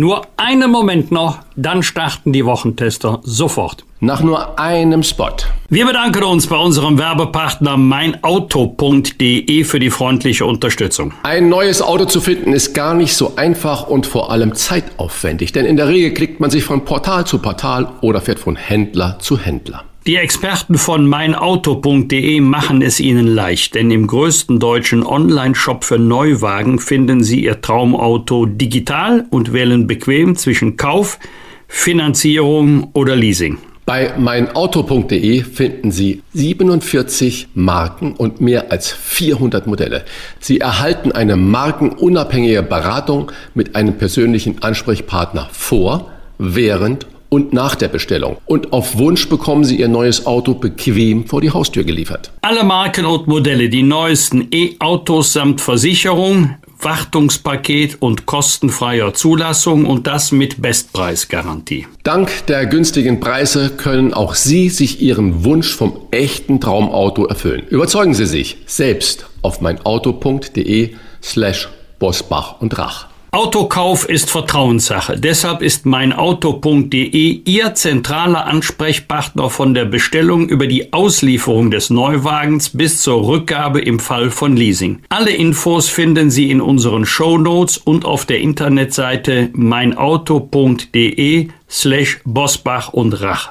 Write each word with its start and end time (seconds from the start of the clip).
Nur 0.00 0.28
einen 0.36 0.70
Moment 0.70 1.10
noch, 1.10 1.40
dann 1.56 1.82
starten 1.82 2.32
die 2.32 2.44
Wochentester 2.44 3.18
sofort. 3.24 3.84
Nach 3.98 4.22
nur 4.22 4.56
einem 4.56 5.02
Spot. 5.02 5.34
Wir 5.70 5.86
bedanken 5.86 6.22
uns 6.22 6.46
bei 6.46 6.54
unserem 6.54 6.98
Werbepartner 6.98 7.76
meinauto.de 7.76 9.64
für 9.64 9.80
die 9.80 9.90
freundliche 9.90 10.46
Unterstützung. 10.46 11.14
Ein 11.24 11.48
neues 11.48 11.82
Auto 11.82 12.04
zu 12.04 12.20
finden 12.20 12.52
ist 12.52 12.74
gar 12.74 12.94
nicht 12.94 13.16
so 13.16 13.32
einfach 13.34 13.88
und 13.88 14.06
vor 14.06 14.30
allem 14.30 14.54
zeitaufwendig, 14.54 15.50
denn 15.50 15.66
in 15.66 15.76
der 15.76 15.88
Regel 15.88 16.14
klickt 16.14 16.38
man 16.38 16.50
sich 16.50 16.62
von 16.62 16.84
Portal 16.84 17.26
zu 17.26 17.40
Portal 17.40 17.88
oder 18.00 18.20
fährt 18.20 18.38
von 18.38 18.54
Händler 18.54 19.18
zu 19.18 19.36
Händler. 19.36 19.82
Die 20.08 20.16
Experten 20.16 20.78
von 20.78 21.06
meinauto.de 21.06 22.40
machen 22.40 22.80
es 22.80 22.98
Ihnen 22.98 23.26
leicht, 23.26 23.74
denn 23.74 23.90
im 23.90 24.06
größten 24.06 24.58
deutschen 24.58 25.04
Online-Shop 25.04 25.84
für 25.84 25.98
Neuwagen 25.98 26.78
finden 26.78 27.22
Sie 27.22 27.44
Ihr 27.44 27.60
Traumauto 27.60 28.46
digital 28.46 29.26
und 29.28 29.52
wählen 29.52 29.86
bequem 29.86 30.34
zwischen 30.34 30.78
Kauf, 30.78 31.18
Finanzierung 31.66 32.88
oder 32.94 33.16
Leasing. 33.16 33.58
Bei 33.84 34.14
meinauto.de 34.16 35.42
finden 35.42 35.90
Sie 35.90 36.22
47 36.32 37.48
Marken 37.52 38.14
und 38.14 38.40
mehr 38.40 38.72
als 38.72 38.90
400 38.90 39.66
Modelle. 39.66 40.06
Sie 40.40 40.58
erhalten 40.58 41.12
eine 41.12 41.36
markenunabhängige 41.36 42.62
Beratung 42.62 43.30
mit 43.52 43.76
einem 43.76 43.98
persönlichen 43.98 44.62
Ansprechpartner 44.62 45.50
vor, 45.52 46.10
während 46.38 47.04
und 47.04 47.17
nach 47.52 47.74
der 47.74 47.88
Bestellung. 47.88 48.38
Und 48.46 48.72
auf 48.72 48.98
Wunsch 48.98 49.28
bekommen 49.28 49.64
Sie 49.64 49.78
Ihr 49.78 49.88
neues 49.88 50.26
Auto 50.26 50.54
bequem 50.54 51.26
vor 51.26 51.40
die 51.40 51.50
Haustür 51.50 51.84
geliefert. 51.84 52.30
Alle 52.42 52.64
Marken 52.64 53.04
und 53.04 53.28
Modelle, 53.28 53.68
die 53.68 53.82
neuesten 53.82 54.48
E-Autos 54.50 55.32
samt 55.32 55.60
Versicherung, 55.60 56.56
Wartungspaket 56.80 58.00
und 58.00 58.26
kostenfreier 58.26 59.12
Zulassung 59.12 59.84
und 59.84 60.06
das 60.06 60.30
mit 60.30 60.62
Bestpreisgarantie. 60.62 61.86
Dank 62.04 62.46
der 62.46 62.66
günstigen 62.66 63.20
Preise 63.20 63.70
können 63.70 64.14
auch 64.14 64.34
Sie 64.34 64.68
sich 64.68 65.02
Ihren 65.02 65.44
Wunsch 65.44 65.74
vom 65.74 65.98
echten 66.12 66.60
Traumauto 66.60 67.26
erfüllen. 67.26 67.64
Überzeugen 67.68 68.14
Sie 68.14 68.26
sich 68.26 68.58
selbst 68.66 69.26
auf 69.42 69.60
meinauto.de 69.60 70.94
slash 71.22 71.68
Bosbach 71.98 72.60
und 72.60 72.78
Rach. 72.78 73.07
Autokauf 73.30 74.08
ist 74.08 74.30
Vertrauenssache. 74.30 75.18
Deshalb 75.18 75.60
ist 75.60 75.84
meinauto.de 75.84 77.40
Ihr 77.44 77.74
zentraler 77.74 78.46
Ansprechpartner 78.46 79.50
von 79.50 79.74
der 79.74 79.84
Bestellung 79.84 80.48
über 80.48 80.66
die 80.66 80.92
Auslieferung 80.94 81.70
des 81.70 81.90
Neuwagens 81.90 82.70
bis 82.70 83.02
zur 83.02 83.26
Rückgabe 83.26 83.80
im 83.80 83.98
Fall 83.98 84.30
von 84.30 84.56
Leasing. 84.56 85.00
Alle 85.10 85.30
Infos 85.30 85.88
finden 85.88 86.30
Sie 86.30 86.50
in 86.50 86.62
unseren 86.62 87.04
Show 87.04 87.36
Notes 87.36 87.76
und 87.76 88.06
auf 88.06 88.24
der 88.24 88.40
Internetseite 88.40 89.50
meinauto.de 89.52 91.48
slash 91.68 92.20
Bosbach 92.24 92.92
und 92.94 93.12
Rach. 93.20 93.50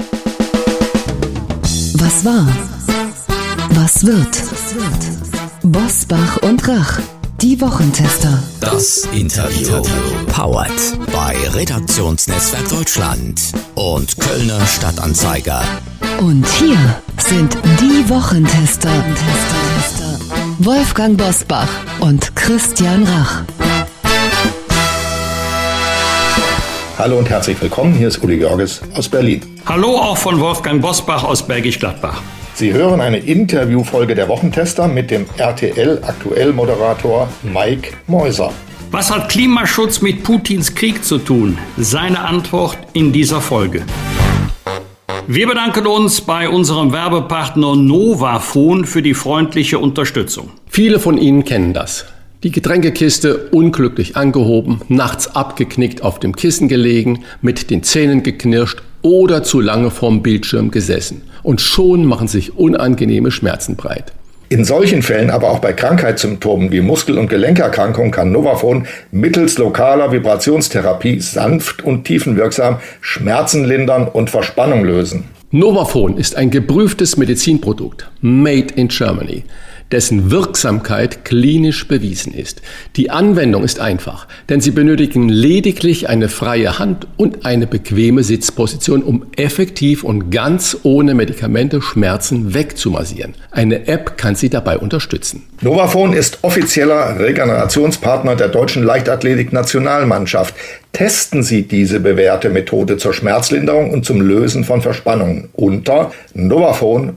Was 2.00 2.26
war? 2.26 2.48
Was 3.72 4.06
wird? 4.06 4.44
Bosbach 5.64 6.38
und 6.42 6.68
Rach. 6.68 7.00
Die 7.42 7.62
Wochentester. 7.62 8.42
Das 8.60 9.08
Interview. 9.14 9.84
Powered 10.26 10.72
bei 11.14 11.36
Redaktionsnetzwerk 11.54 12.68
Deutschland 12.68 13.40
und 13.76 14.20
Kölner 14.20 14.66
Stadtanzeiger. 14.66 15.62
Und 16.20 16.48
hier 16.48 16.78
sind 17.18 17.56
die 17.80 18.10
Wochentester. 18.10 18.90
Wolfgang 20.58 21.16
Bosbach 21.16 21.70
und 22.00 22.36
Christian 22.36 23.04
Rach. 23.04 23.44
Hallo 26.98 27.20
und 27.20 27.30
herzlich 27.30 27.62
willkommen. 27.62 27.94
Hier 27.94 28.08
ist 28.08 28.24
Uli 28.24 28.40
Georges 28.40 28.82
aus 28.96 29.08
Berlin. 29.08 29.42
Hallo 29.68 29.96
auch 30.00 30.18
von 30.18 30.40
Wolfgang 30.40 30.82
Bosbach 30.82 31.24
aus 31.24 31.46
Bergisch 31.46 31.78
Gladbach. 31.78 32.20
Sie 32.58 32.74
hören 32.74 33.02
eine 33.02 33.20
Interviewfolge 33.20 34.16
der 34.16 34.28
Wochentester 34.30 34.88
mit 34.88 35.12
dem 35.12 35.28
RTL 35.38 36.00
Aktuell 36.02 36.54
Moderator 36.54 37.30
Mike 37.44 37.92
Mäuser. 38.08 38.52
Was 38.90 39.14
hat 39.14 39.30
Klimaschutz 39.30 40.02
mit 40.02 40.24
Putins 40.24 40.74
Krieg 40.74 41.04
zu 41.04 41.20
tun? 41.20 41.60
Seine 41.78 42.22
Antwort 42.22 42.80
in 42.94 43.14
dieser 43.14 43.42
Folge. 43.42 43.84
Wir 45.28 45.48
bedanken 45.48 45.86
uns 45.86 46.22
bei 46.22 46.50
unserem 46.50 46.92
Werbepartner 46.92 47.76
Novafon 47.76 48.86
für 48.86 49.04
die 49.04 49.14
freundliche 49.14 49.78
Unterstützung. 49.78 50.50
Viele 50.66 51.00
von 51.00 51.20
Ihnen 51.20 51.44
kennen 51.44 51.76
das. 51.76 52.08
Die 52.42 52.50
Getränkekiste 52.52 53.50
unglücklich 53.52 54.16
angehoben, 54.16 54.82
nachts 54.88 55.36
abgeknickt 55.36 56.02
auf 56.02 56.20
dem 56.20 56.36
Kissen 56.36 56.68
gelegen, 56.68 57.24
mit 57.40 57.70
den 57.70 57.84
Zähnen 57.84 58.24
geknirscht 58.24 58.82
oder 59.04 59.44
zu 59.44 59.62
lange 59.62 59.92
vorm 59.92 60.24
Bildschirm 60.24 60.72
gesessen. 60.72 61.22
Und 61.48 61.62
schon 61.62 62.04
machen 62.04 62.28
sich 62.28 62.58
unangenehme 62.58 63.32
Schmerzen 63.32 63.78
breit. 63.78 64.12
In 64.50 64.66
solchen 64.66 65.02
Fällen, 65.02 65.30
aber 65.30 65.50
auch 65.50 65.60
bei 65.60 65.72
Krankheitssymptomen 65.72 66.74
wie 66.74 66.82
Muskel- 66.82 67.18
und 67.18 67.30
Gelenkerkrankungen 67.30 68.12
kann 68.12 68.34
Novafon 68.34 68.86
mittels 69.12 69.58
lokaler 69.58 70.12
Vibrationstherapie 70.12 71.22
sanft 71.22 71.86
und 71.86 72.04
tiefenwirksam 72.04 72.82
Schmerzen 73.00 73.64
lindern 73.64 74.10
und 74.10 74.30
Verspannung 74.30 74.84
lösen. 74.84 75.24
Novafon 75.52 76.18
ist 76.18 76.36
ein 76.36 76.50
geprüftes 76.50 77.16
Medizinprodukt, 77.16 78.12
made 78.20 78.74
in 78.76 78.90
Germany 78.90 79.46
dessen 79.92 80.32
Wirksamkeit 80.32 81.24
klinisch 81.26 81.88
bewiesen 81.88 82.34
ist. 82.34 82.62
Die 82.96 83.10
Anwendung 83.10 83.64
ist 83.64 83.80
einfach, 83.80 84.28
denn 84.50 84.62
Sie 84.62 84.72
benötigen 84.72 85.30
lediglich 85.30 86.10
eine 86.10 86.30
freie 86.30 86.80
Hand 86.80 87.08
und 87.18 87.46
eine 87.46 87.68
bequeme 87.68 88.24
Sitzposition, 88.24 89.04
um 89.04 89.26
effektiv 89.36 90.04
und 90.04 90.30
ganz 90.30 90.78
ohne 90.84 91.14
Medikamente 91.14 91.82
Schmerzen 91.82 92.54
wegzumassieren. 92.54 93.36
Eine 93.52 93.88
App 93.88 94.18
kann 94.18 94.36
Sie 94.36 94.50
dabei 94.50 94.78
unterstützen. 94.78 95.44
Novafon 95.62 96.14
ist 96.14 96.40
offizieller 96.44 97.20
Regenerationspartner 97.20 98.36
der 98.36 98.50
deutschen 98.50 98.84
Leichtathletik-Nationalmannschaft. 98.84 100.54
Testen 100.94 101.44
Sie 101.44 101.64
diese 101.64 102.00
bewährte 102.00 102.50
Methode 102.50 102.98
zur 102.98 103.14
Schmerzlinderung 103.14 103.92
und 103.92 104.06
zum 104.06 104.22
Lösen 104.22 104.64
von 104.64 104.82
Verspannungen 104.82 105.50
unter 105.54 106.12
novafon.de 106.34 107.12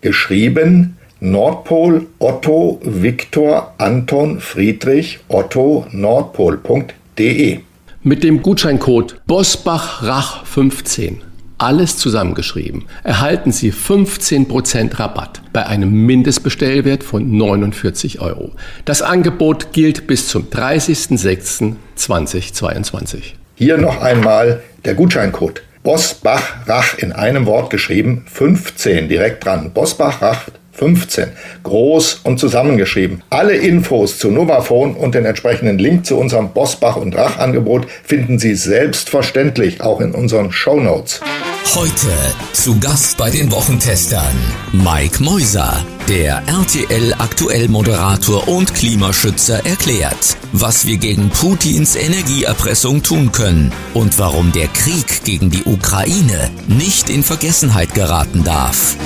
geschrieben 0.00 0.96
Nordpol 1.24 2.08
Otto 2.18 2.80
Viktor 2.82 3.74
Anton 3.78 4.40
Friedrich 4.40 5.20
Otto 5.28 5.86
Nordpol.de. 5.92 7.60
Mit 8.02 8.24
dem 8.24 8.42
Gutscheincode 8.42 9.20
BOSBACHRACH15, 9.28 11.18
alles 11.58 11.96
zusammengeschrieben, 11.96 12.86
erhalten 13.04 13.52
Sie 13.52 13.72
15% 13.72 14.98
Rabatt 14.98 15.42
bei 15.52 15.64
einem 15.64 15.92
Mindestbestellwert 15.92 17.04
von 17.04 17.36
49 17.36 18.20
Euro. 18.20 18.50
Das 18.84 19.00
Angebot 19.00 19.72
gilt 19.72 20.08
bis 20.08 20.26
zum 20.26 20.50
30.06.2022. 20.50 23.34
Hier 23.54 23.78
noch 23.78 24.02
einmal 24.02 24.60
der 24.84 24.94
Gutscheincode. 24.94 25.62
Bosbach-Rach 25.84 26.98
in 26.98 27.12
einem 27.12 27.46
Wort 27.46 27.70
geschrieben, 27.70 28.24
15 28.26 29.08
direkt 29.08 29.44
dran. 29.44 29.70
Bosbach-Rach 29.72 30.48
15. 30.72 31.28
Groß 31.62 32.20
und 32.24 32.38
zusammengeschrieben. 32.38 33.22
Alle 33.30 33.56
Infos 33.56 34.18
zu 34.18 34.30
Novafone 34.30 34.94
und 34.94 35.14
den 35.14 35.24
entsprechenden 35.24 35.78
Link 35.78 36.06
zu 36.06 36.16
unserem 36.16 36.50
Bosbach 36.50 36.96
und 36.96 37.16
Rach 37.16 37.38
Angebot 37.38 37.86
finden 38.04 38.38
Sie 38.38 38.54
selbstverständlich 38.54 39.80
auch 39.80 40.00
in 40.00 40.12
unseren 40.12 40.52
Show 40.52 40.80
Notes. 40.80 41.20
Heute 41.74 42.08
zu 42.52 42.78
Gast 42.80 43.16
bei 43.16 43.30
den 43.30 43.50
Wochentestern 43.50 44.36
Mike 44.72 45.22
Mäuser, 45.22 45.82
der 46.08 46.42
RTL 46.46 47.14
Aktuell 47.18 47.68
Moderator 47.68 48.46
und 48.46 48.74
Klimaschützer 48.74 49.64
erklärt, 49.64 50.36
was 50.52 50.86
wir 50.86 50.98
gegen 50.98 51.30
Putins 51.30 51.96
Energieerpressung 51.96 53.02
tun 53.02 53.32
können 53.32 53.72
und 53.94 54.18
warum 54.18 54.52
der 54.52 54.68
Krieg 54.68 55.24
gegen 55.24 55.50
die 55.50 55.64
Ukraine 55.64 56.50
nicht 56.66 57.08
in 57.08 57.22
Vergessenheit 57.22 57.94
geraten 57.94 58.44
darf. 58.44 58.96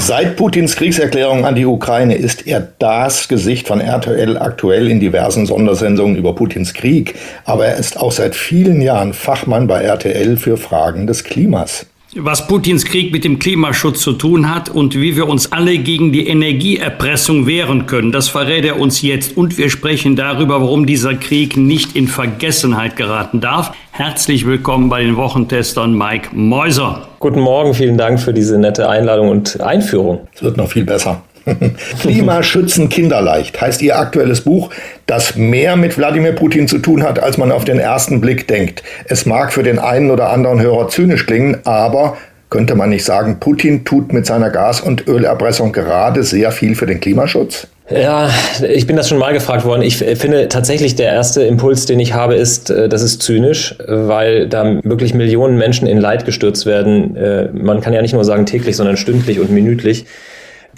Seit 0.00 0.36
Putins 0.36 0.76
Kriegserklärung 0.76 1.44
an 1.44 1.54
die 1.54 1.66
Ukraine 1.66 2.14
ist 2.14 2.46
er 2.46 2.60
das 2.78 3.28
Gesicht 3.28 3.66
von 3.66 3.80
RTL 3.80 4.38
aktuell 4.38 4.88
in 4.88 5.00
diversen 5.00 5.44
Sondersendungen 5.44 6.16
über 6.16 6.34
Putins 6.34 6.72
Krieg, 6.72 7.16
aber 7.44 7.66
er 7.66 7.76
ist 7.76 7.98
auch 7.98 8.12
seit 8.12 8.34
vielen 8.34 8.80
Jahren 8.80 9.12
Fachmann 9.12 9.66
bei 9.66 9.82
RTL 9.82 10.36
für 10.36 10.56
Fragen 10.56 11.06
des 11.06 11.24
Klimas 11.24 11.86
was 12.14 12.46
Putins 12.46 12.84
Krieg 12.84 13.12
mit 13.12 13.24
dem 13.24 13.38
Klimaschutz 13.38 14.00
zu 14.00 14.14
tun 14.14 14.52
hat 14.52 14.70
und 14.70 14.94
wie 14.94 15.14
wir 15.14 15.28
uns 15.28 15.52
alle 15.52 15.78
gegen 15.78 16.10
die 16.10 16.26
Energieerpressung 16.26 17.46
wehren 17.46 17.86
können. 17.86 18.12
Das 18.12 18.28
verrät 18.28 18.64
er 18.64 18.80
uns 18.80 19.02
jetzt 19.02 19.36
und 19.36 19.58
wir 19.58 19.68
sprechen 19.68 20.16
darüber, 20.16 20.60
warum 20.60 20.86
dieser 20.86 21.14
Krieg 21.14 21.56
nicht 21.56 21.96
in 21.96 22.08
Vergessenheit 22.08 22.96
geraten 22.96 23.40
darf. 23.40 23.72
Herzlich 23.98 24.46
willkommen 24.46 24.88
bei 24.88 25.02
den 25.02 25.16
Wochentestern 25.16 25.92
Mike 25.92 26.28
Mäuser. 26.30 27.08
Guten 27.18 27.40
Morgen, 27.40 27.74
vielen 27.74 27.98
Dank 27.98 28.20
für 28.20 28.32
diese 28.32 28.56
nette 28.56 28.88
Einladung 28.88 29.28
und 29.28 29.60
Einführung. 29.60 30.28
Es 30.32 30.40
wird 30.40 30.56
noch 30.56 30.70
viel 30.70 30.84
besser. 30.84 31.22
Klimaschützen 32.00 32.90
kinderleicht 32.90 33.60
heißt 33.60 33.82
Ihr 33.82 33.98
aktuelles 33.98 34.42
Buch, 34.42 34.70
das 35.06 35.34
mehr 35.34 35.74
mit 35.74 35.98
Wladimir 35.98 36.30
Putin 36.30 36.68
zu 36.68 36.78
tun 36.78 37.02
hat, 37.02 37.20
als 37.20 37.38
man 37.38 37.50
auf 37.50 37.64
den 37.64 37.80
ersten 37.80 38.20
Blick 38.20 38.46
denkt. 38.46 38.84
Es 39.06 39.26
mag 39.26 39.52
für 39.52 39.64
den 39.64 39.80
einen 39.80 40.12
oder 40.12 40.30
anderen 40.30 40.60
Hörer 40.60 40.86
zynisch 40.86 41.26
klingen, 41.26 41.56
aber 41.64 42.16
könnte 42.50 42.76
man 42.76 42.90
nicht 42.90 43.04
sagen, 43.04 43.40
Putin 43.40 43.84
tut 43.84 44.12
mit 44.12 44.26
seiner 44.26 44.50
Gas- 44.50 44.80
und 44.80 45.08
Ölerpressung 45.08 45.72
gerade 45.72 46.22
sehr 46.22 46.52
viel 46.52 46.76
für 46.76 46.86
den 46.86 47.00
Klimaschutz? 47.00 47.66
Ja, 47.90 48.28
ich 48.68 48.86
bin 48.86 48.96
das 48.96 49.08
schon 49.08 49.16
mal 49.16 49.32
gefragt 49.32 49.64
worden. 49.64 49.80
Ich 49.80 49.96
finde 49.96 50.48
tatsächlich 50.48 50.94
der 50.96 51.06
erste 51.06 51.42
Impuls, 51.44 51.86
den 51.86 51.98
ich 52.00 52.12
habe, 52.12 52.34
ist, 52.34 52.70
äh, 52.70 52.88
das 52.88 53.02
ist 53.02 53.22
zynisch, 53.22 53.74
weil 53.86 54.46
da 54.46 54.78
wirklich 54.84 55.14
Millionen 55.14 55.56
Menschen 55.56 55.88
in 55.88 55.98
Leid 55.98 56.26
gestürzt 56.26 56.66
werden. 56.66 57.16
Äh, 57.16 57.48
man 57.52 57.80
kann 57.80 57.94
ja 57.94 58.02
nicht 58.02 58.12
nur 58.12 58.24
sagen 58.24 58.44
täglich, 58.44 58.76
sondern 58.76 58.98
stündlich 58.98 59.40
und 59.40 59.50
minütlich. 59.50 60.04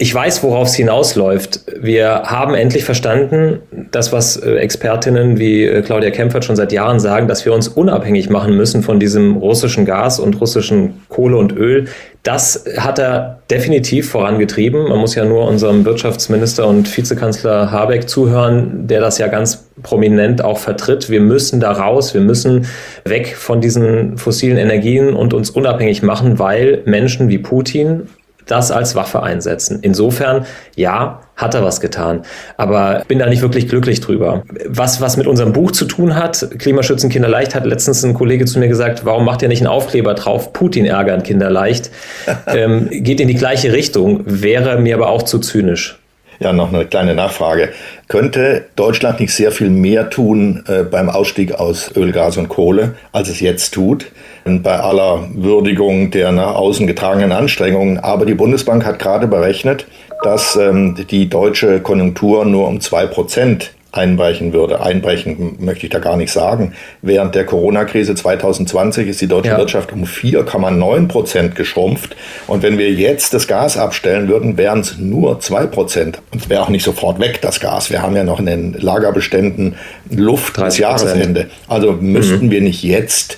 Ich 0.01 0.15
weiß, 0.15 0.41
worauf 0.41 0.67
es 0.67 0.73
hinausläuft. 0.73 1.59
Wir 1.79 2.23
haben 2.23 2.55
endlich 2.55 2.85
verstanden, 2.85 3.59
das, 3.91 4.11
was 4.11 4.35
äh, 4.35 4.55
Expertinnen 4.55 5.37
wie 5.37 5.63
äh, 5.63 5.83
Claudia 5.83 6.09
Kempfert 6.09 6.43
schon 6.43 6.55
seit 6.55 6.71
Jahren 6.71 6.99
sagen, 6.99 7.27
dass 7.27 7.45
wir 7.45 7.53
uns 7.53 7.67
unabhängig 7.67 8.27
machen 8.31 8.57
müssen 8.57 8.81
von 8.81 8.99
diesem 8.99 9.37
russischen 9.37 9.85
Gas 9.85 10.19
und 10.19 10.41
russischen 10.41 11.03
Kohle 11.07 11.37
und 11.37 11.55
Öl. 11.55 11.85
Das 12.23 12.65
hat 12.77 12.97
er 12.97 13.41
definitiv 13.51 14.09
vorangetrieben. 14.09 14.89
Man 14.89 14.97
muss 14.97 15.13
ja 15.13 15.23
nur 15.23 15.47
unserem 15.47 15.85
Wirtschaftsminister 15.85 16.65
und 16.65 16.97
Vizekanzler 16.97 17.69
Habeck 17.69 18.09
zuhören, 18.09 18.87
der 18.87 19.01
das 19.01 19.19
ja 19.19 19.27
ganz 19.27 19.69
prominent 19.83 20.43
auch 20.43 20.57
vertritt. 20.57 21.11
Wir 21.11 21.21
müssen 21.21 21.59
da 21.59 21.73
raus, 21.73 22.15
wir 22.15 22.21
müssen 22.21 22.65
weg 23.05 23.35
von 23.35 23.61
diesen 23.61 24.17
fossilen 24.17 24.57
Energien 24.57 25.13
und 25.13 25.35
uns 25.35 25.51
unabhängig 25.51 26.01
machen, 26.01 26.39
weil 26.39 26.81
Menschen 26.85 27.29
wie 27.29 27.37
Putin 27.37 28.07
das 28.45 28.71
als 28.71 28.95
Waffe 28.95 29.23
einsetzen. 29.23 29.79
Insofern, 29.81 30.45
ja, 30.75 31.21
hat 31.35 31.55
er 31.55 31.63
was 31.63 31.81
getan. 31.81 32.21
Aber 32.57 33.03
bin 33.07 33.19
da 33.19 33.27
nicht 33.27 33.41
wirklich 33.41 33.67
glücklich 33.67 33.99
drüber. 33.99 34.43
Was, 34.67 35.01
was 35.01 35.17
mit 35.17 35.27
unserem 35.27 35.53
Buch 35.53 35.71
zu 35.71 35.85
tun 35.85 36.15
hat, 36.15 36.47
Klimaschützen 36.59 37.09
Kinderleicht, 37.09 37.55
hat 37.55 37.65
letztens 37.65 38.03
ein 38.03 38.13
Kollege 38.13 38.45
zu 38.45 38.59
mir 38.59 38.67
gesagt, 38.67 39.05
warum 39.05 39.25
macht 39.25 39.41
ihr 39.41 39.47
nicht 39.47 39.61
einen 39.61 39.67
Aufkleber 39.67 40.13
drauf, 40.13 40.53
Putin 40.53 40.85
ärgern 40.85 41.23
Kinderleicht? 41.23 41.91
ähm, 42.47 42.89
geht 42.91 43.19
in 43.19 43.27
die 43.27 43.35
gleiche 43.35 43.73
Richtung, 43.73 44.21
wäre 44.25 44.79
mir 44.79 44.95
aber 44.95 45.09
auch 45.09 45.23
zu 45.23 45.39
zynisch. 45.39 45.97
Ja, 46.41 46.53
noch 46.53 46.73
eine 46.73 46.85
kleine 46.85 47.13
Nachfrage. 47.13 47.69
Könnte 48.07 48.65
Deutschland 48.75 49.19
nicht 49.19 49.31
sehr 49.31 49.51
viel 49.51 49.69
mehr 49.69 50.09
tun 50.09 50.63
äh, 50.67 50.81
beim 50.81 51.07
Ausstieg 51.07 51.53
aus 51.53 51.95
Öl, 51.95 52.11
Gas 52.11 52.37
und 52.37 52.49
Kohle, 52.49 52.95
als 53.11 53.29
es 53.29 53.41
jetzt 53.41 53.75
tut? 53.75 54.07
Und 54.43 54.63
bei 54.63 54.79
aller 54.79 55.27
Würdigung 55.33 56.11
der 56.11 56.31
nach 56.31 56.55
außen 56.55 56.87
getragenen 56.87 57.31
Anstrengungen. 57.31 57.99
Aber 57.99 58.25
die 58.25 58.33
Bundesbank 58.33 58.85
hat 58.85 58.99
gerade 58.99 59.27
berechnet, 59.27 59.85
dass 60.23 60.55
ähm, 60.55 60.95
die 61.09 61.29
deutsche 61.29 61.79
Konjunktur 61.79 62.45
nur 62.45 62.67
um 62.67 62.79
zwei 62.79 63.05
Prozent 63.05 63.73
einbrechen 63.91 64.53
würde. 64.53 64.81
Einbrechen 64.81 65.57
möchte 65.59 65.85
ich 65.85 65.91
da 65.91 65.99
gar 65.99 66.15
nicht 66.15 66.31
sagen. 66.31 66.73
Während 67.01 67.35
der 67.35 67.45
Corona-Krise 67.45 68.15
2020 68.15 69.07
ist 69.07 69.21
die 69.21 69.27
deutsche 69.27 69.49
ja. 69.49 69.57
Wirtschaft 69.57 69.91
um 69.91 70.05
4,9 70.05 71.07
Prozent 71.07 71.55
geschrumpft. 71.55 72.15
Und 72.47 72.63
wenn 72.63 72.77
wir 72.77 72.91
jetzt 72.91 73.33
das 73.33 73.47
Gas 73.47 73.77
abstellen 73.77 74.29
würden, 74.29 74.57
wären 74.57 74.79
es 74.79 74.97
nur 74.97 75.39
2 75.39 75.65
Prozent. 75.67 76.21
Und 76.31 76.43
es 76.43 76.49
wäre 76.49 76.61
auch 76.61 76.69
nicht 76.69 76.83
sofort 76.83 77.19
weg, 77.19 77.39
das 77.41 77.59
Gas. 77.59 77.89
Wir 77.89 78.01
haben 78.01 78.15
ja 78.15 78.23
noch 78.23 78.39
in 78.39 78.45
den 78.45 78.73
Lagerbeständen 78.73 79.75
Luft 80.09 80.61
bis 80.61 80.77
Jahresende. 80.77 81.47
Also 81.67 81.93
müssten 81.93 82.45
mhm. 82.45 82.51
wir 82.51 82.61
nicht 82.61 82.83
jetzt 82.83 83.37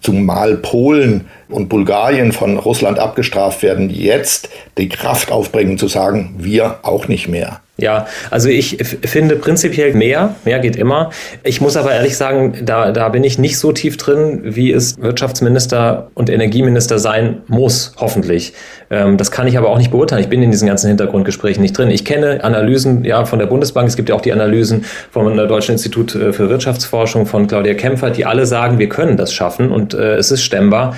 zumal 0.00 0.56
Polen 0.56 1.26
und 1.50 1.68
Bulgarien 1.68 2.32
von 2.32 2.58
Russland 2.58 2.98
abgestraft 2.98 3.62
werden, 3.62 3.90
jetzt 3.90 4.48
die 4.78 4.88
Kraft 4.88 5.30
aufbringen 5.30 5.78
zu 5.78 5.88
sagen, 5.88 6.34
wir 6.38 6.80
auch 6.82 7.08
nicht 7.08 7.28
mehr. 7.28 7.60
Ja, 7.80 8.06
also 8.30 8.48
ich 8.48 8.76
finde 9.04 9.36
prinzipiell 9.36 9.94
mehr, 9.94 10.34
mehr 10.44 10.58
geht 10.58 10.76
immer. 10.76 11.10
Ich 11.42 11.60
muss 11.60 11.76
aber 11.76 11.92
ehrlich 11.92 12.16
sagen, 12.16 12.58
da, 12.62 12.92
da 12.92 13.08
bin 13.08 13.24
ich 13.24 13.38
nicht 13.38 13.58
so 13.58 13.72
tief 13.72 13.96
drin, 13.96 14.40
wie 14.44 14.70
es 14.70 15.00
Wirtschaftsminister 15.00 16.10
und 16.14 16.28
Energieminister 16.28 16.98
sein 16.98 17.38
muss, 17.48 17.94
hoffentlich. 17.96 18.52
Ähm, 18.90 19.16
das 19.16 19.30
kann 19.30 19.46
ich 19.46 19.56
aber 19.56 19.70
auch 19.70 19.78
nicht 19.78 19.90
beurteilen. 19.90 20.22
Ich 20.22 20.28
bin 20.28 20.42
in 20.42 20.50
diesen 20.50 20.68
ganzen 20.68 20.88
Hintergrundgesprächen 20.88 21.62
nicht 21.62 21.76
drin. 21.76 21.90
Ich 21.90 22.04
kenne 22.04 22.44
Analysen 22.44 23.04
ja 23.04 23.24
von 23.24 23.38
der 23.38 23.46
Bundesbank, 23.46 23.88
es 23.88 23.96
gibt 23.96 24.10
ja 24.10 24.14
auch 24.14 24.20
die 24.20 24.32
Analysen 24.32 24.84
vom 25.10 25.34
Deutschen 25.34 25.72
Institut 25.72 26.14
äh, 26.14 26.32
für 26.32 26.50
Wirtschaftsforschung 26.50 27.24
von 27.24 27.46
Claudia 27.46 27.74
Kempfert, 27.74 28.16
die 28.16 28.26
alle 28.26 28.44
sagen, 28.44 28.78
wir 28.78 28.90
können 28.90 29.16
das 29.16 29.32
schaffen 29.32 29.70
und 29.70 29.94
äh, 29.94 30.16
es 30.16 30.30
ist 30.30 30.42
stemmbar. 30.42 30.94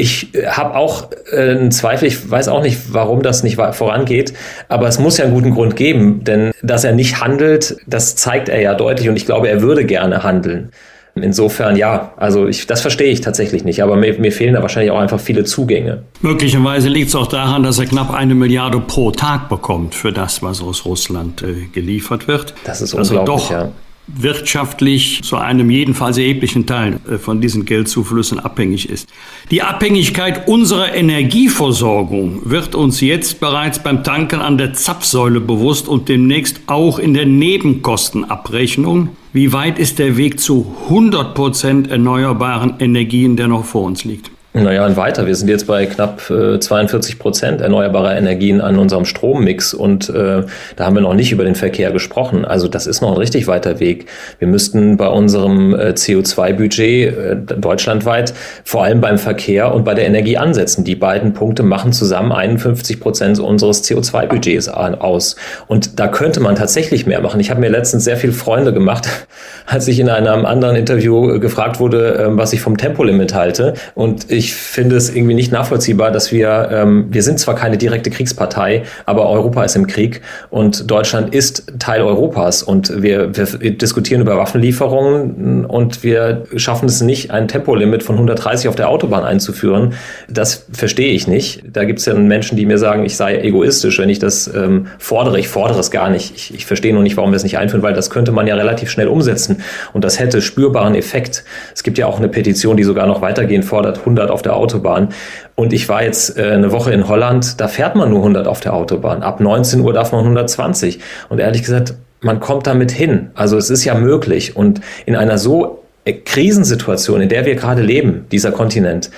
Ich 0.00 0.34
äh, 0.34 0.46
habe 0.46 0.76
auch 0.76 1.10
äh, 1.30 1.50
einen 1.50 1.70
Zweifel, 1.72 2.08
ich 2.08 2.30
weiß 2.30 2.48
auch 2.48 2.62
nicht, 2.62 2.94
warum 2.94 3.22
das 3.22 3.42
nicht 3.42 3.56
vorangeht, 3.56 4.32
aber 4.68 4.88
es 4.88 4.98
muss 4.98 5.18
ja 5.18 5.26
einen 5.26 5.34
guten 5.34 5.50
Grund 5.50 5.76
geben, 5.76 6.24
denn 6.24 6.52
dass 6.62 6.84
er 6.84 6.92
nicht 6.92 7.20
handelt, 7.20 7.76
das 7.86 8.16
zeigt 8.16 8.48
er 8.48 8.62
ja 8.62 8.74
deutlich. 8.74 9.10
Und 9.10 9.16
ich 9.16 9.26
glaube, 9.26 9.50
er 9.50 9.60
würde 9.60 9.84
gerne 9.84 10.22
handeln. 10.22 10.70
Insofern 11.16 11.76
ja, 11.76 12.14
also 12.16 12.46
ich, 12.46 12.66
das 12.66 12.80
verstehe 12.80 13.10
ich 13.10 13.20
tatsächlich 13.20 13.64
nicht, 13.64 13.82
aber 13.82 13.96
mir, 13.96 14.18
mir 14.18 14.32
fehlen 14.32 14.54
da 14.54 14.62
wahrscheinlich 14.62 14.90
auch 14.90 15.00
einfach 15.00 15.20
viele 15.20 15.44
Zugänge. 15.44 16.04
Möglicherweise 16.22 16.88
liegt 16.88 17.08
es 17.08 17.14
auch 17.14 17.26
daran, 17.26 17.62
dass 17.62 17.78
er 17.78 17.86
knapp 17.86 18.14
eine 18.14 18.34
Milliarde 18.34 18.80
pro 18.80 19.10
Tag 19.10 19.50
bekommt 19.50 19.94
für 19.94 20.12
das, 20.12 20.42
was 20.42 20.62
aus 20.62 20.86
Russland 20.86 21.42
äh, 21.42 21.66
geliefert 21.74 22.26
wird. 22.26 22.54
Das 22.64 22.80
ist 22.80 22.94
also 22.94 23.18
unglaublich, 23.18 23.48
doch 23.48 23.50
ja 23.50 23.72
wirtschaftlich 24.16 25.22
zu 25.22 25.36
einem 25.36 25.70
jedenfalls 25.70 26.18
erheblichen 26.18 26.66
Teil 26.66 27.00
äh, 27.08 27.18
von 27.18 27.40
diesen 27.40 27.64
Geldzuflüssen 27.64 28.40
abhängig 28.40 28.88
ist. 28.88 29.08
Die 29.50 29.62
Abhängigkeit 29.62 30.48
unserer 30.48 30.94
Energieversorgung 30.94 32.42
wird 32.44 32.74
uns 32.74 33.00
jetzt 33.00 33.40
bereits 33.40 33.82
beim 33.82 34.04
Tanken 34.04 34.40
an 34.40 34.58
der 34.58 34.72
Zapfsäule 34.72 35.40
bewusst 35.40 35.88
und 35.88 36.08
demnächst 36.08 36.60
auch 36.66 36.98
in 36.98 37.14
der 37.14 37.26
Nebenkostenabrechnung. 37.26 39.10
Wie 39.32 39.52
weit 39.52 39.78
ist 39.78 39.98
der 39.98 40.16
Weg 40.16 40.40
zu 40.40 40.74
100 40.84 41.34
Prozent 41.34 41.88
erneuerbaren 41.88 42.74
Energien, 42.80 43.36
der 43.36 43.48
noch 43.48 43.64
vor 43.64 43.84
uns 43.84 44.04
liegt? 44.04 44.30
Naja, 44.52 44.84
und 44.84 44.96
weiter. 44.96 45.28
Wir 45.28 45.36
sind 45.36 45.48
jetzt 45.48 45.68
bei 45.68 45.86
knapp 45.86 46.28
äh, 46.28 46.58
42 46.58 47.20
Prozent 47.20 47.60
erneuerbarer 47.60 48.16
Energien 48.16 48.60
an 48.60 48.80
unserem 48.80 49.04
Strommix 49.04 49.72
und 49.72 50.08
äh, 50.08 50.42
da 50.74 50.84
haben 50.84 50.96
wir 50.96 51.02
noch 51.02 51.14
nicht 51.14 51.30
über 51.30 51.44
den 51.44 51.54
Verkehr 51.54 51.92
gesprochen. 51.92 52.44
Also 52.44 52.66
das 52.66 52.88
ist 52.88 53.00
noch 53.00 53.12
ein 53.12 53.16
richtig 53.16 53.46
weiter 53.46 53.78
Weg. 53.78 54.06
Wir 54.40 54.48
müssten 54.48 54.96
bei 54.96 55.06
unserem 55.06 55.72
äh, 55.76 55.90
CO2-Budget 55.90 57.16
äh, 57.16 57.36
deutschlandweit 57.36 58.34
vor 58.64 58.82
allem 58.82 59.00
beim 59.00 59.18
Verkehr 59.18 59.72
und 59.72 59.84
bei 59.84 59.94
der 59.94 60.04
Energie 60.04 60.36
ansetzen. 60.36 60.82
Die 60.82 60.96
beiden 60.96 61.32
Punkte 61.32 61.62
machen 61.62 61.92
zusammen 61.92 62.32
51 62.32 62.98
Prozent 62.98 63.38
unseres 63.38 63.84
CO2-Budgets 63.84 64.68
aus. 64.68 65.36
Und 65.68 66.00
da 66.00 66.08
könnte 66.08 66.40
man 66.40 66.56
tatsächlich 66.56 67.06
mehr 67.06 67.20
machen. 67.20 67.38
Ich 67.38 67.50
habe 67.50 67.60
mir 67.60 67.70
letztens 67.70 68.02
sehr 68.02 68.16
viele 68.16 68.32
Freunde 68.32 68.72
gemacht, 68.72 69.08
als 69.66 69.86
ich 69.86 70.00
in 70.00 70.08
einem 70.08 70.44
anderen 70.44 70.74
Interview 70.74 71.38
gefragt 71.38 71.78
wurde, 71.78 72.16
äh, 72.16 72.36
was 72.36 72.52
ich 72.52 72.60
vom 72.60 72.76
Tempolimit 72.76 73.32
halte. 73.32 73.74
Und 73.94 74.28
finde 74.54 74.96
es 74.96 75.14
irgendwie 75.14 75.34
nicht 75.34 75.52
nachvollziehbar, 75.52 76.10
dass 76.10 76.32
wir, 76.32 76.68
ähm, 76.72 77.06
wir 77.10 77.22
sind 77.22 77.38
zwar 77.38 77.54
keine 77.54 77.76
direkte 77.76 78.10
Kriegspartei, 78.10 78.82
aber 79.06 79.28
Europa 79.28 79.64
ist 79.64 79.76
im 79.76 79.86
Krieg 79.86 80.22
und 80.50 80.90
Deutschland 80.90 81.34
ist 81.34 81.72
Teil 81.78 82.02
Europas 82.02 82.62
und 82.62 83.02
wir, 83.02 83.36
wir 83.36 83.70
diskutieren 83.72 84.20
über 84.20 84.36
Waffenlieferungen 84.36 85.64
und 85.66 86.02
wir 86.02 86.44
schaffen 86.56 86.86
es 86.86 87.00
nicht, 87.00 87.30
ein 87.30 87.48
Tempolimit 87.48 88.02
von 88.02 88.16
130 88.16 88.68
auf 88.68 88.76
der 88.76 88.88
Autobahn 88.88 89.24
einzuführen. 89.24 89.94
Das 90.28 90.66
verstehe 90.72 91.12
ich 91.12 91.26
nicht. 91.26 91.62
Da 91.72 91.84
gibt 91.84 91.98
es 91.98 92.06
ja 92.06 92.14
Menschen, 92.14 92.56
die 92.56 92.66
mir 92.66 92.78
sagen, 92.78 93.04
ich 93.04 93.16
sei 93.16 93.40
egoistisch, 93.40 93.98
wenn 93.98 94.08
ich 94.08 94.18
das 94.18 94.52
ähm, 94.52 94.86
fordere. 94.98 95.38
Ich 95.38 95.48
fordere 95.48 95.80
es 95.80 95.90
gar 95.90 96.10
nicht. 96.10 96.34
Ich, 96.34 96.54
ich 96.54 96.66
verstehe 96.66 96.92
nur 96.92 97.02
nicht, 97.02 97.16
warum 97.16 97.32
wir 97.32 97.36
es 97.36 97.42
nicht 97.42 97.58
einführen, 97.58 97.82
weil 97.82 97.94
das 97.94 98.10
könnte 98.10 98.32
man 98.32 98.46
ja 98.46 98.54
relativ 98.54 98.90
schnell 98.90 99.08
umsetzen 99.08 99.62
und 99.92 100.04
das 100.04 100.18
hätte 100.18 100.40
spürbaren 100.40 100.94
Effekt. 100.94 101.44
Es 101.74 101.82
gibt 101.82 101.98
ja 101.98 102.06
auch 102.06 102.18
eine 102.18 102.28
Petition, 102.28 102.76
die 102.76 102.84
sogar 102.84 103.06
noch 103.06 103.20
weitergehend 103.20 103.64
fordert, 103.64 103.98
100 103.98 104.29
100 104.30 104.32
auf 104.32 104.42
der 104.42 104.56
Autobahn. 104.56 105.08
Und 105.54 105.72
ich 105.72 105.88
war 105.88 106.02
jetzt 106.02 106.38
äh, 106.38 106.52
eine 106.52 106.72
Woche 106.72 106.92
in 106.92 107.08
Holland, 107.08 107.60
da 107.60 107.68
fährt 107.68 107.96
man 107.96 108.10
nur 108.10 108.20
100 108.20 108.46
auf 108.46 108.60
der 108.60 108.74
Autobahn. 108.74 109.22
Ab 109.22 109.40
19 109.40 109.80
Uhr 109.80 109.92
darf 109.92 110.12
man 110.12 110.20
120. 110.20 111.00
Und 111.28 111.38
ehrlich 111.38 111.62
gesagt, 111.62 111.94
man 112.20 112.40
kommt 112.40 112.66
damit 112.66 112.92
hin. 112.92 113.30
Also 113.34 113.56
es 113.56 113.70
ist 113.70 113.84
ja 113.84 113.94
möglich. 113.94 114.56
Und 114.56 114.80
in 115.06 115.16
einer 115.16 115.38
so 115.38 115.82
äh, 116.04 116.12
Krisensituation, 116.12 117.20
in 117.20 117.28
der 117.28 117.44
wir 117.44 117.56
gerade 117.56 117.82
leben, 117.82 118.26
dieser 118.30 118.52
Kontinent, 118.52 119.10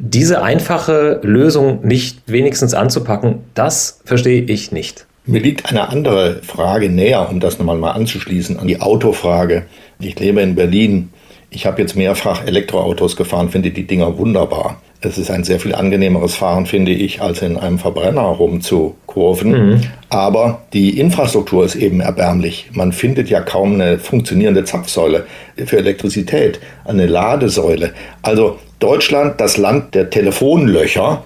diese 0.00 0.42
einfache 0.42 1.20
Lösung 1.22 1.80
nicht 1.84 2.22
wenigstens 2.26 2.72
anzupacken, 2.72 3.40
das 3.54 4.00
verstehe 4.04 4.42
ich 4.42 4.70
nicht. 4.70 5.06
Mir 5.26 5.40
liegt 5.40 5.68
eine 5.68 5.88
andere 5.88 6.40
Frage 6.42 6.88
näher, 6.88 7.28
um 7.28 7.40
das 7.40 7.58
nochmal 7.58 7.76
mal 7.76 7.90
anzuschließen, 7.90 8.58
an 8.58 8.66
die 8.66 8.80
Autofrage. 8.80 9.64
Ich 10.00 10.18
lebe 10.18 10.40
in 10.40 10.54
Berlin. 10.54 11.10
Ich 11.50 11.66
habe 11.66 11.80
jetzt 11.80 11.96
mehrfach 11.96 12.46
Elektroautos 12.46 13.16
gefahren, 13.16 13.48
finde 13.48 13.70
die 13.70 13.86
Dinger 13.86 14.18
wunderbar. 14.18 14.82
Es 15.00 15.16
ist 15.16 15.30
ein 15.30 15.44
sehr 15.44 15.60
viel 15.60 15.74
angenehmeres 15.74 16.34
Fahren, 16.34 16.66
finde 16.66 16.90
ich, 16.90 17.22
als 17.22 17.40
in 17.40 17.56
einem 17.56 17.78
Verbrenner 17.78 18.22
rumzukurven. 18.22 19.50
Mhm. 19.50 19.80
Aber 20.08 20.62
die 20.72 20.98
Infrastruktur 20.98 21.64
ist 21.64 21.76
eben 21.76 22.00
erbärmlich. 22.00 22.70
Man 22.72 22.92
findet 22.92 23.30
ja 23.30 23.40
kaum 23.40 23.74
eine 23.74 23.98
funktionierende 23.98 24.64
Zapfsäule 24.64 25.26
für 25.66 25.78
Elektrizität, 25.78 26.58
eine 26.84 27.06
Ladesäule. 27.06 27.92
Also 28.22 28.58
Deutschland, 28.80 29.40
das 29.40 29.56
Land 29.56 29.94
der 29.94 30.10
Telefonlöcher, 30.10 31.22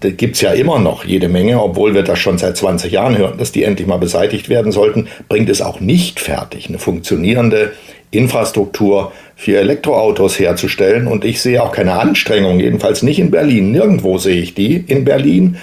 da 0.00 0.10
gibt 0.10 0.36
es 0.36 0.42
ja 0.42 0.52
immer 0.52 0.78
noch 0.78 1.04
jede 1.04 1.28
Menge, 1.28 1.60
obwohl 1.60 1.94
wir 1.94 2.02
das 2.02 2.18
schon 2.18 2.38
seit 2.38 2.56
20 2.56 2.92
Jahren 2.92 3.18
hören, 3.18 3.38
dass 3.38 3.50
die 3.50 3.64
endlich 3.64 3.88
mal 3.88 3.98
beseitigt 3.98 4.48
werden 4.48 4.70
sollten, 4.70 5.08
bringt 5.28 5.48
es 5.48 5.62
auch 5.62 5.80
nicht 5.80 6.20
fertig, 6.20 6.68
eine 6.68 6.78
funktionierende 6.78 7.72
Infrastruktur 8.10 9.12
für 9.36 9.58
Elektroautos 9.58 10.38
herzustellen. 10.38 11.06
Und 11.06 11.24
ich 11.24 11.40
sehe 11.40 11.62
auch 11.62 11.70
keine 11.70 11.92
Anstrengung, 11.92 12.58
jedenfalls 12.58 13.02
nicht 13.02 13.20
in 13.20 13.30
Berlin. 13.30 13.70
Nirgendwo 13.70 14.18
sehe 14.18 14.40
ich 14.40 14.54
die 14.54 14.76
in 14.76 15.04
Berlin. 15.04 15.58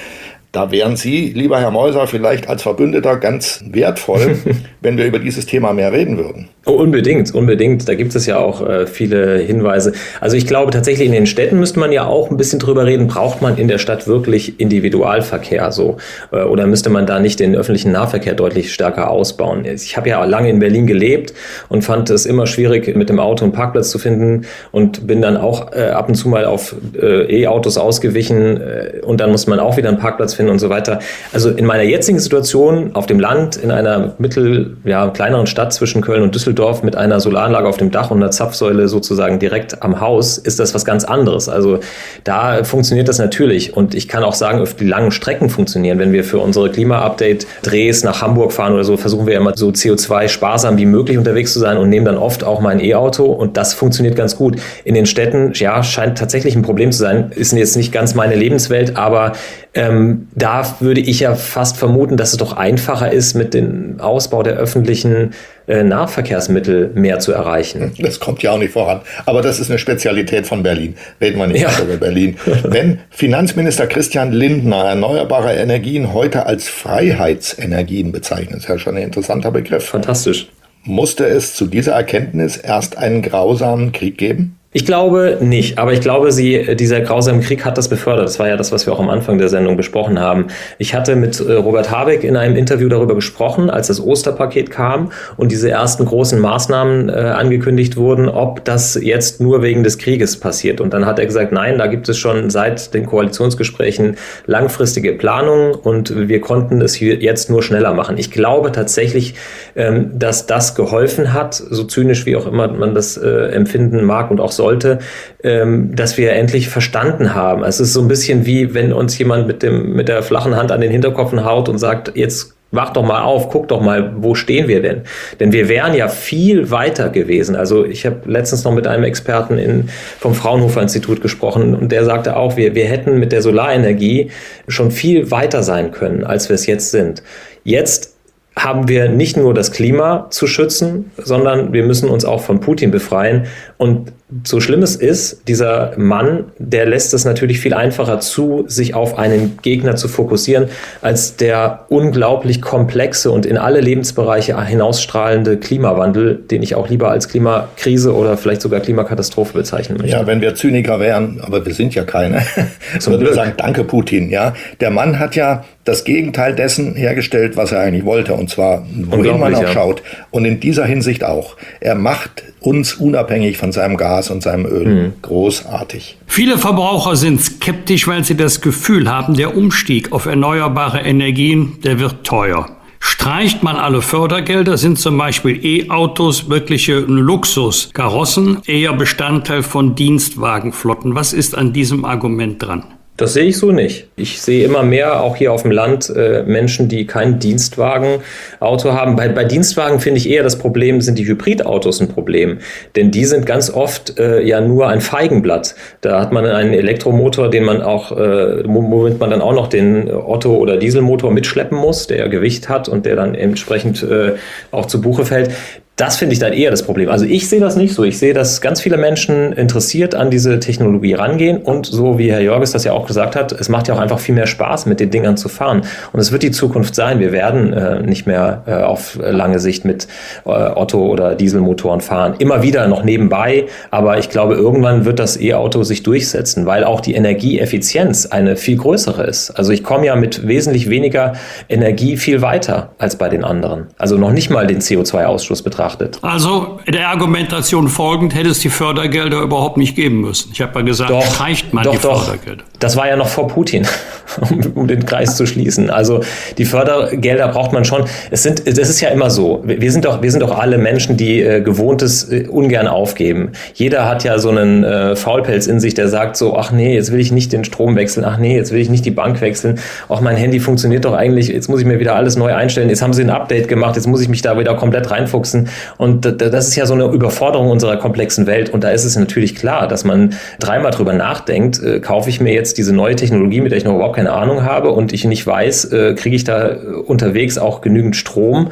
Da 0.53 0.71
wären 0.71 0.95
Sie, 0.95 1.33
lieber 1.33 1.59
Herr 1.59 1.71
Meuser, 1.71 2.05
vielleicht 2.05 2.47
als 2.47 2.61
Verbündeter 2.61 3.17
ganz 3.17 3.63
wertvoll, 3.67 4.37
wenn 4.83 4.97
wir 4.97 5.05
über 5.05 5.19
dieses 5.19 5.45
Thema 5.45 5.73
mehr 5.73 5.91
reden 5.91 6.17
würden. 6.17 6.49
Oh, 6.65 6.73
unbedingt, 6.73 7.33
unbedingt. 7.33 7.87
Da 7.87 7.95
gibt 7.95 8.15
es 8.15 8.25
ja 8.25 8.37
auch 8.37 8.65
äh, 8.67 8.85
viele 8.85 9.37
Hinweise. 9.39 9.93
Also 10.21 10.37
ich 10.37 10.45
glaube 10.45 10.71
tatsächlich 10.71 11.07
in 11.07 11.13
den 11.13 11.25
Städten 11.25 11.59
müsste 11.59 11.79
man 11.79 11.91
ja 11.91 12.05
auch 12.05 12.29
ein 12.29 12.37
bisschen 12.37 12.59
drüber 12.59 12.85
reden, 12.85 13.07
braucht 13.07 13.41
man 13.41 13.57
in 13.57 13.67
der 13.67 13.77
Stadt 13.77 14.07
wirklich 14.07 14.59
Individualverkehr 14.59 15.71
so? 15.71 15.97
Äh, 16.31 16.43
oder 16.43 16.67
müsste 16.67 16.89
man 16.89 17.05
da 17.05 17.19
nicht 17.19 17.39
den 17.39 17.55
öffentlichen 17.55 17.91
Nahverkehr 17.91 18.33
deutlich 18.33 18.73
stärker 18.73 19.09
ausbauen? 19.09 19.65
Ich 19.65 19.97
habe 19.97 20.09
ja 20.09 20.23
lange 20.25 20.49
in 20.49 20.59
Berlin 20.59 20.85
gelebt 20.85 21.33
und 21.69 21.83
fand 21.83 22.09
es 22.09 22.25
immer 22.25 22.45
schwierig, 22.45 22.93
mit 22.95 23.09
dem 23.09 23.19
Auto 23.19 23.45
einen 23.45 23.53
Parkplatz 23.53 23.89
zu 23.89 23.99
finden 23.99 24.45
und 24.71 25.07
bin 25.07 25.21
dann 25.21 25.37
auch 25.37 25.71
äh, 25.73 25.89
ab 25.89 26.09
und 26.09 26.15
zu 26.15 26.27
mal 26.27 26.45
auf 26.45 26.75
äh, 27.01 27.41
E-Autos 27.43 27.77
ausgewichen 27.77 28.61
äh, 28.61 29.01
und 29.01 29.21
dann 29.21 29.31
muss 29.31 29.47
man 29.47 29.59
auch 29.59 29.77
wieder 29.77 29.89
einen 29.89 29.99
Parkplatz 29.99 30.33
finden 30.33 30.51
und 30.51 30.59
so 30.59 30.69
weiter. 30.69 30.99
Also 31.31 31.49
in 31.49 31.65
meiner 31.65 31.83
jetzigen 31.83 32.19
Situation 32.19 32.91
auf 32.93 33.05
dem 33.05 33.19
Land, 33.19 33.55
in 33.57 33.71
einer 33.71 34.13
mittel, 34.17 34.72
ja, 34.83 35.07
kleineren 35.09 35.47
Stadt 35.47 35.73
zwischen 35.73 36.01
Köln 36.01 36.23
und 36.23 36.35
Düsseldorf, 36.35 36.83
mit 36.83 36.95
einer 36.95 37.19
Solaranlage 37.19 37.67
auf 37.67 37.77
dem 37.77 37.91
Dach 37.91 38.11
und 38.11 38.17
einer 38.17 38.31
Zapfsäule 38.31 38.87
sozusagen 38.87 39.39
direkt 39.39 39.81
am 39.81 39.99
Haus, 40.01 40.37
ist 40.37 40.59
das 40.59 40.73
was 40.73 40.85
ganz 40.85 41.03
anderes. 41.03 41.49
Also 41.49 41.79
da 42.23 42.63
funktioniert 42.63 43.07
das 43.07 43.19
natürlich. 43.19 43.75
Und 43.75 43.95
ich 43.95 44.07
kann 44.07 44.23
auch 44.23 44.33
sagen, 44.33 44.61
auf 44.61 44.75
die 44.75 44.85
langen 44.85 45.11
Strecken 45.11 45.49
funktionieren. 45.49 45.99
Wenn 45.99 46.11
wir 46.11 46.23
für 46.23 46.39
unsere 46.39 46.71
Klima-Update-Drehs 46.71 48.03
nach 48.03 48.21
Hamburg 48.21 48.53
fahren 48.53 48.73
oder 48.73 48.83
so, 48.83 48.97
versuchen 48.97 49.27
wir 49.27 49.35
immer 49.35 49.55
so 49.55 49.69
CO2-sparsam 49.69 50.77
wie 50.77 50.85
möglich 50.85 51.17
unterwegs 51.17 51.53
zu 51.53 51.59
sein 51.59 51.77
und 51.77 51.89
nehmen 51.89 52.05
dann 52.05 52.17
oft 52.17 52.43
auch 52.43 52.59
mein 52.59 52.79
E-Auto. 52.79 53.25
Und 53.25 53.57
das 53.57 53.73
funktioniert 53.73 54.15
ganz 54.15 54.35
gut. 54.35 54.57
In 54.83 54.95
den 54.95 55.05
Städten, 55.05 55.51
ja, 55.53 55.83
scheint 55.83 56.17
tatsächlich 56.17 56.55
ein 56.55 56.61
Problem 56.61 56.91
zu 56.91 56.99
sein. 56.99 57.31
Ist 57.35 57.53
jetzt 57.53 57.77
nicht 57.77 57.91
ganz 57.91 58.15
meine 58.15 58.35
Lebenswelt, 58.35 58.97
aber 58.97 59.33
ähm, 59.75 60.27
da 60.35 60.75
würde 60.81 61.01
ich 61.01 61.19
ja 61.21 61.33
fast 61.33 61.77
vermuten, 61.77 62.15
dass 62.15 62.31
es 62.31 62.37
doch 62.37 62.55
einfacher 62.55 63.11
ist, 63.11 63.33
mit 63.33 63.55
dem 63.55 63.99
Ausbau 63.99 64.43
der 64.43 64.53
öffentlichen 64.53 65.31
äh, 65.67 65.83
Nahverkehrsmittel 65.83 66.91
mehr 66.93 67.17
zu 67.19 67.31
erreichen. 67.31 67.91
Das 67.97 68.19
kommt 68.19 68.43
ja 68.43 68.51
auch 68.51 68.59
nicht 68.59 68.73
voran. 68.73 69.01
Aber 69.25 69.41
das 69.41 69.59
ist 69.59 69.71
eine 69.71 69.79
Spezialität 69.79 70.45
von 70.45 70.61
Berlin. 70.61 70.95
Reden 71.19 71.39
wir 71.39 71.47
nicht 71.47 71.61
ja. 71.61 71.71
über 71.81 71.97
Berlin. 71.97 72.37
Wenn 72.63 72.99
Finanzminister 73.09 73.87
Christian 73.87 74.31
Lindner 74.31 74.85
erneuerbare 74.85 75.53
Energien 75.53 76.13
heute 76.13 76.45
als 76.45 76.67
Freiheitsenergien 76.67 78.11
bezeichnet, 78.11 78.59
ist 78.59 78.69
ja 78.69 78.77
schon 78.77 78.95
ein 78.95 79.03
interessanter 79.03 79.49
Begriff. 79.49 79.85
Fantastisch. 79.85 80.49
Musste 80.83 81.25
es 81.25 81.55
zu 81.55 81.65
dieser 81.65 81.93
Erkenntnis 81.93 82.57
erst 82.57 82.97
einen 82.97 83.21
grausamen 83.23 83.91
Krieg 83.91 84.17
geben? 84.17 84.59
Ich 84.75 84.87
glaube 84.87 85.37
nicht, 85.39 85.77
aber 85.77 85.93
ich 85.93 86.01
glaube, 86.01 86.31
sie, 86.31 86.75
dieser 86.75 87.01
grausame 87.01 87.41
Krieg 87.41 87.63
hat 87.63 87.77
das 87.77 87.89
befördert. 87.89 88.25
Das 88.25 88.39
war 88.39 88.47
ja 88.47 88.57
das, 88.57 88.71
was 88.71 88.87
wir 88.87 88.93
auch 88.93 88.99
am 88.99 89.09
Anfang 89.09 89.37
der 89.37 89.47
Sendung 89.47 89.77
besprochen 89.77 90.19
haben. 90.19 90.47
Ich 90.79 90.95
hatte 90.95 91.15
mit 91.15 91.39
äh, 91.39 91.53
Robert 91.53 91.91
Habeck 91.91 92.23
in 92.23 92.35
einem 92.35 92.55
Interview 92.55 92.89
darüber 92.89 93.13
gesprochen, 93.13 93.69
als 93.69 93.87
das 93.87 94.01
Osterpaket 94.01 94.71
kam 94.71 95.11
und 95.37 95.51
diese 95.51 95.69
ersten 95.69 96.05
großen 96.05 96.39
Maßnahmen 96.39 97.09
äh, 97.09 97.11
angekündigt 97.11 97.97
wurden, 97.97 98.27
ob 98.27 98.65
das 98.65 98.95
jetzt 98.99 99.39
nur 99.39 99.61
wegen 99.61 99.83
des 99.83 99.99
Krieges 99.99 100.39
passiert. 100.39 100.81
Und 100.81 100.91
dann 100.91 101.05
hat 101.05 101.19
er 101.19 101.27
gesagt, 101.27 101.51
nein, 101.51 101.77
da 101.77 101.85
gibt 101.85 102.09
es 102.09 102.17
schon 102.17 102.49
seit 102.49 102.95
den 102.95 103.05
Koalitionsgesprächen 103.05 104.17
langfristige 104.47 105.13
Planungen 105.13 105.75
und 105.75 106.27
wir 106.27 106.41
konnten 106.41 106.81
es 106.81 106.99
jetzt 106.99 107.51
nur 107.51 107.61
schneller 107.61 107.93
machen. 107.93 108.17
Ich 108.17 108.31
glaube 108.31 108.71
tatsächlich, 108.71 109.35
ähm, 109.75 110.17
dass 110.17 110.47
das 110.47 110.73
geholfen 110.73 111.31
hat, 111.31 111.53
so 111.53 111.83
zynisch 111.83 112.25
wie 112.25 112.35
auch 112.35 112.47
immer 112.47 112.67
man 112.69 112.95
das 112.95 113.17
äh, 113.17 113.29
empfinden 113.51 114.03
mag 114.03 114.31
und 114.31 114.39
auch 114.39 114.51
so 114.51 114.62
sollte, 114.63 114.99
ähm, 115.43 115.95
dass 115.95 116.17
wir 116.17 116.31
endlich 116.33 116.69
verstanden 116.69 117.35
haben. 117.35 117.63
Es 117.63 117.79
ist 117.79 117.93
so 117.93 118.01
ein 118.01 118.07
bisschen 118.07 118.45
wie, 118.45 118.73
wenn 118.73 118.93
uns 118.93 119.17
jemand 119.17 119.45
mit, 119.47 119.61
dem, 119.61 119.93
mit 119.93 120.07
der 120.07 120.23
flachen 120.23 120.55
Hand 120.55 120.71
an 120.71 120.81
den 120.81 120.91
Hinterkopf 120.91 121.33
haut 121.33 121.67
und 121.69 121.79
sagt, 121.79 122.13
jetzt 122.15 122.55
wach 122.71 122.91
doch 122.91 123.03
mal 123.03 123.21
auf, 123.21 123.49
guck 123.49 123.67
doch 123.67 123.81
mal, 123.81 124.13
wo 124.17 124.35
stehen 124.35 124.67
wir 124.67 124.81
denn? 124.81 125.01
Denn 125.39 125.51
wir 125.51 125.69
wären 125.69 125.93
ja 125.93 126.07
viel 126.07 126.71
weiter 126.71 127.09
gewesen. 127.09 127.55
Also 127.55 127.85
ich 127.85 128.05
habe 128.05 128.21
letztens 128.25 128.63
noch 128.63 128.73
mit 128.73 128.87
einem 128.87 129.03
Experten 129.03 129.57
in, 129.57 129.89
vom 130.19 130.33
Fraunhofer 130.33 130.81
Institut 130.81 131.21
gesprochen 131.21 131.75
und 131.75 131.91
der 131.91 132.03
sagte 132.03 132.35
auch, 132.35 132.57
wir, 132.57 132.73
wir 132.73 132.85
hätten 132.85 133.19
mit 133.19 133.31
der 133.31 133.41
Solarenergie 133.41 134.31
schon 134.67 134.91
viel 134.91 135.29
weiter 135.29 135.61
sein 135.61 135.91
können, 135.91 136.23
als 136.23 136.49
wir 136.49 136.55
es 136.55 136.65
jetzt 136.65 136.91
sind. 136.91 137.21
Jetzt 137.63 138.12
haben 138.55 138.87
wir 138.87 139.09
nicht 139.09 139.35
nur 139.35 139.53
das 139.53 139.71
Klima 139.71 140.27
zu 140.29 140.47
schützen, 140.47 141.11
sondern 141.17 141.73
wir 141.73 141.83
müssen 141.83 142.09
uns 142.09 142.23
auch 142.23 142.41
von 142.41 142.59
Putin 142.59 142.91
befreien. 142.91 143.47
Und 143.77 144.13
so 144.43 144.59
schlimm 144.59 144.81
es 144.81 144.95
ist, 144.95 145.47
dieser 145.47 145.93
Mann, 145.97 146.45
der 146.57 146.85
lässt 146.85 147.13
es 147.13 147.25
natürlich 147.25 147.59
viel 147.59 147.73
einfacher 147.73 148.19
zu, 148.19 148.63
sich 148.67 148.95
auf 148.95 149.17
einen 149.17 149.59
Gegner 149.61 149.95
zu 149.95 150.07
fokussieren, 150.07 150.69
als 151.01 151.35
der 151.35 151.85
unglaublich 151.89 152.61
komplexe 152.61 153.31
und 153.31 153.45
in 153.45 153.57
alle 153.57 153.79
Lebensbereiche 153.79 154.63
hinausstrahlende 154.65 155.57
Klimawandel, 155.57 156.35
den 156.35 156.63
ich 156.63 156.75
auch 156.75 156.89
lieber 156.89 157.11
als 157.11 157.29
Klimakrise 157.29 158.15
oder 158.15 158.37
vielleicht 158.37 158.61
sogar 158.61 158.79
Klimakatastrophe 158.79 159.53
bezeichnen 159.53 159.97
möchte. 159.97 160.15
Ja, 160.15 160.25
wenn 160.25 160.41
wir 160.41 160.55
Zyniker 160.55 160.99
wären, 160.99 161.41
aber 161.41 161.65
wir 161.65 161.73
sind 161.73 161.93
ja 161.93 162.03
keine, 162.03 162.41
würden 163.05 163.25
wir 163.25 163.33
sagen, 163.33 163.53
danke 163.57 163.83
Putin. 163.83 164.29
Ja, 164.29 164.53
der 164.79 164.89
Mann 164.89 165.19
hat 165.19 165.35
ja 165.35 165.63
das 165.83 166.05
Gegenteil 166.05 166.55
dessen 166.55 166.95
hergestellt, 166.95 167.57
was 167.57 167.71
er 167.71 167.81
eigentlich 167.81 168.05
wollte, 168.05 168.33
und 168.33 168.42
zwar 168.49 168.85
wohin 168.93 169.39
man 169.39 169.55
auch 169.55 169.61
ja. 169.61 169.71
schaut. 169.71 170.03
Und 170.31 170.45
in 170.45 170.59
dieser 170.59 170.85
Hinsicht 170.85 171.23
auch. 171.23 171.55
Er 171.79 171.95
macht 171.95 172.43
uns 172.59 172.93
unabhängig 172.93 173.57
von 173.57 173.71
seinem 173.71 173.97
Gas 173.97 174.29
und 174.29 174.43
seinem 174.43 174.65
Öl. 174.65 174.85
Mhm. 174.85 175.13
Großartig. 175.21 176.17
Viele 176.27 176.57
Verbraucher 176.57 177.15
sind 177.15 177.41
skeptisch, 177.41 178.07
weil 178.07 178.23
sie 178.23 178.35
das 178.35 178.61
Gefühl 178.61 179.09
haben, 179.09 179.35
der 179.35 179.55
Umstieg 179.55 180.11
auf 180.11 180.25
erneuerbare 180.25 181.01
Energien, 181.01 181.79
der 181.83 181.99
wird 181.99 182.23
teuer. 182.23 182.67
Streicht 183.05 183.63
man 183.63 183.75
alle 183.75 184.01
Fördergelder, 184.01 184.77
sind 184.77 184.97
zum 184.97 185.17
Beispiel 185.17 185.59
E-Autos 185.63 186.49
wirkliche 186.49 186.99
Luxus, 186.99 187.89
Karossen 187.93 188.59
eher 188.65 188.93
Bestandteil 188.93 189.61
von 189.61 189.93
Dienstwagenflotten. 189.93 191.13
Was 191.13 191.33
ist 191.33 191.57
an 191.57 191.73
diesem 191.73 192.05
Argument 192.05 192.63
dran? 192.63 192.85
Das 193.15 193.33
sehe 193.33 193.43
ich 193.43 193.59
so 193.59 193.71
nicht. 193.71 194.07
Ich 194.15 194.41
sehe 194.41 194.65
immer 194.65 194.81
mehr, 194.81 195.21
auch 195.21 195.35
hier 195.35 195.53
auf 195.53 195.61
dem 195.61 195.69
Land, 195.69 196.09
äh, 196.09 196.41
Menschen, 196.47 196.89
die 196.89 197.05
kein 197.05 197.37
Dienstwagenauto 197.37 198.91
haben. 198.91 199.15
Bei, 199.15 199.29
bei 199.29 199.43
Dienstwagen 199.43 199.99
finde 199.99 200.17
ich 200.17 200.27
eher 200.27 200.41
das 200.41 200.57
Problem, 200.57 200.99
sind 200.99 201.19
die 201.19 201.27
Hybridautos 201.27 202.01
ein 202.01 202.07
Problem. 202.07 202.57
Denn 202.95 203.11
die 203.11 203.25
sind 203.25 203.45
ganz 203.45 203.69
oft 203.69 204.17
äh, 204.17 204.41
ja 204.41 204.61
nur 204.61 204.87
ein 204.87 204.99
Feigenblatt. 204.99 205.75
Da 206.01 206.19
hat 206.19 206.31
man 206.31 206.47
einen 206.47 206.73
Elektromotor, 206.73 207.51
den 207.51 207.65
man 207.65 207.83
auch, 207.83 208.11
äh, 208.13 208.63
womit 208.67 209.19
man 209.19 209.29
dann 209.29 209.41
auch 209.41 209.53
noch 209.53 209.67
den 209.67 210.11
Otto- 210.11 210.57
oder 210.57 210.77
Dieselmotor 210.77 211.31
mitschleppen 211.31 211.77
muss, 211.77 212.07
der 212.07 212.27
Gewicht 212.29 212.67
hat 212.67 212.89
und 212.89 213.05
der 213.05 213.15
dann 213.15 213.35
entsprechend 213.35 214.01
äh, 214.01 214.33
auch 214.71 214.87
zu 214.87 215.01
Buche 215.01 215.25
fällt. 215.25 215.51
Das 215.95 216.15
finde 216.15 216.33
ich 216.33 216.39
dann 216.39 216.53
eher 216.53 216.71
das 216.71 216.81
Problem. 216.81 217.09
Also 217.09 217.25
ich 217.25 217.47
sehe 217.47 217.59
das 217.59 217.75
nicht 217.75 217.93
so. 217.93 218.03
Ich 218.03 218.17
sehe, 218.17 218.33
dass 218.33 218.61
ganz 218.61 218.81
viele 218.81 218.97
Menschen 218.97 219.53
interessiert 219.53 220.15
an 220.15 220.31
diese 220.31 220.59
Technologie 220.59 221.13
rangehen 221.13 221.57
und 221.57 221.85
so 221.85 222.17
wie 222.17 222.31
Herr 222.31 222.41
Jorges 222.41 222.71
das 222.71 222.83
ja 222.83 222.93
auch 222.93 223.05
gesagt 223.05 223.35
hat, 223.35 223.51
es 223.51 223.69
macht 223.69 223.87
ja 223.87 223.93
auch 223.93 223.99
einfach 223.99 224.17
viel 224.17 224.33
mehr 224.33 224.47
Spaß, 224.47 224.87
mit 224.87 224.99
den 224.99 225.11
Dingern 225.11 225.37
zu 225.37 225.49
fahren. 225.49 225.83
Und 226.11 226.19
es 226.19 226.31
wird 226.31 226.41
die 226.41 226.49
Zukunft 226.49 226.95
sein. 226.95 227.19
Wir 227.19 227.31
werden 227.31 227.73
äh, 227.73 228.01
nicht 228.01 228.25
mehr 228.25 228.63
äh, 228.65 228.73
auf 228.73 229.19
lange 229.21 229.59
Sicht 229.59 229.85
mit 229.85 230.07
äh, 230.45 230.49
Otto- 230.49 231.05
oder 231.05 231.35
Dieselmotoren 231.35 232.01
fahren. 232.01 232.33
Immer 232.39 232.63
wieder 232.63 232.87
noch 232.87 233.03
nebenbei, 233.03 233.65
aber 233.91 234.17
ich 234.17 234.31
glaube, 234.31 234.55
irgendwann 234.55 235.05
wird 235.05 235.19
das 235.19 235.39
E-Auto 235.39 235.83
sich 235.83 236.01
durchsetzen, 236.01 236.65
weil 236.65 236.85
auch 236.85 237.01
die 237.01 237.13
Energieeffizienz 237.13 238.25
eine 238.25 238.55
viel 238.55 238.77
größere 238.77 239.25
ist. 239.25 239.51
Also 239.51 239.71
ich 239.71 239.83
komme 239.83 240.07
ja 240.07 240.15
mit 240.15 240.47
wesentlich 240.47 240.89
weniger 240.89 241.33
Energie 241.69 242.17
viel 242.17 242.41
weiter 242.41 242.93
als 242.97 243.15
bei 243.15 243.29
den 243.29 243.43
anderen. 243.43 243.89
Also 243.99 244.17
noch 244.17 244.31
nicht 244.31 244.49
mal 244.49 244.65
den 244.65 244.79
CO2-Ausstoß 244.79 245.63
betrachten 245.63 245.82
betrachtet. 245.83 246.19
Also 246.21 246.79
der 246.87 247.09
Argumentation 247.09 247.87
folgend 247.87 248.35
hätte 248.35 248.49
es 248.49 248.59
die 248.59 248.69
Fördergelder 248.69 249.41
überhaupt 249.41 249.77
nicht 249.77 249.95
geben 249.95 250.21
müssen. 250.21 250.51
Ich 250.53 250.61
habe 250.61 250.79
ja 250.79 250.85
gesagt, 250.85 251.09
doch, 251.09 251.25
streicht 251.25 251.73
man 251.73 251.83
doch, 251.83 251.93
die 251.93 252.01
doch. 252.01 252.23
Fördergelder. 252.23 252.63
Das 252.79 252.97
war 252.97 253.07
ja 253.07 253.15
noch 253.15 253.27
vor 253.27 253.47
Putin, 253.47 253.87
um, 254.75 254.87
den 254.87 255.05
Kreis 255.05 255.37
zu 255.37 255.45
schließen. 255.45 255.89
Also 255.89 256.21
die 256.57 256.65
Fördergelder 256.65 257.47
braucht 257.47 257.71
man 257.71 257.85
schon. 257.85 258.03
Es 258.29 258.43
sind, 258.43 258.67
das 258.67 258.89
ist 258.89 258.99
ja 258.99 259.09
immer 259.09 259.29
so. 259.29 259.63
Wir 259.65 259.91
sind 259.91 260.05
doch, 260.05 260.21
wir 260.21 260.31
sind 260.31 260.41
doch 260.41 260.57
alle 260.57 260.77
Menschen, 260.77 261.15
die 261.15 261.41
äh, 261.41 261.61
Gewohntes 261.61 262.29
äh, 262.29 262.47
ungern 262.47 262.87
aufgeben. 262.87 263.53
Jeder 263.73 264.05
hat 264.05 264.23
ja 264.23 264.37
so 264.39 264.49
einen 264.49 264.83
äh, 264.83 265.15
Faulpelz 265.15 265.67
in 265.67 265.79
sich, 265.79 265.93
der 265.93 266.09
sagt 266.09 266.35
so, 266.35 266.57
ach 266.57 266.71
nee, 266.71 266.93
jetzt 266.93 267.11
will 267.13 267.21
ich 267.21 267.31
nicht 267.31 267.53
den 267.53 267.63
Strom 267.63 267.95
wechseln. 267.95 268.25
Ach 268.25 268.37
nee, 268.37 268.55
jetzt 268.55 268.71
will 268.71 268.81
ich 268.81 268.89
nicht 268.89 269.05
die 269.05 269.11
Bank 269.11 269.39
wechseln. 269.39 269.79
Auch 270.09 270.19
mein 270.19 270.35
Handy 270.35 270.59
funktioniert 270.59 271.05
doch 271.05 271.13
eigentlich. 271.13 271.47
Jetzt 271.47 271.69
muss 271.69 271.79
ich 271.79 271.85
mir 271.85 271.99
wieder 271.99 272.15
alles 272.15 272.35
neu 272.35 272.53
einstellen. 272.53 272.89
Jetzt 272.89 273.01
haben 273.01 273.13
sie 273.13 273.23
ein 273.23 273.29
Update 273.29 273.69
gemacht. 273.69 273.95
Jetzt 273.95 274.07
muss 274.07 274.19
ich 274.19 274.27
mich 274.27 274.41
da 274.41 274.59
wieder 274.59 274.75
komplett 274.75 275.09
reinfuchsen. 275.09 275.69
Und 275.97 276.25
das 276.41 276.67
ist 276.67 276.75
ja 276.75 276.85
so 276.85 276.93
eine 276.93 277.05
Überforderung 277.05 277.69
unserer 277.69 277.97
komplexen 277.97 278.47
Welt. 278.47 278.69
Und 278.69 278.83
da 278.83 278.91
ist 278.91 279.05
es 279.05 279.15
natürlich 279.15 279.55
klar, 279.55 279.87
dass 279.87 280.03
man 280.03 280.35
dreimal 280.59 280.91
drüber 280.91 281.13
nachdenkt, 281.13 281.81
äh, 281.81 281.99
kaufe 281.99 282.29
ich 282.29 282.39
mir 282.39 282.53
jetzt 282.53 282.77
diese 282.77 282.93
neue 282.93 283.15
Technologie, 283.15 283.61
mit 283.61 283.71
der 283.71 283.77
ich 283.77 283.85
noch 283.85 283.95
überhaupt 283.95 284.15
keine 284.15 284.31
Ahnung 284.33 284.63
habe 284.63 284.91
und 284.91 285.13
ich 285.13 285.25
nicht 285.25 285.45
weiß, 285.45 285.85
äh, 285.85 286.13
kriege 286.15 286.35
ich 286.35 286.43
da 286.43 286.75
unterwegs 287.05 287.57
auch 287.57 287.81
genügend 287.81 288.15
Strom. 288.15 288.71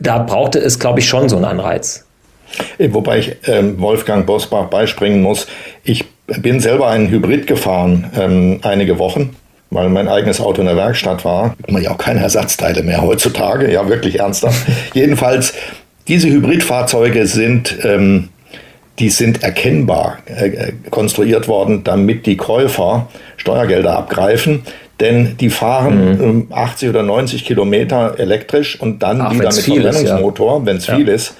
Da 0.00 0.18
brauchte 0.18 0.58
es, 0.58 0.78
glaube 0.78 1.00
ich, 1.00 1.08
schon 1.08 1.28
so 1.28 1.36
einen 1.36 1.44
Anreiz. 1.44 2.06
Wobei 2.78 3.18
ich 3.18 3.36
ähm, 3.46 3.80
Wolfgang 3.80 4.26
Bosbach 4.26 4.66
beispringen 4.66 5.22
muss. 5.22 5.46
Ich 5.84 6.04
bin 6.38 6.60
selber 6.60 6.88
einen 6.88 7.08
Hybrid 7.10 7.46
gefahren, 7.46 8.10
ähm, 8.16 8.60
einige 8.62 8.98
Wochen, 8.98 9.36
weil 9.70 9.88
mein 9.88 10.08
eigenes 10.08 10.40
Auto 10.40 10.60
in 10.60 10.66
der 10.66 10.76
Werkstatt 10.76 11.24
war. 11.24 11.54
Man 11.68 11.82
ja 11.82 11.90
auch 11.90 11.98
keine 11.98 12.20
Ersatzteile 12.20 12.82
mehr 12.82 13.02
heutzutage, 13.02 13.70
ja 13.70 13.88
wirklich 13.88 14.18
ernsthaft. 14.18 14.66
Jedenfalls, 14.94 15.54
diese 16.10 16.28
Hybridfahrzeuge 16.28 17.26
sind, 17.28 17.78
ähm, 17.84 18.30
die 18.98 19.10
sind 19.10 19.44
erkennbar 19.44 20.18
äh, 20.26 20.48
äh 20.48 20.72
konstruiert 20.90 21.46
worden, 21.46 21.84
damit 21.84 22.26
die 22.26 22.36
Käufer 22.36 23.08
Steuergelder 23.36 23.96
abgreifen. 23.96 24.62
Denn 24.98 25.36
die 25.38 25.48
fahren 25.48 26.48
mhm. 26.48 26.52
80 26.52 26.82
ähm, 26.82 26.90
oder 26.90 27.02
90 27.04 27.44
Kilometer 27.44 28.16
elektrisch 28.18 28.78
und 28.78 29.02
dann 29.02 29.20
Ach, 29.20 29.32
wieder 29.32 29.44
mit 29.44 29.54
Verbrennungsmotor, 29.54 30.66
wenn 30.66 30.78
es 30.78 30.86
viel 30.86 31.08
ist. 31.08 31.36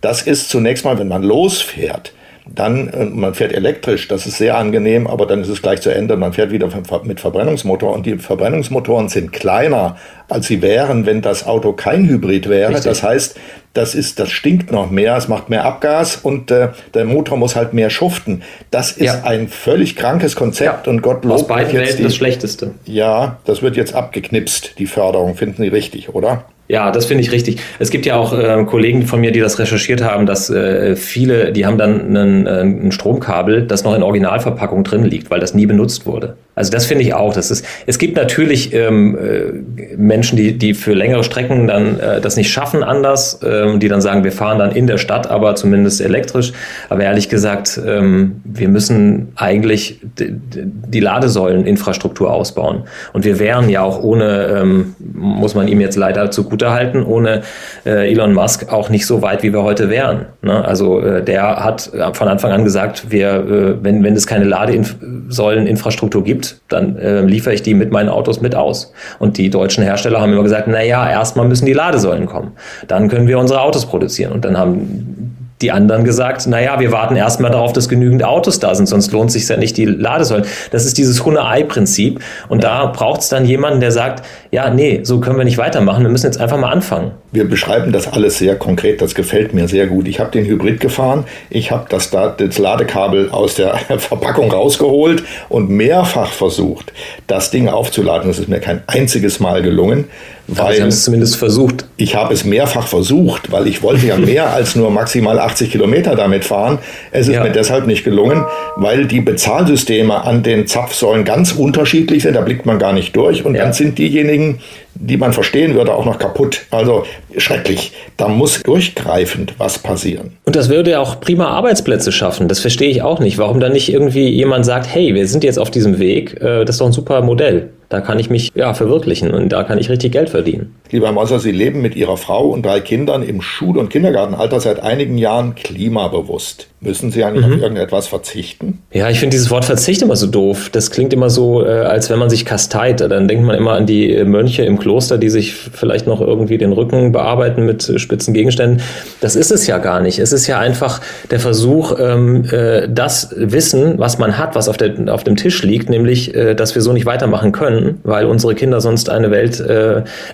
Das 0.00 0.22
ist 0.22 0.48
zunächst 0.48 0.84
mal, 0.84 0.98
wenn 0.98 1.08
man 1.08 1.22
losfährt, 1.22 2.12
dann, 2.46 2.88
äh, 2.88 3.04
man 3.04 3.34
fährt 3.34 3.52
elektrisch, 3.52 4.08
das 4.08 4.26
ist 4.26 4.38
sehr 4.38 4.56
angenehm, 4.56 5.06
aber 5.06 5.26
dann 5.26 5.42
ist 5.42 5.48
es 5.48 5.62
gleich 5.62 5.80
zu 5.80 5.94
Ende. 5.94 6.16
Man 6.16 6.32
fährt 6.32 6.50
wieder 6.50 6.68
mit 7.04 7.20
Verbrennungsmotor 7.20 7.92
und 7.92 8.04
die 8.04 8.18
Verbrennungsmotoren 8.18 9.08
sind 9.08 9.32
kleiner, 9.32 9.96
als 10.28 10.48
sie 10.48 10.60
wären, 10.60 11.06
wenn 11.06 11.22
das 11.22 11.46
Auto 11.46 11.72
kein 11.72 12.08
Hybrid 12.08 12.48
wäre. 12.48 12.70
Richtig. 12.70 12.84
Das 12.84 13.02
heißt, 13.02 13.36
das 13.74 13.94
ist, 13.94 14.18
das 14.18 14.30
stinkt 14.30 14.70
noch 14.70 14.90
mehr, 14.90 15.16
es 15.16 15.28
macht 15.28 15.48
mehr 15.48 15.64
Abgas 15.64 16.16
und 16.16 16.50
äh, 16.50 16.70
der 16.94 17.04
Motor 17.04 17.38
muss 17.38 17.56
halt 17.56 17.72
mehr 17.72 17.90
schuften. 17.90 18.42
Das 18.70 18.92
ist 18.92 19.06
ja. 19.06 19.22
ein 19.24 19.48
völlig 19.48 19.96
krankes 19.96 20.36
Konzept 20.36 20.86
ja. 20.86 20.92
und 20.92 21.00
Gott 21.00 21.24
lobt 21.24 21.42
Aus 21.42 21.46
beiden 21.46 21.72
Welten 21.72 21.98
die, 21.98 22.02
das 22.02 22.16
Schlechteste. 22.16 22.72
Ja, 22.84 23.38
das 23.44 23.62
wird 23.62 23.76
jetzt 23.76 23.94
abgeknipst, 23.94 24.78
die 24.78 24.86
Förderung, 24.86 25.36
finden 25.36 25.62
Sie 25.62 25.68
richtig, 25.68 26.14
oder? 26.14 26.44
Ja, 26.72 26.90
das 26.90 27.04
finde 27.04 27.22
ich 27.22 27.32
richtig. 27.32 27.58
Es 27.78 27.90
gibt 27.90 28.06
ja 28.06 28.16
auch 28.16 28.32
äh, 28.32 28.64
Kollegen 28.64 29.02
von 29.02 29.20
mir, 29.20 29.30
die 29.30 29.40
das 29.40 29.58
recherchiert 29.58 30.02
haben, 30.02 30.24
dass 30.24 30.48
äh, 30.48 30.96
viele, 30.96 31.52
die 31.52 31.66
haben 31.66 31.76
dann 31.76 32.16
einen, 32.16 32.46
äh, 32.46 32.60
ein 32.62 32.92
Stromkabel, 32.92 33.66
das 33.66 33.84
noch 33.84 33.94
in 33.94 34.02
Originalverpackung 34.02 34.82
drin 34.82 35.04
liegt, 35.04 35.30
weil 35.30 35.38
das 35.38 35.52
nie 35.52 35.66
benutzt 35.66 36.06
wurde. 36.06 36.34
Also 36.54 36.70
das 36.70 36.84
finde 36.84 37.04
ich 37.04 37.14
auch. 37.14 37.32
Das 37.32 37.50
ist, 37.50 37.64
es 37.86 37.98
gibt 37.98 38.16
natürlich 38.16 38.74
ähm, 38.74 39.16
äh, 39.16 39.96
Menschen, 39.96 40.36
die, 40.36 40.58
die 40.58 40.74
für 40.74 40.92
längere 40.92 41.24
Strecken 41.24 41.66
dann 41.66 41.98
äh, 41.98 42.20
das 42.20 42.36
nicht 42.36 42.50
schaffen 42.50 42.82
anders, 42.82 43.40
ähm, 43.42 43.80
die 43.80 43.88
dann 43.88 44.02
sagen, 44.02 44.22
wir 44.22 44.32
fahren 44.32 44.58
dann 44.58 44.72
in 44.72 44.86
der 44.86 44.98
Stadt, 44.98 45.30
aber 45.30 45.54
zumindest 45.54 46.02
elektrisch. 46.02 46.52
Aber 46.90 47.02
ehrlich 47.04 47.30
gesagt, 47.30 47.80
ähm, 47.86 48.42
wir 48.44 48.68
müssen 48.68 49.32
eigentlich 49.36 50.00
die 50.18 51.00
Ladesäuleninfrastruktur 51.00 52.30
ausbauen. 52.30 52.82
Und 53.14 53.24
wir 53.24 53.38
wären 53.38 53.70
ja 53.70 53.82
auch 53.82 54.02
ohne, 54.02 54.46
ähm, 54.60 54.94
muss 55.14 55.54
man 55.54 55.68
ihm 55.68 55.80
jetzt 55.80 55.96
leider 55.96 56.30
zugutehalten, 56.62 57.04
ohne 57.04 57.42
äh, 57.84 58.10
Elon 58.10 58.32
Musk 58.32 58.72
auch 58.72 58.88
nicht 58.88 59.06
so 59.06 59.22
weit, 59.22 59.42
wie 59.42 59.52
wir 59.52 59.62
heute 59.62 59.90
wären. 59.90 60.26
Ne? 60.42 60.64
Also 60.64 61.00
äh, 61.00 61.22
der 61.22 61.64
hat 61.64 61.90
von 62.12 62.28
Anfang 62.28 62.52
an 62.52 62.64
gesagt, 62.64 63.10
wir, 63.10 63.28
äh, 63.28 63.84
wenn, 63.84 64.02
wenn 64.04 64.14
es 64.14 64.26
keine 64.26 64.44
Ladesäuleninfrastruktur 64.44 66.22
gibt, 66.24 66.60
dann 66.68 66.96
äh, 66.96 67.22
liefere 67.22 67.54
ich 67.54 67.62
die 67.62 67.74
mit 67.74 67.90
meinen 67.90 68.08
Autos 68.08 68.40
mit 68.40 68.54
aus. 68.54 68.92
Und 69.18 69.38
die 69.38 69.50
deutschen 69.50 69.84
Hersteller 69.84 70.20
haben 70.20 70.32
immer 70.32 70.42
gesagt, 70.42 70.68
na 70.68 70.82
ja, 70.82 71.08
erstmal 71.08 71.46
müssen 71.46 71.66
die 71.66 71.72
Ladesäulen 71.72 72.26
kommen. 72.26 72.52
Dann 72.88 73.08
können 73.08 73.26
wir 73.26 73.38
unsere 73.38 73.60
Autos 73.60 73.86
produzieren. 73.86 74.32
Und 74.32 74.44
dann 74.44 74.56
haben 74.56 75.41
die 75.62 75.72
anderen 75.72 76.04
gesagt, 76.04 76.46
naja, 76.46 76.78
wir 76.80 76.92
warten 76.92 77.16
erstmal 77.16 77.50
darauf, 77.50 77.72
dass 77.72 77.88
genügend 77.88 78.24
Autos 78.24 78.58
da 78.58 78.74
sind, 78.74 78.86
sonst 78.86 79.12
lohnt 79.12 79.32
sich 79.32 79.48
ja 79.48 79.56
nicht 79.56 79.76
die 79.76 79.84
Ladesäulen. 79.84 80.44
Das 80.70 80.84
ist 80.84 80.98
dieses 80.98 81.24
Hunde-Ei-Prinzip. 81.24 82.20
Und 82.48 82.64
da 82.64 82.86
braucht 82.86 83.20
es 83.20 83.28
dann 83.28 83.44
jemanden, 83.44 83.80
der 83.80 83.92
sagt, 83.92 84.24
ja, 84.50 84.70
nee, 84.70 85.00
so 85.04 85.20
können 85.20 85.38
wir 85.38 85.44
nicht 85.44 85.58
weitermachen, 85.58 86.02
wir 86.02 86.10
müssen 86.10 86.26
jetzt 86.26 86.40
einfach 86.40 86.58
mal 86.58 86.70
anfangen. 86.70 87.12
Wir 87.32 87.48
beschreiben 87.48 87.92
das 87.92 88.06
alles 88.12 88.38
sehr 88.38 88.56
konkret, 88.56 89.00
das 89.00 89.14
gefällt 89.14 89.54
mir 89.54 89.66
sehr 89.66 89.86
gut. 89.86 90.06
Ich 90.06 90.20
habe 90.20 90.30
den 90.30 90.44
Hybrid 90.44 90.80
gefahren, 90.80 91.24
ich 91.48 91.70
habe 91.70 91.86
das, 91.88 92.10
das 92.10 92.58
Ladekabel 92.58 93.30
aus 93.30 93.54
der 93.54 93.74
Verpackung 93.98 94.50
rausgeholt 94.50 95.24
und 95.48 95.70
mehrfach 95.70 96.30
versucht, 96.30 96.92
das 97.26 97.50
Ding 97.50 97.68
aufzuladen. 97.68 98.28
Das 98.28 98.38
ist 98.38 98.48
mir 98.48 98.60
kein 98.60 98.82
einziges 98.86 99.40
Mal 99.40 99.62
gelungen. 99.62 100.04
Weil 100.48 100.74
Sie 100.74 100.82
haben 100.82 100.88
es 100.88 101.04
zumindest 101.04 101.36
versucht. 101.36 101.86
Ich 101.96 102.16
habe 102.16 102.34
es 102.34 102.44
mehrfach 102.44 102.88
versucht, 102.88 103.52
weil 103.52 103.68
ich 103.68 103.82
wollte 103.82 104.06
ja 104.06 104.16
mehr 104.16 104.52
als 104.52 104.74
nur 104.74 104.90
maximal 104.90 105.38
80 105.38 105.70
Kilometer 105.70 106.16
damit 106.16 106.44
fahren. 106.44 106.78
Es 107.12 107.28
ist 107.28 107.34
ja. 107.34 107.44
mir 107.44 107.50
deshalb 107.50 107.86
nicht 107.86 108.04
gelungen, 108.04 108.44
weil 108.76 109.06
die 109.06 109.20
Bezahlsysteme 109.20 110.24
an 110.24 110.42
den 110.42 110.66
Zapfsäulen 110.66 111.24
ganz 111.24 111.52
unterschiedlich 111.52 112.24
sind. 112.24 112.34
Da 112.34 112.40
blickt 112.40 112.66
man 112.66 112.78
gar 112.78 112.92
nicht 112.92 113.14
durch. 113.14 113.44
Und 113.44 113.54
ja. 113.54 113.62
dann 113.62 113.72
sind 113.72 113.98
diejenigen, 113.98 114.58
die 114.94 115.16
man 115.16 115.32
verstehen 115.32 115.74
würde, 115.74 115.94
auch 115.94 116.04
noch 116.04 116.18
kaputt. 116.18 116.62
Also 116.70 117.04
schrecklich. 117.36 117.92
Da 118.16 118.28
muss 118.28 118.62
durchgreifend 118.62 119.54
was 119.58 119.78
passieren. 119.78 120.36
Und 120.44 120.56
das 120.56 120.68
würde 120.68 120.92
ja 120.92 121.00
auch 121.00 121.20
prima 121.20 121.48
Arbeitsplätze 121.48 122.12
schaffen. 122.12 122.48
Das 122.48 122.60
verstehe 122.60 122.90
ich 122.90 123.02
auch 123.02 123.20
nicht. 123.20 123.38
Warum 123.38 123.60
dann 123.60 123.72
nicht 123.72 123.92
irgendwie 123.92 124.28
jemand 124.28 124.64
sagt, 124.64 124.86
hey, 124.92 125.14
wir 125.14 125.26
sind 125.26 125.44
jetzt 125.44 125.58
auf 125.58 125.70
diesem 125.70 125.98
Weg, 125.98 126.40
äh, 126.40 126.64
das 126.64 126.76
ist 126.76 126.80
doch 126.80 126.86
ein 126.86 126.92
super 126.92 127.22
Modell. 127.22 127.70
Da 127.92 128.00
kann 128.00 128.18
ich 128.18 128.30
mich 128.30 128.52
ja 128.54 128.72
verwirklichen 128.72 129.30
und 129.32 129.50
da 129.50 129.64
kann 129.64 129.76
ich 129.76 129.90
richtig 129.90 130.12
Geld 130.12 130.30
verdienen. 130.30 130.74
Lieber 130.90 131.08
Herr 131.08 131.12
Mosser, 131.12 131.38
Sie 131.38 131.52
leben 131.52 131.82
mit 131.82 131.94
Ihrer 131.94 132.16
Frau 132.16 132.46
und 132.46 132.64
drei 132.64 132.80
Kindern 132.80 133.22
im 133.22 133.42
Schul- 133.42 133.76
und 133.76 133.90
Kindergartenalter 133.90 134.60
seit 134.60 134.80
einigen 134.80 135.18
Jahren 135.18 135.54
klimabewusst. 135.54 136.68
Müssen 136.80 137.12
Sie 137.12 137.22
eigentlich 137.22 137.46
mhm. 137.46 137.52
auf 137.52 137.60
irgendetwas 137.60 138.08
verzichten? 138.08 138.82
Ja, 138.92 139.08
ich 139.08 139.20
finde 139.20 139.36
dieses 139.36 139.50
Wort 139.50 139.64
Verzicht 139.64 140.02
immer 140.02 140.16
so 140.16 140.26
doof. 140.26 140.68
Das 140.72 140.90
klingt 140.90 141.12
immer 141.12 141.30
so, 141.30 141.64
äh, 141.64 141.68
als 141.68 142.10
wenn 142.10 142.18
man 142.18 142.28
sich 142.28 142.44
kasteit. 142.44 143.00
Dann 143.00 143.28
denkt 143.28 143.44
man 143.44 143.56
immer 143.56 143.74
an 143.74 143.86
die 143.86 144.24
Mönche 144.24 144.64
im 144.64 144.78
Kloster, 144.78 145.16
die 145.16 145.28
sich 145.28 145.54
vielleicht 145.54 146.08
noch 146.08 146.20
irgendwie 146.20 146.58
den 146.58 146.72
Rücken 146.72 147.12
bearbeiten 147.12 147.66
mit 147.66 147.92
spitzen 148.00 148.34
Gegenständen. 148.34 148.82
Das 149.20 149.36
ist 149.36 149.52
es 149.52 149.68
ja 149.68 149.78
gar 149.78 150.00
nicht. 150.00 150.18
Es 150.18 150.32
ist 150.32 150.48
ja 150.48 150.58
einfach 150.58 151.00
der 151.30 151.38
Versuch, 151.38 151.96
ähm, 152.00 152.44
äh, 152.50 152.88
das 152.88 153.32
Wissen, 153.36 153.98
was 153.98 154.18
man 154.18 154.36
hat, 154.36 154.56
was 154.56 154.68
auf, 154.68 154.76
der, 154.76 155.12
auf 155.14 155.22
dem 155.22 155.36
Tisch 155.36 155.62
liegt, 155.62 155.88
nämlich, 155.88 156.34
äh, 156.34 156.54
dass 156.54 156.74
wir 156.74 156.82
so 156.82 156.92
nicht 156.92 157.06
weitermachen 157.06 157.52
können, 157.52 157.81
weil 158.02 158.26
unsere 158.26 158.54
Kinder 158.54 158.80
sonst 158.80 159.10
eine 159.10 159.30
Welt 159.30 159.60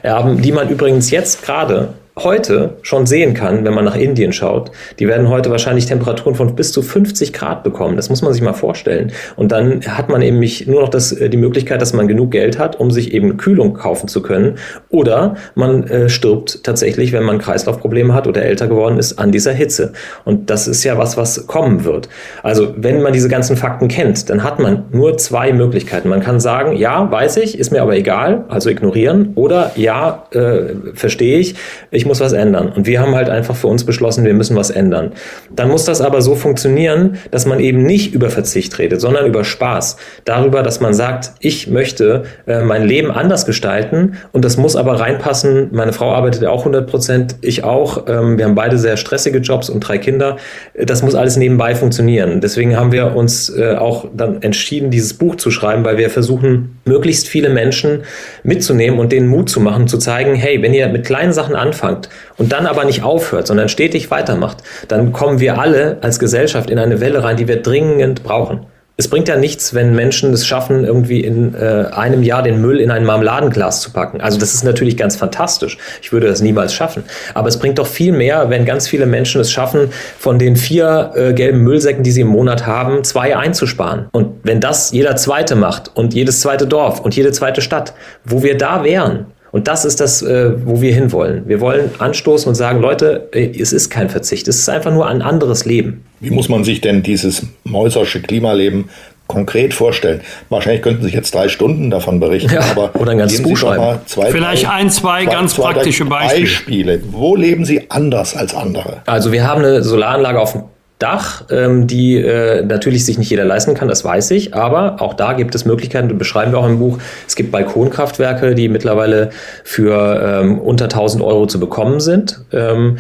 erben, 0.03 0.43
die 0.43 0.53
man 0.53 0.69
übrigens 0.69 1.11
jetzt 1.11 1.43
gerade 1.43 1.89
heute 2.25 2.75
schon 2.83 3.07
sehen 3.07 3.35
kann, 3.35 3.65
wenn 3.65 3.75
man 3.75 3.85
nach 3.85 3.97
Indien 3.97 4.33
schaut. 4.33 4.71
Die 4.99 5.09
werden 5.09 5.29
heute 5.29 5.51
wahrscheinlich 5.51 5.87
Temperaturen 5.87 6.35
von 6.35 6.55
bis 6.55 6.73
zu 6.73 6.83
50 6.83 7.33
Grad 7.33 7.63
bekommen. 7.65 7.97
Das 7.97 8.11
muss 8.11 8.23
man 8.23 8.33
sich 8.33 8.43
mal 8.43 8.53
vorstellen. 8.53 9.13
Und 9.37 9.53
dann 9.53 9.83
hat 9.87 10.09
man 10.09 10.23
eben 10.23 10.39
nur 10.67 10.83
noch 10.83 10.89
das, 10.89 11.13
äh, 11.13 11.29
die 11.29 11.37
Möglichkeit, 11.37 11.81
dass 11.81 11.93
man 11.93 12.09
genug 12.09 12.31
Geld 12.31 12.59
hat, 12.59 12.79
um 12.79 12.91
sich 12.91 13.13
eben 13.13 13.37
Kühlung 13.37 13.75
kaufen 13.75 14.09
zu 14.09 14.23
können. 14.23 14.57
Oder 14.89 15.37
man 15.55 15.85
äh, 15.85 16.09
stirbt 16.09 16.65
tatsächlich, 16.65 17.13
wenn 17.13 17.25
man 17.25 17.39
Kreislaufprobleme 17.39 18.15
hat 18.15 18.27
oder 18.27 18.43
älter 18.43 18.67
geworden 18.67 18.99
ist, 18.99 19.19
an 19.19 19.33
dieser 19.33 19.53
Hitze. 19.53 19.93
Und 20.25 20.51
das 20.51 20.69
ist 20.69 20.85
ja 20.85 20.99
was, 20.99 21.17
was 21.17 21.47
kommen 21.47 21.85
wird. 21.85 22.09
Also 22.43 22.75
wenn 22.77 23.03
man 23.03 23.13
diese 23.13 23.29
ganzen 23.29 23.57
Fakten 23.57 23.89
kennt, 23.89 24.29
dann 24.31 24.43
hat 24.43 24.59
man 24.59 24.85
nur 24.91 25.19
zwei 25.19 25.53
Möglichkeiten. 25.53 26.09
Man 26.09 26.21
kann 26.21 26.41
sagen, 26.41 26.77
ja, 26.77 27.11
weiß 27.11 27.37
ich, 27.39 27.59
ist 27.59 27.71
mir 27.71 27.83
aber 27.83 27.97
egal, 27.97 28.45
also 28.49 28.71
ignorieren. 28.71 29.33
Oder 29.35 29.73
ja, 29.77 30.25
äh, 30.33 30.75
verstehe 30.95 31.39
ich, 31.39 31.55
ich 31.91 32.07
muss 32.09 32.21
was 32.21 32.33
ändern. 32.33 32.73
Und 32.75 32.87
wir 32.87 33.01
haben 33.01 33.15
halt 33.15 33.29
einfach 33.31 33.55
für 33.55 33.69
uns 33.69 33.85
beschlossen, 33.85 34.25
wir 34.25 34.35
müssen 34.35 34.57
was 34.57 34.71
ändern. 34.71 35.13
Dann 35.55 35.69
muss 35.69 35.85
das 35.85 36.01
aber 36.01 36.21
so 36.21 36.35
funktionieren, 36.35 37.19
dass 37.31 37.47
man 37.47 37.61
eben 37.61 37.85
nicht 37.85 38.13
über 38.13 38.31
Verzicht 38.31 38.77
redet, 38.79 39.01
sondern 39.01 39.27
über 39.27 39.45
Spaß. 39.45 39.97
Darüber, 40.25 40.63
dass 40.65 40.81
man 40.81 40.95
sagt, 40.95 41.33
ich 41.39 41.69
möchte 41.69 42.25
äh, 42.47 42.63
mein 42.63 42.85
Leben 42.85 43.13
anders 43.13 43.47
gestalten 43.47 44.17
und 44.33 44.45
das 44.45 44.57
muss 44.57 44.75
aber 44.75 44.99
reinpassen. 44.99 45.69
Meine 45.71 45.93
Frau 45.93 46.13
arbeitet 46.13 46.43
ja 46.43 46.51
auch 46.51 46.61
100 46.61 46.91
Prozent, 46.91 47.37
ich 47.43 47.63
auch. 47.63 48.07
Ähm, 48.09 48.39
wir 48.39 48.47
haben 48.47 48.55
beide 48.55 48.79
sehr 48.79 48.97
stressige 48.97 49.39
Jobs 49.39 49.71
und 49.71 49.81
drei 49.81 49.99
Kinder. 49.99 50.37
Das 50.75 51.03
muss 51.03 51.15
alles 51.15 51.37
nebenbei 51.37 51.75
funktionieren. 51.75 52.41
Deswegen 52.41 52.77
haben 52.77 52.93
wir 52.93 53.15
uns 53.15 53.51
äh, 53.51 53.77
auch 53.77 54.07
dann 54.17 54.43
entschieden, 54.43 54.91
dieses 54.91 55.15
Buch 55.15 55.37
zu 55.37 55.51
schreiben, 55.51 55.85
weil 55.85 55.99
wir 55.99 56.11
versuchen, 56.11 56.79
möglichst 56.85 57.29
viele 57.29 57.51
Menschen 57.51 58.03
mitzunehmen 58.43 58.99
und 58.99 59.13
denen 59.13 59.29
Mut 59.29 59.51
zu 59.51 59.61
machen, 59.61 59.87
zu 59.87 59.99
zeigen, 59.99 60.35
hey, 60.35 60.63
wenn 60.63 60.75
ihr 60.75 60.89
mit 60.89 61.05
kleinen 61.05 61.33
Sachen 61.33 61.55
anfangt, 61.55 61.98
anfängt 61.99 62.09
und 62.37 62.53
dann 62.53 62.67
aber 62.67 62.85
nicht 62.85 63.03
aufhört, 63.03 63.47
sondern 63.47 63.69
stetig 63.69 64.11
weitermacht, 64.11 64.59
dann 64.89 65.13
kommen 65.13 65.41
wir 65.41 65.59
alle 65.59 65.99
als 66.03 66.19
Gesellschaft 66.19 66.71
in 66.71 66.79
eine 66.79 67.01
Welle 67.01 67.25
rein, 67.25 67.37
die 67.37 67.49
wir 67.49 67.63
dringend 67.63 68.23
brauchen. 68.23 68.67
Es 69.01 69.07
bringt 69.07 69.29
ja 69.29 69.37
nichts, 69.37 69.75
wenn 69.75 69.95
Menschen 69.95 70.33
es 70.33 70.45
schaffen, 70.45 70.85
irgendwie 70.85 71.21
in 71.21 71.55
äh, 71.55 71.85
einem 71.93 72.25
Jahr 72.25 72.43
den 72.43 72.61
Müll 72.61 72.81
in 72.81 72.91
ein 72.91 73.05
Marmeladenglas 73.05 73.81
zu 73.81 73.93
packen. 73.93 74.21
Also 74.21 74.41
das 74.41 74.55
ist 74.55 74.65
natürlich 74.65 74.97
ganz 74.97 75.15
fantastisch. 75.15 75.79
Ich 76.03 76.11
würde 76.11 76.27
das 76.27 76.41
niemals 76.43 76.75
schaffen. 76.75 77.05
Aber 77.33 77.47
es 77.47 77.61
bringt 77.61 77.79
doch 77.79 77.87
viel 77.87 78.11
mehr, 78.11 78.51
wenn 78.51 78.65
ganz 78.65 78.89
viele 78.89 79.07
Menschen 79.07 79.41
es 79.41 79.53
schaffen, 79.53 79.91
von 80.19 80.41
den 80.41 80.57
vier 80.57 81.13
äh, 81.15 81.33
gelben 81.33 81.61
Müllsäcken, 81.63 82.03
die 82.03 82.11
sie 82.11 82.23
im 82.23 82.27
Monat 82.27 82.67
haben, 82.67 83.05
zwei 83.05 83.37
einzusparen. 83.37 84.09
Und 84.11 84.41
wenn 84.43 84.59
das 84.59 84.91
jeder 84.91 85.15
zweite 85.15 85.55
macht 85.55 85.93
und 85.95 86.13
jedes 86.13 86.41
zweite 86.41 86.67
Dorf 86.67 86.99
und 86.99 87.15
jede 87.15 87.31
zweite 87.31 87.61
Stadt, 87.61 87.95
wo 88.25 88.43
wir 88.43 88.59
da 88.59 88.83
wären, 88.83 89.27
und 89.51 89.69
das 89.69 89.85
ist 89.85 90.01
das, 90.01 90.23
äh, 90.23 90.53
wo 90.67 90.81
wir 90.81 90.95
hinwollen. 90.95 91.45
Wir 91.47 91.61
wollen 91.61 91.91
anstoßen 91.99 92.49
und 92.49 92.55
sagen, 92.55 92.81
Leute, 92.81 93.29
äh, 93.33 93.51
es 93.59 93.73
ist 93.73 93.91
kein 93.91 94.11
Verzicht, 94.11 94.49
es 94.49 94.59
ist 94.59 94.69
einfach 94.69 94.93
nur 94.93 95.07
ein 95.07 95.23
anderes 95.23 95.65
Leben. 95.65 96.05
Wie 96.21 96.31
muss 96.31 96.49
man 96.49 96.65
sich 96.65 96.81
denn 96.81 97.03
dieses 97.03 97.47
mäusersche 97.65 98.21
Klimaleben 98.21 98.91
konkret 99.27 99.73
vorstellen? 99.73 100.21
Wahrscheinlich 100.49 100.83
könnten 100.83 101.01
Sie 101.01 101.07
sich 101.07 101.15
jetzt 101.15 101.35
drei 101.35 101.49
Stunden 101.49 101.91
davon 101.91 102.21
berichten, 102.21 102.53
ja, 102.53 102.61
aber 102.61 102.95
oder 102.95 103.13
ein 103.13 103.19
ganzes 103.19 103.43
Buch 103.43 103.57
schreiben. 103.57 104.01
Zwei, 104.07 104.31
Vielleicht 104.31 104.65
drei, 104.65 104.71
ein, 104.71 104.91
zwei, 104.91 105.25
zwei 105.25 105.33
ganz 105.33 105.55
zwei, 105.55 105.73
praktische 105.73 106.05
Beispiele. 106.05 106.99
Beispiele. 106.99 107.01
Wo 107.11 107.37
leben 107.37 107.65
Sie 107.65 107.91
anders 107.91 108.37
als 108.37 108.55
andere? 108.55 109.03
Also 109.07 109.33
wir 109.33 109.47
haben 109.47 109.63
eine 109.63 109.83
Solaranlage 109.83 110.41
auf 110.41 110.53
dem 110.53 110.63
Dach, 110.99 111.45
ähm, 111.51 111.87
die 111.87 112.17
äh, 112.17 112.63
natürlich 112.63 113.05
sich 113.05 113.19
nicht 113.19 113.31
jeder 113.31 113.45
leisten 113.45 113.75
kann, 113.75 113.87
das 113.87 114.05
weiß 114.05 114.33
ich, 114.33 114.55
aber 114.55 115.01
auch 115.01 115.15
da 115.15 115.33
gibt 115.35 115.55
es 115.55 115.65
Möglichkeiten, 115.65 116.09
das 116.09 116.19
beschreiben 116.19 116.53
wir 116.53 116.59
auch 116.59 116.67
im 116.67 116.81
Buch. 116.81 116.99
Es 117.27 117.37
gibt 117.37 117.53
Balkonkraftwerke, 117.53 118.57
die 118.57 118.69
mittlerweile 118.69 119.31
für 119.63 120.41
ähm, 120.43 120.59
unter 120.59 120.87
1000 120.87 121.23
Euro 121.23 121.47
zu 121.47 121.61
bekommen 121.61 122.01
sind. 122.01 122.41
Ähm, 122.53 122.99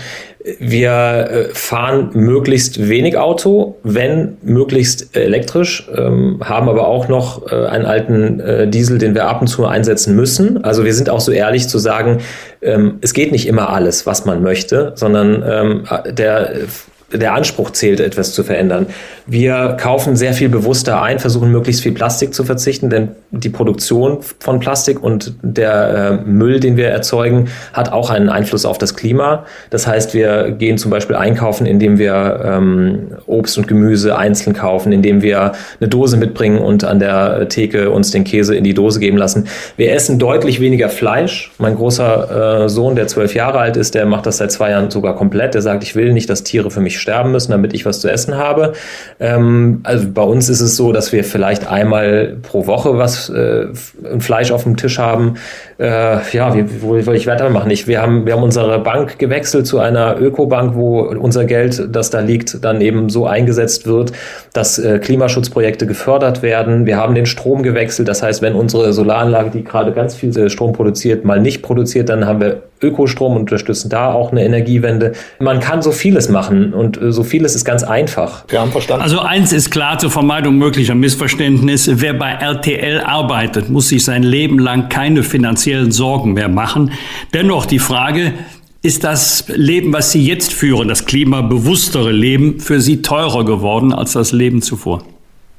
wir 0.60 0.90
äh, 0.90 1.44
fahren 1.52 2.10
möglichst 2.12 2.88
wenig 2.88 3.18
Auto, 3.18 3.76
wenn 3.82 4.36
möglichst 4.42 5.16
elektrisch, 5.16 5.88
ähm, 5.94 6.40
haben 6.44 6.68
aber 6.68 6.86
auch 6.86 7.08
noch 7.08 7.50
äh, 7.50 7.66
einen 7.66 7.84
alten 7.84 8.40
äh, 8.40 8.68
Diesel, 8.68 8.98
den 8.98 9.14
wir 9.14 9.26
ab 9.26 9.40
und 9.40 9.48
zu 9.48 9.66
einsetzen 9.66 10.14
müssen. 10.14 10.64
Also 10.64 10.84
wir 10.84 10.94
sind 10.94 11.10
auch 11.10 11.20
so 11.20 11.32
ehrlich 11.32 11.68
zu 11.68 11.78
sagen, 11.78 12.18
ähm, 12.62 12.98
es 13.00 13.12
geht 13.12 13.32
nicht 13.32 13.48
immer 13.48 13.70
alles, 13.70 14.06
was 14.06 14.24
man 14.24 14.42
möchte, 14.42 14.92
sondern 14.94 15.42
ähm, 15.44 15.84
der 16.12 16.52
der 17.12 17.32
Anspruch 17.32 17.70
zählt, 17.70 18.00
etwas 18.00 18.32
zu 18.32 18.44
verändern. 18.44 18.86
Wir 19.26 19.76
kaufen 19.80 20.16
sehr 20.16 20.34
viel 20.34 20.48
bewusster 20.48 21.00
ein, 21.02 21.18
versuchen 21.18 21.50
möglichst 21.50 21.82
viel 21.82 21.92
Plastik 21.92 22.34
zu 22.34 22.44
verzichten, 22.44 22.90
denn 22.90 23.10
die 23.30 23.50
Produktion 23.50 24.18
von 24.38 24.58
Plastik 24.58 25.02
und 25.02 25.34
der 25.42 26.22
äh, 26.24 26.28
Müll, 26.28 26.60
den 26.60 26.78
wir 26.78 26.88
erzeugen, 26.88 27.48
hat 27.74 27.92
auch 27.92 28.08
einen 28.08 28.30
Einfluss 28.30 28.64
auf 28.64 28.78
das 28.78 28.96
Klima. 28.96 29.44
Das 29.68 29.86
heißt, 29.86 30.14
wir 30.14 30.52
gehen 30.52 30.78
zum 30.78 30.90
Beispiel 30.90 31.14
einkaufen, 31.14 31.66
indem 31.66 31.98
wir 31.98 32.40
ähm, 32.42 33.08
Obst 33.26 33.58
und 33.58 33.68
Gemüse 33.68 34.16
einzeln 34.16 34.54
kaufen, 34.54 34.92
indem 34.92 35.20
wir 35.20 35.52
eine 35.78 35.88
Dose 35.88 36.16
mitbringen 36.16 36.58
und 36.58 36.84
an 36.84 37.00
der 37.00 37.50
Theke 37.50 37.90
uns 37.90 38.10
den 38.12 38.24
Käse 38.24 38.56
in 38.56 38.64
die 38.64 38.72
Dose 38.72 38.98
geben 38.98 39.18
lassen. 39.18 39.46
Wir 39.76 39.92
essen 39.92 40.18
deutlich 40.18 40.58
weniger 40.60 40.88
Fleisch. 40.88 41.52
Mein 41.58 41.76
großer 41.76 42.64
äh, 42.64 42.68
Sohn, 42.70 42.96
der 42.96 43.08
zwölf 43.08 43.34
Jahre 43.34 43.58
alt 43.58 43.76
ist, 43.76 43.94
der 43.94 44.06
macht 44.06 44.24
das 44.24 44.38
seit 44.38 44.52
zwei 44.52 44.70
Jahren 44.70 44.90
sogar 44.90 45.14
komplett. 45.16 45.52
Der 45.52 45.60
sagt, 45.60 45.82
ich 45.82 45.94
will 45.94 46.14
nicht, 46.14 46.30
dass 46.30 46.44
Tiere 46.44 46.70
für 46.70 46.80
mich 46.80 46.98
sterben 46.98 47.32
müssen, 47.32 47.52
damit 47.52 47.74
ich 47.74 47.84
was 47.84 48.00
zu 48.00 48.10
essen 48.10 48.38
habe. 48.38 48.72
Ähm, 49.20 49.80
also 49.82 50.06
bei 50.14 50.22
uns 50.22 50.48
ist 50.48 50.62
es 50.62 50.76
so, 50.76 50.92
dass 50.92 51.12
wir 51.12 51.24
vielleicht 51.24 51.66
einmal 51.70 52.38
pro 52.42 52.66
Woche 52.66 52.96
was 52.96 53.17
äh, 53.28 53.66
Fleisch 54.18 54.50
auf 54.50 54.64
dem 54.64 54.76
Tisch 54.76 54.98
haben. 54.98 55.34
Äh, 55.78 56.18
ja, 56.32 56.54
wie, 56.54 56.82
wo 56.82 56.94
will 56.94 57.14
ich 57.14 57.26
weitermachen? 57.26 57.70
Ich, 57.70 57.86
wir, 57.86 58.00
haben, 58.00 58.26
wir 58.26 58.34
haben 58.34 58.42
unsere 58.42 58.78
Bank 58.78 59.18
gewechselt 59.18 59.66
zu 59.66 59.78
einer 59.78 60.20
Ökobank, 60.20 60.74
wo 60.74 61.00
unser 61.00 61.44
Geld, 61.44 61.88
das 61.90 62.10
da 62.10 62.20
liegt, 62.20 62.64
dann 62.64 62.80
eben 62.80 63.08
so 63.08 63.26
eingesetzt 63.26 63.86
wird, 63.86 64.12
dass 64.52 64.78
äh, 64.78 64.98
Klimaschutzprojekte 64.98 65.86
gefördert 65.86 66.42
werden. 66.42 66.86
Wir 66.86 66.96
haben 66.96 67.14
den 67.14 67.26
Strom 67.26 67.62
gewechselt. 67.62 68.08
Das 68.08 68.22
heißt, 68.22 68.42
wenn 68.42 68.54
unsere 68.54 68.92
Solaranlage, 68.92 69.50
die 69.50 69.64
gerade 69.64 69.92
ganz 69.92 70.14
viel 70.14 70.36
äh, 70.38 70.50
Strom 70.50 70.72
produziert, 70.72 71.24
mal 71.24 71.40
nicht 71.40 71.62
produziert, 71.62 72.08
dann 72.08 72.26
haben 72.26 72.40
wir 72.40 72.62
Ökostrom 72.82 73.32
und 73.32 73.40
unterstützen 73.42 73.88
da 73.88 74.12
auch 74.12 74.32
eine 74.32 74.44
Energiewende. 74.44 75.12
Man 75.38 75.60
kann 75.60 75.82
so 75.82 75.92
vieles 75.92 76.28
machen 76.28 76.72
und 76.72 77.00
äh, 77.00 77.12
so 77.12 77.24
vieles 77.24 77.54
ist 77.54 77.64
ganz 77.64 77.82
einfach. 77.82 78.44
Wir 78.48 78.60
haben 78.60 78.70
verstanden. 78.70 79.02
Also 79.02 79.20
eins 79.20 79.52
ist 79.52 79.70
klar 79.70 79.98
zur 79.98 80.10
Vermeidung 80.10 80.56
möglicher 80.56 80.94
Missverständnisse. 80.94 82.00
Wer 82.00 82.14
bei 82.14 82.30
RTL 82.30 83.00
arbeitet, 83.00 83.70
muss 83.70 83.88
sich 83.88 84.04
sein 84.04 84.22
Leben 84.22 84.58
lang 84.58 84.88
keine 84.88 85.22
finanziellen 85.22 85.92
Sorgen 85.92 86.34
mehr 86.34 86.48
machen. 86.48 86.92
Dennoch 87.34 87.66
die 87.66 87.78
Frage, 87.78 88.32
ist 88.80 89.02
das 89.02 89.44
Leben, 89.48 89.92
was 89.92 90.12
Sie 90.12 90.24
jetzt 90.24 90.52
führen, 90.52 90.86
das 90.86 91.04
klimabewusstere 91.04 92.12
Leben, 92.12 92.60
für 92.60 92.80
Sie 92.80 93.02
teurer 93.02 93.44
geworden 93.44 93.92
als 93.92 94.12
das 94.12 94.32
Leben 94.32 94.62
zuvor? 94.62 95.02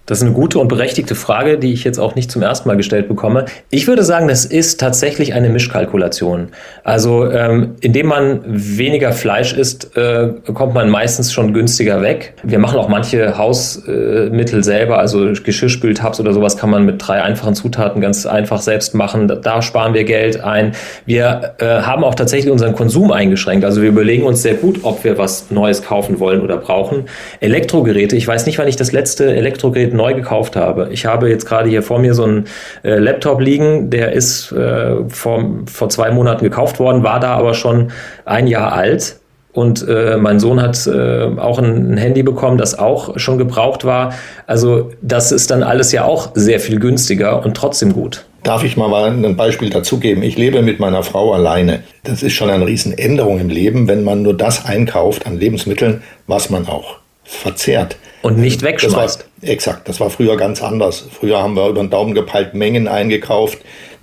Das 0.09 0.17
ist 0.17 0.23
eine 0.23 0.33
gute 0.33 0.57
und 0.57 0.69
berechtigte 0.69 1.13
Frage, 1.13 1.59
die 1.59 1.71
ich 1.71 1.83
jetzt 1.83 1.99
auch 1.99 2.15
nicht 2.15 2.31
zum 2.31 2.41
ersten 2.41 2.67
Mal 2.67 2.75
gestellt 2.75 3.07
bekomme. 3.07 3.45
Ich 3.69 3.85
würde 3.87 4.03
sagen, 4.03 4.27
das 4.27 4.43
ist 4.43 4.79
tatsächlich 4.79 5.35
eine 5.35 5.49
Mischkalkulation. 5.49 6.47
Also 6.83 7.29
ähm, 7.29 7.75
indem 7.81 8.07
man 8.07 8.39
weniger 8.43 9.11
Fleisch 9.11 9.53
isst, 9.53 9.95
äh, 9.95 10.29
kommt 10.51 10.73
man 10.73 10.89
meistens 10.89 11.31
schon 11.31 11.53
günstiger 11.53 12.01
weg. 12.01 12.33
Wir 12.41 12.57
machen 12.57 12.79
auch 12.79 12.89
manche 12.89 13.37
Hausmittel 13.37 14.59
äh, 14.61 14.63
selber, 14.63 14.97
also 14.97 15.31
Geschirrspültabs 15.43 16.19
oder 16.19 16.33
sowas 16.33 16.57
kann 16.57 16.71
man 16.71 16.87
mit 16.87 17.07
drei 17.07 17.21
einfachen 17.21 17.53
Zutaten 17.53 18.01
ganz 18.01 18.25
einfach 18.25 18.61
selbst 18.61 18.95
machen. 18.95 19.27
Da, 19.27 19.35
da 19.35 19.61
sparen 19.61 19.93
wir 19.93 20.05
Geld 20.05 20.43
ein. 20.43 20.71
Wir 21.05 21.53
äh, 21.59 21.65
haben 21.65 22.03
auch 22.03 22.15
tatsächlich 22.15 22.51
unseren 22.51 22.73
Konsum 22.73 23.11
eingeschränkt. 23.11 23.63
Also 23.63 23.83
wir 23.83 23.89
überlegen 23.89 24.23
uns 24.23 24.41
sehr 24.41 24.55
gut, 24.55 24.79
ob 24.81 25.03
wir 25.03 25.19
was 25.19 25.51
Neues 25.51 25.83
kaufen 25.83 26.19
wollen 26.19 26.41
oder 26.41 26.57
brauchen. 26.57 27.03
Elektrogeräte, 27.41 28.15
ich 28.15 28.27
weiß 28.27 28.47
nicht, 28.47 28.57
wann 28.57 28.67
ich 28.67 28.75
das 28.75 28.91
letzte 28.91 29.35
Elektrogerät 29.35 29.98
neu 29.99 30.15
gekauft 30.15 30.55
habe. 30.55 30.89
Ich 30.91 31.05
habe 31.05 31.29
jetzt 31.29 31.45
gerade 31.45 31.69
hier 31.69 31.83
vor 31.83 31.99
mir 31.99 32.15
so 32.15 32.23
einen 32.23 32.45
äh, 32.83 32.97
Laptop 32.97 33.41
liegen, 33.41 33.89
der 33.91 34.13
ist 34.13 34.51
äh, 34.51 35.07
vor, 35.09 35.45
vor 35.67 35.89
zwei 35.89 36.09
Monaten 36.09 36.43
gekauft 36.43 36.79
worden, 36.79 37.03
war 37.03 37.19
da 37.19 37.35
aber 37.35 37.53
schon 37.53 37.91
ein 38.25 38.47
Jahr 38.47 38.73
alt. 38.73 39.17
Und 39.51 39.87
äh, 39.87 40.17
mein 40.17 40.39
Sohn 40.39 40.61
hat 40.61 40.87
äh, 40.87 41.27
auch 41.37 41.57
ein, 41.59 41.93
ein, 41.93 41.97
Handy 41.97 42.23
bekommen, 42.23 42.57
das 42.57 42.77
auch 42.77 43.17
schon 43.19 43.37
gebraucht 43.37 43.83
war. 43.83 44.13
Also 44.45 44.91
das 45.01 45.31
ist 45.31 45.49
dann 45.51 45.63
alles 45.63 45.91
ja 45.91 46.05
auch 46.05 46.29
sehr 46.35 46.59
viel 46.59 46.79
günstiger 46.79 47.43
und 47.43 47.57
trotzdem 47.57 47.93
gut. 47.93 48.25
Darf 48.43 48.63
ich 48.63 48.77
mal 48.77 48.93
ein 48.93 49.35
Beispiel 49.35 49.69
dazugeben? 49.69 50.23
Ich 50.23 50.37
lebe 50.37 50.61
mit 50.61 50.79
meiner 50.79 51.03
Frau 51.03 51.33
alleine. 51.33 51.81
Das 52.03 52.23
ist 52.23 52.33
schon 52.33 52.49
eine 52.49 52.65
Riesenänderung 52.65 53.39
im 53.39 53.49
Leben, 53.49 53.87
wenn 53.87 54.03
man 54.03 54.21
nur 54.21 54.37
das 54.37 54.65
einkauft 54.65 55.25
an 55.25 55.37
Lebensmitteln, 55.37 56.03
was 56.27 56.49
man 56.49 56.67
auch 56.67 56.99
verzehrt. 57.23 57.97
Und 58.21 58.37
nicht 58.37 58.63
wegschmeißt. 58.63 59.25
Das 59.41 59.47
war, 59.47 59.49
exakt, 59.49 59.87
das 59.87 59.99
war 59.99 60.09
früher 60.09 60.35
ganz 60.35 60.61
anders. 60.61 61.05
Früher 61.11 61.41
haben 61.41 61.55
wir 61.55 61.69
über 61.69 61.81
den 61.81 61.89
Daumen 61.89 62.13
gepeilt 62.13 62.53
Mengen 62.53 62.87
eingekauft, 62.87 63.59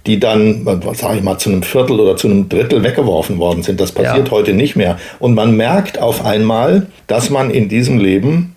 die 0.07 0.21
dann, 0.21 0.65
sage 0.95 1.19
ich 1.19 1.23
mal, 1.23 1.37
zu 1.39 1.51
einem 1.51 1.63
Viertel 1.63 2.01
oder 2.01 2.17
zu 2.17 2.29
einem 2.29 2.49
Drittel 2.49 2.83
weggeworfen 2.83 3.39
worden 3.39 3.63
sind. 3.63 3.81
Das 3.81 3.93
passiert 3.93 4.29
ja. 4.29 4.31
heute 4.31 4.53
nicht 4.53 4.77
mehr. 4.77 4.99
Und 5.19 5.35
man 5.35 5.57
merkt 5.57 5.99
auf 6.01 6.25
einmal, 6.25 6.87
dass 7.09 7.29
man 7.29 7.51
in 7.51 7.69
diesem 7.69 7.99
Leben, 7.99 8.55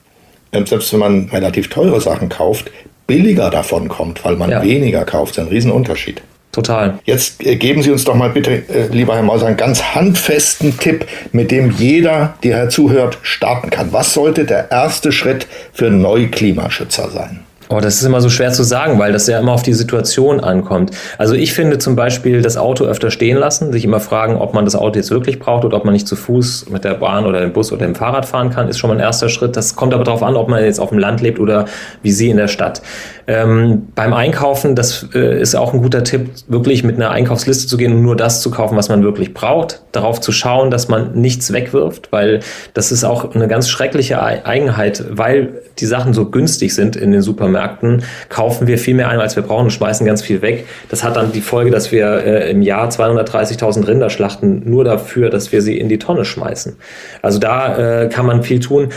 ähm, 0.53 0.65
selbst 0.65 0.93
wenn 0.93 0.99
man 0.99 1.29
relativ 1.29 1.69
teure 1.69 1.99
Sachen 1.99 2.29
kauft, 2.29 2.71
billiger 3.07 3.49
davon 3.49 3.89
kommt, 3.89 4.23
weil 4.23 4.35
man 4.35 4.51
ja. 4.51 4.63
weniger 4.63 5.03
kauft. 5.03 5.37
Das 5.37 5.45
ist 5.45 5.49
ein 5.49 5.53
Riesenunterschied. 5.53 6.21
Total. 6.59 6.99
Jetzt 7.05 7.45
äh, 7.45 7.55
geben 7.55 7.81
Sie 7.83 7.89
uns 7.89 8.03
doch 8.03 8.15
mal 8.15 8.31
bitte, 8.31 8.51
äh, 8.51 8.87
lieber 8.91 9.15
Herr 9.15 9.23
Mauser, 9.23 9.47
einen 9.47 9.55
ganz 9.55 9.81
handfesten 9.95 10.77
Tipp, 10.77 11.05
mit 11.31 11.51
dem 11.51 11.71
jeder, 11.71 12.33
der 12.43 12.67
zuhört, 12.67 13.17
starten 13.21 13.69
kann. 13.69 13.93
Was 13.93 14.13
sollte 14.13 14.43
der 14.43 14.69
erste 14.69 15.13
Schritt 15.13 15.47
für 15.71 15.89
Neuklimaschützer 15.89 17.11
sein? 17.11 17.45
Oh, 17.71 17.79
das 17.79 17.97
ist 17.97 18.03
immer 18.03 18.19
so 18.19 18.29
schwer 18.29 18.51
zu 18.51 18.63
sagen, 18.63 18.97
weil 18.97 19.13
das 19.13 19.27
ja 19.27 19.37
immer 19.37 19.51
auf 19.51 19.61
die 19.61 19.75
Situation 19.75 20.39
ankommt. 20.39 20.89
Also 21.19 21.35
ich 21.35 21.53
finde 21.53 21.77
zum 21.77 21.95
Beispiel 21.95 22.41
das 22.41 22.57
Auto 22.57 22.83
öfter 22.85 23.11
stehen 23.11 23.37
lassen, 23.37 23.71
sich 23.71 23.85
immer 23.85 23.99
fragen, 23.99 24.37
ob 24.37 24.55
man 24.55 24.65
das 24.65 24.75
Auto 24.75 24.97
jetzt 24.97 25.11
wirklich 25.11 25.37
braucht 25.37 25.63
oder 25.65 25.77
ob 25.77 25.85
man 25.85 25.93
nicht 25.93 26.07
zu 26.07 26.15
Fuß 26.15 26.71
mit 26.71 26.83
der 26.83 26.95
Bahn 26.95 27.27
oder 27.27 27.41
dem 27.41 27.53
Bus 27.53 27.71
oder 27.71 27.85
dem 27.85 27.93
Fahrrad 27.93 28.25
fahren 28.25 28.49
kann, 28.49 28.67
ist 28.69 28.79
schon 28.79 28.89
mal 28.89 28.95
ein 28.95 28.99
erster 28.99 29.29
Schritt. 29.29 29.55
Das 29.55 29.75
kommt 29.75 29.93
aber 29.93 30.03
darauf 30.03 30.23
an, 30.23 30.35
ob 30.35 30.49
man 30.49 30.63
jetzt 30.63 30.79
auf 30.79 30.89
dem 30.89 30.97
Land 30.97 31.21
lebt 31.21 31.39
oder 31.39 31.65
wie 32.01 32.11
Sie 32.11 32.31
in 32.31 32.37
der 32.37 32.47
Stadt. 32.47 32.81
Ähm, 33.29 33.89
beim 33.93 34.11
Einkaufen, 34.11 34.75
das 34.75 35.05
äh, 35.13 35.39
ist 35.39 35.53
auch 35.53 35.71
ein 35.75 35.83
guter 35.83 36.03
Tipp, 36.03 36.31
wirklich 36.47 36.83
mit 36.83 36.95
einer 36.95 37.11
Einkaufsliste 37.11 37.67
zu 37.67 37.77
gehen 37.77 37.93
und 37.93 38.01
nur 38.01 38.15
das 38.15 38.41
zu 38.41 38.49
kaufen, 38.49 38.75
was 38.75 38.89
man 38.89 39.03
wirklich 39.03 39.35
braucht. 39.35 39.83
Darauf 39.91 40.19
zu 40.19 40.31
schauen, 40.31 40.71
dass 40.71 40.87
man 40.87 41.13
nichts 41.13 41.53
wegwirft, 41.53 42.11
weil 42.11 42.39
das 42.73 42.91
ist 42.91 43.03
auch 43.03 43.35
eine 43.35 43.47
ganz 43.47 43.69
schreckliche 43.69 44.19
Eigenheit, 44.19 45.03
weil 45.11 45.61
die 45.77 45.85
Sachen 45.85 46.15
so 46.15 46.25
günstig 46.25 46.73
sind 46.73 46.95
in 46.95 47.11
den 47.11 47.21
Supermärkten, 47.21 48.01
kaufen 48.29 48.65
wir 48.65 48.79
viel 48.79 48.95
mehr 48.95 49.09
ein, 49.09 49.19
als 49.19 49.35
wir 49.35 49.43
brauchen 49.43 49.65
und 49.65 49.71
schmeißen 49.71 50.07
ganz 50.07 50.23
viel 50.23 50.41
weg. 50.41 50.65
Das 50.89 51.03
hat 51.03 51.15
dann 51.15 51.31
die 51.31 51.41
Folge, 51.41 51.69
dass 51.69 51.91
wir 51.91 52.25
äh, 52.25 52.49
im 52.49 52.63
Jahr 52.63 52.89
230.000 52.89 53.85
Rinder 53.87 54.09
schlachten, 54.09 54.63
nur 54.67 54.83
dafür, 54.85 55.29
dass 55.29 55.51
wir 55.51 55.61
sie 55.61 55.77
in 55.77 55.87
die 55.87 55.99
Tonne 55.99 56.25
schmeißen. 56.25 56.77
Also 57.21 57.37
da 57.37 58.05
äh, 58.05 58.09
kann 58.09 58.25
man 58.25 58.41
viel 58.41 58.59
tun. 58.59 58.89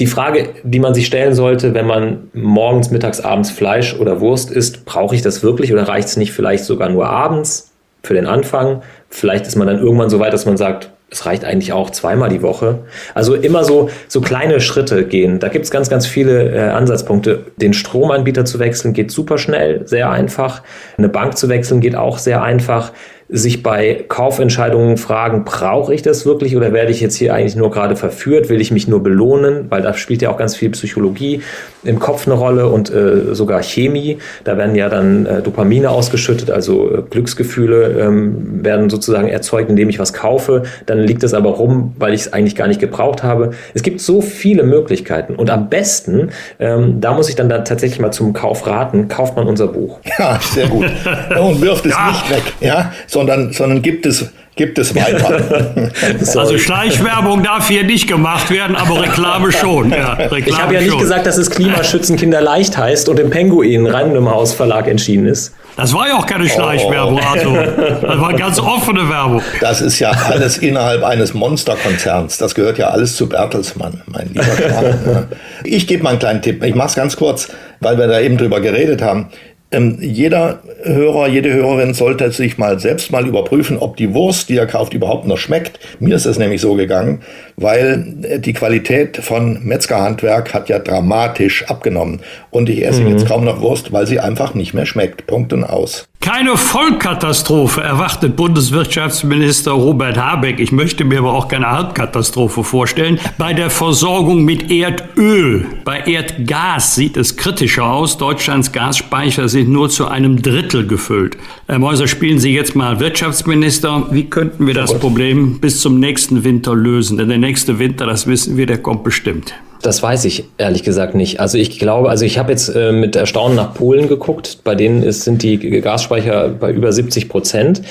Die 0.00 0.06
Frage, 0.06 0.48
die 0.62 0.80
man 0.80 0.94
sich 0.94 1.06
stellen 1.06 1.34
sollte, 1.34 1.74
wenn 1.74 1.86
man 1.86 2.30
morgens, 2.32 2.90
mittags, 2.90 3.20
abends 3.20 3.50
Fleisch 3.50 3.94
oder 3.94 4.20
Wurst 4.20 4.50
isst, 4.50 4.86
brauche 4.86 5.14
ich 5.14 5.20
das 5.20 5.42
wirklich 5.42 5.72
oder 5.72 5.86
reicht 5.86 6.08
es 6.08 6.16
nicht 6.16 6.32
vielleicht 6.32 6.64
sogar 6.64 6.88
nur 6.88 7.06
abends 7.06 7.70
für 8.02 8.14
den 8.14 8.26
Anfang? 8.26 8.82
Vielleicht 9.10 9.46
ist 9.46 9.56
man 9.56 9.66
dann 9.66 9.78
irgendwann 9.78 10.08
so 10.08 10.18
weit, 10.18 10.32
dass 10.32 10.46
man 10.46 10.56
sagt, 10.56 10.90
es 11.10 11.26
reicht 11.26 11.44
eigentlich 11.44 11.72
auch 11.72 11.90
zweimal 11.90 12.30
die 12.30 12.40
Woche. 12.40 12.78
Also 13.14 13.34
immer 13.34 13.64
so, 13.64 13.90
so 14.08 14.20
kleine 14.20 14.60
Schritte 14.60 15.04
gehen. 15.04 15.38
Da 15.38 15.48
gibt 15.48 15.64
es 15.64 15.70
ganz, 15.70 15.90
ganz 15.90 16.06
viele 16.06 16.50
äh, 16.50 16.70
Ansatzpunkte. 16.70 17.46
Den 17.56 17.74
Stromanbieter 17.74 18.44
zu 18.44 18.58
wechseln 18.58 18.94
geht 18.94 19.10
super 19.10 19.36
schnell, 19.36 19.86
sehr 19.86 20.10
einfach. 20.10 20.62
Eine 20.96 21.08
Bank 21.08 21.36
zu 21.36 21.48
wechseln 21.48 21.80
geht 21.80 21.96
auch 21.96 22.18
sehr 22.18 22.42
einfach 22.42 22.92
sich 23.32 23.62
bei 23.62 24.04
Kaufentscheidungen 24.08 24.96
fragen, 24.96 25.44
brauche 25.44 25.94
ich 25.94 26.02
das 26.02 26.26
wirklich 26.26 26.56
oder 26.56 26.72
werde 26.72 26.90
ich 26.90 27.00
jetzt 27.00 27.16
hier 27.16 27.32
eigentlich 27.32 27.54
nur 27.54 27.70
gerade 27.70 27.94
verführt? 27.94 28.48
Will 28.48 28.60
ich 28.60 28.72
mich 28.72 28.88
nur 28.88 29.02
belohnen? 29.02 29.66
Weil 29.70 29.82
da 29.82 29.94
spielt 29.94 30.20
ja 30.20 30.30
auch 30.30 30.36
ganz 30.36 30.56
viel 30.56 30.70
Psychologie 30.70 31.42
im 31.82 31.98
Kopf 31.98 32.26
eine 32.26 32.34
Rolle 32.34 32.68
und 32.68 32.90
äh, 32.90 33.34
sogar 33.34 33.62
Chemie. 33.62 34.18
Da 34.44 34.56
werden 34.56 34.74
ja 34.74 34.88
dann 34.88 35.26
äh, 35.26 35.42
Dopamine 35.42 35.90
ausgeschüttet, 35.90 36.50
also 36.50 36.92
äh, 36.92 37.02
Glücksgefühle 37.08 38.00
ähm, 38.00 38.64
werden 38.64 38.90
sozusagen 38.90 39.28
erzeugt, 39.28 39.70
indem 39.70 39.88
ich 39.88 39.98
was 39.98 40.12
kaufe. 40.12 40.64
Dann 40.86 40.98
liegt 40.98 41.22
es 41.22 41.34
aber 41.34 41.50
rum, 41.50 41.94
weil 41.98 42.14
ich 42.14 42.22
es 42.22 42.32
eigentlich 42.32 42.56
gar 42.56 42.68
nicht 42.68 42.80
gebraucht 42.80 43.22
habe. 43.22 43.50
Es 43.74 43.82
gibt 43.82 44.00
so 44.00 44.20
viele 44.20 44.62
Möglichkeiten 44.62 45.34
und 45.34 45.50
am 45.50 45.68
besten, 45.68 46.30
ähm, 46.58 47.00
da 47.00 47.14
muss 47.14 47.28
ich 47.28 47.36
dann 47.36 47.48
da 47.48 47.58
tatsächlich 47.58 48.00
mal 48.00 48.12
zum 48.12 48.32
Kauf 48.32 48.66
raten, 48.66 49.08
kauft 49.08 49.36
man 49.36 49.46
unser 49.46 49.68
Buch. 49.68 50.00
Ja, 50.18 50.38
sehr 50.40 50.68
gut. 50.68 50.86
Und 51.40 51.60
wirft 51.60 51.86
es 51.86 51.92
ja. 51.92 52.08
nicht 52.08 52.30
weg, 52.30 52.42
ja, 52.60 52.92
sondern, 53.06 53.52
sondern 53.52 53.82
gibt 53.82 54.06
es 54.06 54.30
gibt 54.60 54.78
es 54.78 54.94
weiter. 54.94 55.90
also 56.38 56.58
Schleichwerbung 56.58 57.42
darf 57.42 57.68
hier 57.68 57.82
nicht 57.82 58.06
gemacht 58.06 58.50
werden, 58.50 58.76
aber 58.76 59.00
Reklame 59.00 59.52
schon. 59.52 59.90
Ja, 59.90 60.12
Reklame 60.18 60.44
ich 60.46 60.60
habe 60.60 60.74
ja 60.74 60.80
nicht 60.80 60.90
schon. 60.90 61.00
gesagt, 61.00 61.24
dass 61.24 61.38
es 61.38 61.48
Klimaschützenkinder 61.48 62.42
leicht 62.42 62.76
heißt 62.76 63.08
und 63.08 63.18
im 63.18 63.30
Penguin 63.30 63.86
Random 63.86 64.30
House 64.30 64.52
Verlag 64.52 64.86
entschieden 64.86 65.24
ist. 65.24 65.54
Das 65.76 65.94
war 65.94 66.08
ja 66.08 66.18
auch 66.18 66.26
keine 66.26 66.46
Schleichwerbung, 66.46 67.18
oh. 67.22 67.32
also 67.32 67.54
das 67.54 68.20
war 68.20 68.34
ganz 68.34 68.60
offene 68.60 69.08
Werbung. 69.08 69.40
Das 69.62 69.80
ist 69.80 69.98
ja 69.98 70.10
alles 70.10 70.58
innerhalb 70.58 71.04
eines 71.04 71.32
Monsterkonzerns. 71.32 72.36
Das 72.36 72.54
gehört 72.54 72.76
ja 72.76 72.88
alles 72.88 73.16
zu 73.16 73.30
Bertelsmann, 73.30 74.02
mein 74.06 74.28
lieber 74.28 74.44
Schwan. 74.44 75.28
Ich 75.64 75.86
gebe 75.86 76.02
mal 76.02 76.10
einen 76.10 76.18
kleinen 76.18 76.42
Tipp. 76.42 76.62
Ich 76.62 76.74
mache 76.74 76.88
es 76.88 76.94
ganz 76.96 77.16
kurz, 77.16 77.48
weil 77.78 77.96
wir 77.96 78.08
da 78.08 78.20
eben 78.20 78.36
drüber 78.36 78.60
geredet 78.60 79.00
haben. 79.00 79.30
Ähm, 79.72 79.98
jeder 80.00 80.62
Hörer, 80.82 81.28
jede 81.28 81.52
Hörerin 81.52 81.94
sollte 81.94 82.32
sich 82.32 82.58
mal 82.58 82.80
selbst 82.80 83.12
mal 83.12 83.26
überprüfen, 83.26 83.78
ob 83.78 83.96
die 83.96 84.14
Wurst, 84.14 84.48
die 84.48 84.56
er 84.56 84.66
kauft, 84.66 84.94
überhaupt 84.94 85.26
noch 85.26 85.38
schmeckt. 85.38 85.78
Mir 86.00 86.16
ist 86.16 86.26
es 86.26 86.38
nämlich 86.38 86.60
so 86.60 86.74
gegangen, 86.74 87.22
weil 87.60 88.16
äh, 88.22 88.38
die 88.40 88.52
Qualität 88.52 89.18
von 89.18 89.62
Metzgerhandwerk 89.62 90.52
hat 90.54 90.68
ja 90.68 90.78
dramatisch 90.78 91.68
abgenommen. 91.68 92.20
Und 92.50 92.68
ich 92.68 92.84
esse 92.84 93.02
mhm. 93.02 93.10
jetzt 93.10 93.26
kaum 93.26 93.44
noch 93.44 93.60
Wurst, 93.60 93.92
weil 93.92 94.06
sie 94.06 94.18
einfach 94.18 94.54
nicht 94.54 94.74
mehr 94.74 94.86
schmeckt. 94.86 95.26
Punkt 95.26 95.52
und 95.52 95.64
aus. 95.64 96.08
Keine 96.22 96.58
Vollkatastrophe 96.58 97.80
erwartet 97.80 98.36
Bundeswirtschaftsminister 98.36 99.70
Robert 99.70 100.18
Habeck. 100.18 100.60
Ich 100.60 100.70
möchte 100.70 101.04
mir 101.04 101.20
aber 101.20 101.32
auch 101.32 101.48
keine 101.48 101.70
Halbkatastrophe 101.70 102.62
vorstellen. 102.62 103.18
Bei 103.38 103.54
der 103.54 103.70
Versorgung 103.70 104.44
mit 104.44 104.70
Erdöl. 104.70 105.66
Bei 105.82 106.00
Erdgas 106.00 106.94
sieht 106.94 107.16
es 107.16 107.38
kritischer 107.38 107.86
aus. 107.86 108.18
Deutschlands 108.18 108.70
Gasspeicher 108.70 109.48
sind 109.48 109.70
nur 109.70 109.88
zu 109.88 110.08
einem 110.08 110.42
Drittel 110.42 110.86
gefüllt. 110.86 111.38
Herr 111.66 111.78
Mäuser, 111.78 112.06
spielen 112.06 112.38
Sie 112.38 112.52
jetzt 112.54 112.76
mal 112.76 113.00
Wirtschaftsminister. 113.00 114.08
Wie 114.10 114.28
könnten 114.28 114.66
wir 114.66 114.74
das 114.74 114.98
Problem 114.98 115.58
bis 115.58 115.80
zum 115.80 116.00
nächsten 116.00 116.44
Winter 116.44 116.74
lösen? 116.74 117.16
Denn 117.16 117.30
der 117.30 117.38
nächste 117.50 117.80
Winter, 117.80 118.06
das 118.06 118.28
wissen 118.28 118.56
wir, 118.56 118.66
der 118.66 118.78
kommt 118.78 119.02
bestimmt. 119.02 119.54
Das 119.82 120.04
weiß 120.04 120.24
ich 120.26 120.44
ehrlich 120.56 120.84
gesagt 120.84 121.16
nicht. 121.16 121.40
Also 121.40 121.58
ich 121.58 121.80
glaube, 121.80 122.08
also 122.08 122.24
ich 122.24 122.38
habe 122.38 122.52
jetzt 122.52 122.68
äh, 122.68 122.92
mit 122.92 123.16
Erstaunen 123.16 123.56
nach 123.56 123.74
Polen 123.74 124.06
geguckt. 124.06 124.58
Bei 124.62 124.76
denen 124.76 125.02
ist, 125.02 125.22
sind 125.22 125.42
die 125.42 125.58
Gasspeicher 125.80 126.48
bei 126.48 126.70
über 126.70 126.92
70 126.92 127.28
Prozent 127.28 127.82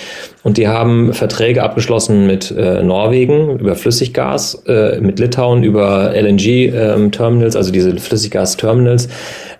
und 0.41 0.57
die 0.57 0.69
haben 0.69 1.13
Verträge 1.13 1.63
abgeschlossen 1.63 2.25
mit 2.25 2.49
äh, 2.51 2.81
Norwegen 2.81 3.59
über 3.59 3.75
Flüssiggas, 3.75 4.63
äh, 4.67 4.99
mit 5.01 5.19
Litauen 5.19 5.63
über 5.63 6.13
LNG-Terminals, 6.15 7.55
ähm, 7.55 7.59
also 7.59 7.71
diese 7.71 7.97
Flüssiggas-Terminals. 7.97 9.09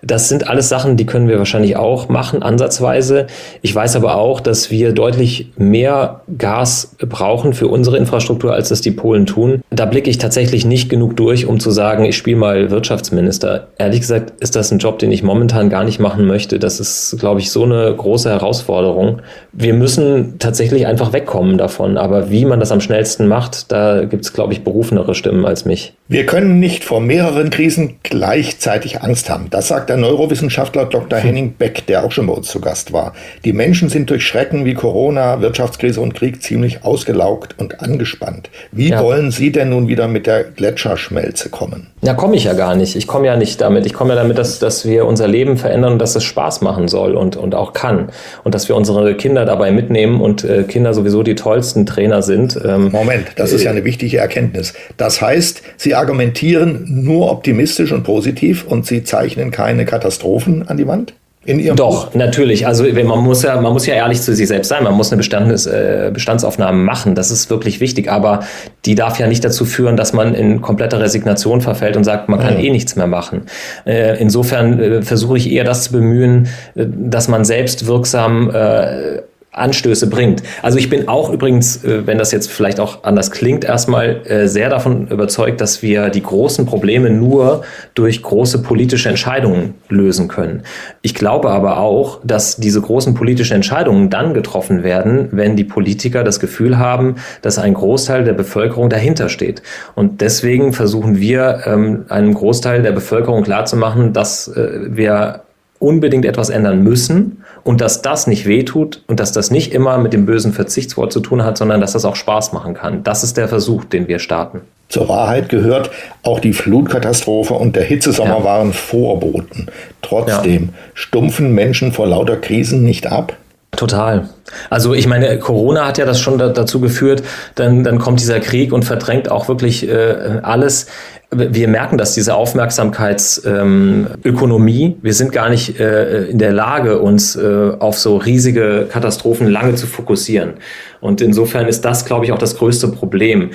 Das 0.02 0.30
sind 0.30 0.48
alles 0.48 0.70
Sachen, 0.70 0.96
die 0.96 1.04
können 1.04 1.28
wir 1.28 1.36
wahrscheinlich 1.38 1.76
auch 1.76 2.08
machen, 2.08 2.42
ansatzweise. 2.42 3.26
Ich 3.60 3.74
weiß 3.74 3.96
aber 3.96 4.14
auch, 4.14 4.40
dass 4.40 4.70
wir 4.70 4.92
deutlich 4.92 5.52
mehr 5.58 6.22
Gas 6.38 6.96
brauchen 6.98 7.52
für 7.52 7.68
unsere 7.68 7.98
Infrastruktur, 7.98 8.54
als 8.54 8.70
das 8.70 8.80
die 8.80 8.92
Polen 8.92 9.26
tun. 9.26 9.60
Da 9.68 9.84
blicke 9.84 10.08
ich 10.08 10.16
tatsächlich 10.16 10.64
nicht 10.64 10.88
genug 10.88 11.16
durch, 11.16 11.44
um 11.44 11.60
zu 11.60 11.70
sagen, 11.70 12.04
ich 12.04 12.16
spiele 12.16 12.38
mal 12.38 12.70
Wirtschaftsminister. 12.70 13.68
Ehrlich 13.76 14.00
gesagt 14.00 14.32
ist 14.40 14.56
das 14.56 14.70
ein 14.70 14.78
Job, 14.78 14.98
den 14.98 15.12
ich 15.12 15.22
momentan 15.22 15.68
gar 15.68 15.84
nicht 15.84 16.00
machen 16.00 16.26
möchte. 16.26 16.58
Das 16.58 16.80
ist, 16.80 17.16
glaube 17.20 17.40
ich, 17.40 17.50
so 17.50 17.64
eine 17.64 17.94
große 17.94 18.30
Herausforderung. 18.30 19.20
Wir 19.52 19.74
müssen 19.74 20.38
tatsächlich 20.38 20.69
einfach 20.86 21.12
wegkommen 21.12 21.58
davon. 21.58 21.96
Aber 21.96 22.30
wie 22.30 22.44
man 22.44 22.60
das 22.60 22.72
am 22.72 22.80
schnellsten 22.80 23.26
macht, 23.26 23.70
da 23.72 24.04
gibt 24.04 24.24
es, 24.24 24.32
glaube 24.32 24.52
ich, 24.52 24.64
berufenere 24.64 25.14
Stimmen 25.14 25.44
als 25.44 25.64
mich. 25.64 25.94
Wir 26.08 26.26
können 26.26 26.58
nicht 26.58 26.84
vor 26.84 27.00
mehreren 27.00 27.50
Krisen 27.50 27.98
gleichzeitig 28.02 29.02
Angst 29.02 29.30
haben. 29.30 29.48
Das 29.50 29.68
sagt 29.68 29.90
der 29.90 29.96
Neurowissenschaftler 29.96 30.86
Dr. 30.86 31.18
Hm. 31.18 31.26
Henning 31.26 31.52
Beck, 31.52 31.86
der 31.86 32.04
auch 32.04 32.12
schon 32.12 32.26
bei 32.26 32.32
uns 32.32 32.48
zu 32.48 32.60
Gast 32.60 32.92
war. 32.92 33.12
Die 33.44 33.52
Menschen 33.52 33.88
sind 33.88 34.10
durch 34.10 34.26
Schrecken 34.26 34.64
wie 34.64 34.74
Corona, 34.74 35.40
Wirtschaftskrise 35.40 36.00
und 36.00 36.14
Krieg 36.14 36.42
ziemlich 36.42 36.84
ausgelaugt 36.84 37.54
und 37.58 37.80
angespannt. 37.80 38.50
Wie 38.72 38.90
ja. 38.90 39.02
wollen 39.02 39.30
Sie 39.30 39.52
denn 39.52 39.70
nun 39.70 39.88
wieder 39.88 40.08
mit 40.08 40.26
der 40.26 40.44
Gletscherschmelze 40.44 41.50
kommen? 41.50 41.88
Ja, 42.02 42.14
komme 42.14 42.34
ich 42.34 42.44
ja 42.44 42.54
gar 42.54 42.74
nicht. 42.74 42.96
Ich 42.96 43.06
komme 43.06 43.26
ja 43.26 43.36
nicht 43.36 43.60
damit. 43.60 43.86
Ich 43.86 43.92
komme 43.92 44.14
ja 44.14 44.16
damit, 44.16 44.38
dass, 44.38 44.58
dass 44.58 44.86
wir 44.86 45.06
unser 45.06 45.28
Leben 45.28 45.58
verändern 45.58 45.92
und 45.92 45.98
dass 45.98 46.16
es 46.16 46.24
Spaß 46.24 46.62
machen 46.62 46.88
soll 46.88 47.14
und, 47.14 47.36
und 47.36 47.54
auch 47.54 47.72
kann. 47.72 48.08
Und 48.42 48.54
dass 48.54 48.68
wir 48.68 48.76
unsere 48.76 49.14
Kinder 49.14 49.44
dabei 49.44 49.70
mitnehmen 49.70 50.20
und 50.20 50.44
äh, 50.44 50.59
Kinder 50.64 50.94
sowieso 50.94 51.22
die 51.22 51.34
tollsten 51.34 51.86
Trainer 51.86 52.22
sind. 52.22 52.58
Ähm, 52.64 52.90
Moment, 52.90 53.26
das 53.36 53.52
ist 53.52 53.64
ja 53.64 53.70
eine 53.70 53.84
wichtige 53.84 54.18
Erkenntnis. 54.18 54.74
Das 54.96 55.20
heißt, 55.20 55.62
Sie 55.76 55.94
argumentieren 55.94 56.84
nur 56.88 57.30
optimistisch 57.30 57.92
und 57.92 58.02
positiv 58.02 58.64
und 58.66 58.86
Sie 58.86 59.04
zeichnen 59.04 59.50
keine 59.50 59.84
Katastrophen 59.84 60.68
an 60.68 60.76
die 60.76 60.86
Wand? 60.86 61.14
In 61.46 61.58
ihrem 61.58 61.74
Doch, 61.74 62.08
Buch? 62.08 62.14
natürlich. 62.14 62.66
Also 62.66 62.84
man 62.84 63.20
muss 63.20 63.42
ja, 63.42 63.58
man 63.58 63.72
muss 63.72 63.86
ja 63.86 63.94
ehrlich 63.94 64.20
zu 64.20 64.34
sich 64.34 64.46
selbst 64.46 64.68
sein. 64.68 64.84
Man 64.84 64.92
muss 64.92 65.10
eine 65.10 65.16
Bestandes, 65.16 65.66
äh, 65.66 66.10
Bestandsaufnahme 66.12 66.76
machen. 66.76 67.14
Das 67.14 67.30
ist 67.30 67.48
wirklich 67.48 67.80
wichtig. 67.80 68.12
Aber 68.12 68.40
die 68.84 68.94
darf 68.94 69.18
ja 69.18 69.26
nicht 69.26 69.42
dazu 69.42 69.64
führen, 69.64 69.96
dass 69.96 70.12
man 70.12 70.34
in 70.34 70.60
kompletter 70.60 71.00
Resignation 71.00 71.62
verfällt 71.62 71.96
und 71.96 72.04
sagt, 72.04 72.28
man 72.28 72.40
kann 72.40 72.58
mhm. 72.58 72.64
eh 72.64 72.70
nichts 72.70 72.94
mehr 72.94 73.06
machen. 73.06 73.46
Äh, 73.86 74.20
insofern 74.20 74.78
äh, 74.78 75.02
versuche 75.02 75.38
ich 75.38 75.50
eher 75.50 75.64
das 75.64 75.84
zu 75.84 75.92
bemühen, 75.92 76.48
äh, 76.74 76.84
dass 76.86 77.28
man 77.28 77.46
selbst 77.46 77.86
wirksam 77.86 78.50
äh, 78.50 79.22
Anstöße 79.52 80.08
bringt. 80.08 80.44
Also 80.62 80.78
ich 80.78 80.88
bin 80.88 81.08
auch 81.08 81.30
übrigens, 81.32 81.82
äh, 81.84 82.06
wenn 82.06 82.18
das 82.18 82.30
jetzt 82.30 82.50
vielleicht 82.50 82.78
auch 82.78 83.02
anders 83.02 83.32
klingt, 83.32 83.64
erstmal 83.64 84.24
äh, 84.26 84.46
sehr 84.46 84.68
davon 84.68 85.08
überzeugt, 85.08 85.60
dass 85.60 85.82
wir 85.82 86.08
die 86.08 86.22
großen 86.22 86.66
Probleme 86.66 87.10
nur 87.10 87.62
durch 87.94 88.22
große 88.22 88.62
politische 88.62 89.08
Entscheidungen 89.08 89.74
lösen 89.88 90.28
können. 90.28 90.62
Ich 91.02 91.14
glaube 91.14 91.50
aber 91.50 91.78
auch, 91.78 92.20
dass 92.24 92.58
diese 92.58 92.80
großen 92.80 93.14
politischen 93.14 93.54
Entscheidungen 93.54 94.08
dann 94.08 94.34
getroffen 94.34 94.84
werden, 94.84 95.28
wenn 95.32 95.56
die 95.56 95.64
Politiker 95.64 96.22
das 96.22 96.38
Gefühl 96.38 96.78
haben, 96.78 97.16
dass 97.42 97.58
ein 97.58 97.74
Großteil 97.74 98.22
der 98.22 98.34
Bevölkerung 98.34 98.88
dahinter 98.88 99.28
steht. 99.28 99.62
Und 99.96 100.20
deswegen 100.20 100.72
versuchen 100.72 101.18
wir 101.18 101.62
ähm, 101.66 102.04
einem 102.08 102.34
Großteil 102.34 102.82
der 102.82 102.92
Bevölkerung 102.92 103.42
klarzumachen, 103.42 104.12
dass 104.12 104.46
äh, 104.46 104.96
wir 104.96 105.42
unbedingt 105.80 106.24
etwas 106.24 106.50
ändern 106.50 106.82
müssen 106.82 107.42
und 107.64 107.80
dass 107.80 108.02
das 108.02 108.26
nicht 108.28 108.46
wehtut 108.46 109.02
und 109.08 109.18
dass 109.18 109.32
das 109.32 109.50
nicht 109.50 109.72
immer 109.74 109.98
mit 109.98 110.12
dem 110.12 110.26
bösen 110.26 110.52
Verzichtswort 110.52 111.12
zu 111.12 111.20
tun 111.20 111.42
hat, 111.42 111.58
sondern 111.58 111.80
dass 111.80 111.92
das 111.92 112.04
auch 112.04 112.16
Spaß 112.16 112.52
machen 112.52 112.74
kann. 112.74 113.02
Das 113.02 113.24
ist 113.24 113.36
der 113.36 113.48
Versuch, 113.48 113.84
den 113.84 114.06
wir 114.06 114.18
starten. 114.18 114.60
Zur 114.88 115.08
Wahrheit 115.08 115.48
gehört, 115.48 115.90
auch 116.22 116.40
die 116.40 116.52
Flutkatastrophe 116.52 117.54
und 117.54 117.76
der 117.76 117.84
Hitzesommer 117.84 118.38
ja. 118.38 118.44
waren 118.44 118.72
Vorboten. 118.72 119.68
Trotzdem 120.02 120.62
ja. 120.64 120.78
stumpfen 120.94 121.54
Menschen 121.54 121.92
vor 121.92 122.06
lauter 122.06 122.36
Krisen 122.36 122.82
nicht 122.82 123.06
ab? 123.06 123.36
Total. 123.70 124.28
Also 124.68 124.94
ich 124.94 125.06
meine, 125.06 125.38
Corona 125.38 125.86
hat 125.86 125.96
ja 125.96 126.04
das 126.04 126.20
schon 126.20 126.38
da, 126.38 126.48
dazu 126.48 126.80
geführt, 126.80 127.22
dann, 127.54 127.84
dann 127.84 127.98
kommt 127.98 128.20
dieser 128.20 128.40
Krieg 128.40 128.72
und 128.72 128.84
verdrängt 128.84 129.30
auch 129.30 129.48
wirklich 129.48 129.88
äh, 129.88 130.40
alles 130.42 130.88
wir 131.32 131.68
merken, 131.68 131.96
dass 131.96 132.14
diese 132.14 132.34
Aufmerksamkeitsökonomie, 132.34 134.84
ähm, 134.84 134.96
wir 135.00 135.14
sind 135.14 135.30
gar 135.30 135.48
nicht 135.48 135.78
äh, 135.78 136.24
in 136.24 136.38
der 136.38 136.50
Lage, 136.52 136.98
uns 136.98 137.36
äh, 137.36 137.70
auf 137.78 137.96
so 137.96 138.16
riesige 138.16 138.88
Katastrophen 138.90 139.46
lange 139.46 139.76
zu 139.76 139.86
fokussieren. 139.86 140.54
Und 141.00 141.20
insofern 141.20 141.68
ist 141.68 141.84
das, 141.84 142.04
glaube 142.04 142.24
ich, 142.24 142.32
auch 142.32 142.38
das 142.38 142.56
größte 142.56 142.88
Problem. 142.88 143.50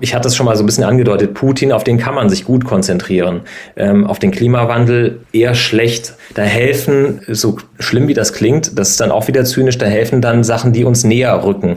Ich 0.00 0.14
hatte 0.14 0.28
es 0.28 0.36
schon 0.36 0.46
mal 0.46 0.56
so 0.56 0.62
ein 0.62 0.66
bisschen 0.66 0.84
angedeutet, 0.84 1.34
Putin, 1.34 1.72
auf 1.72 1.84
den 1.84 1.98
kann 1.98 2.14
man 2.14 2.30
sich 2.30 2.46
gut 2.46 2.64
konzentrieren. 2.64 3.42
Ähm, 3.76 4.06
auf 4.06 4.18
den 4.18 4.30
Klimawandel 4.30 5.20
eher 5.32 5.54
schlecht. 5.54 6.14
Da 6.34 6.40
helfen, 6.42 7.20
so 7.28 7.58
schlimm 7.78 8.08
wie 8.08 8.14
das 8.14 8.32
klingt, 8.32 8.78
das 8.78 8.88
ist 8.90 9.00
dann 9.00 9.10
auch 9.10 9.28
wieder 9.28 9.44
zynisch, 9.44 9.76
da 9.76 9.84
helfen 9.86 10.22
dann 10.22 10.42
Sachen, 10.42 10.72
die 10.72 10.84
uns 10.84 11.04
näher 11.04 11.44
rücken 11.44 11.76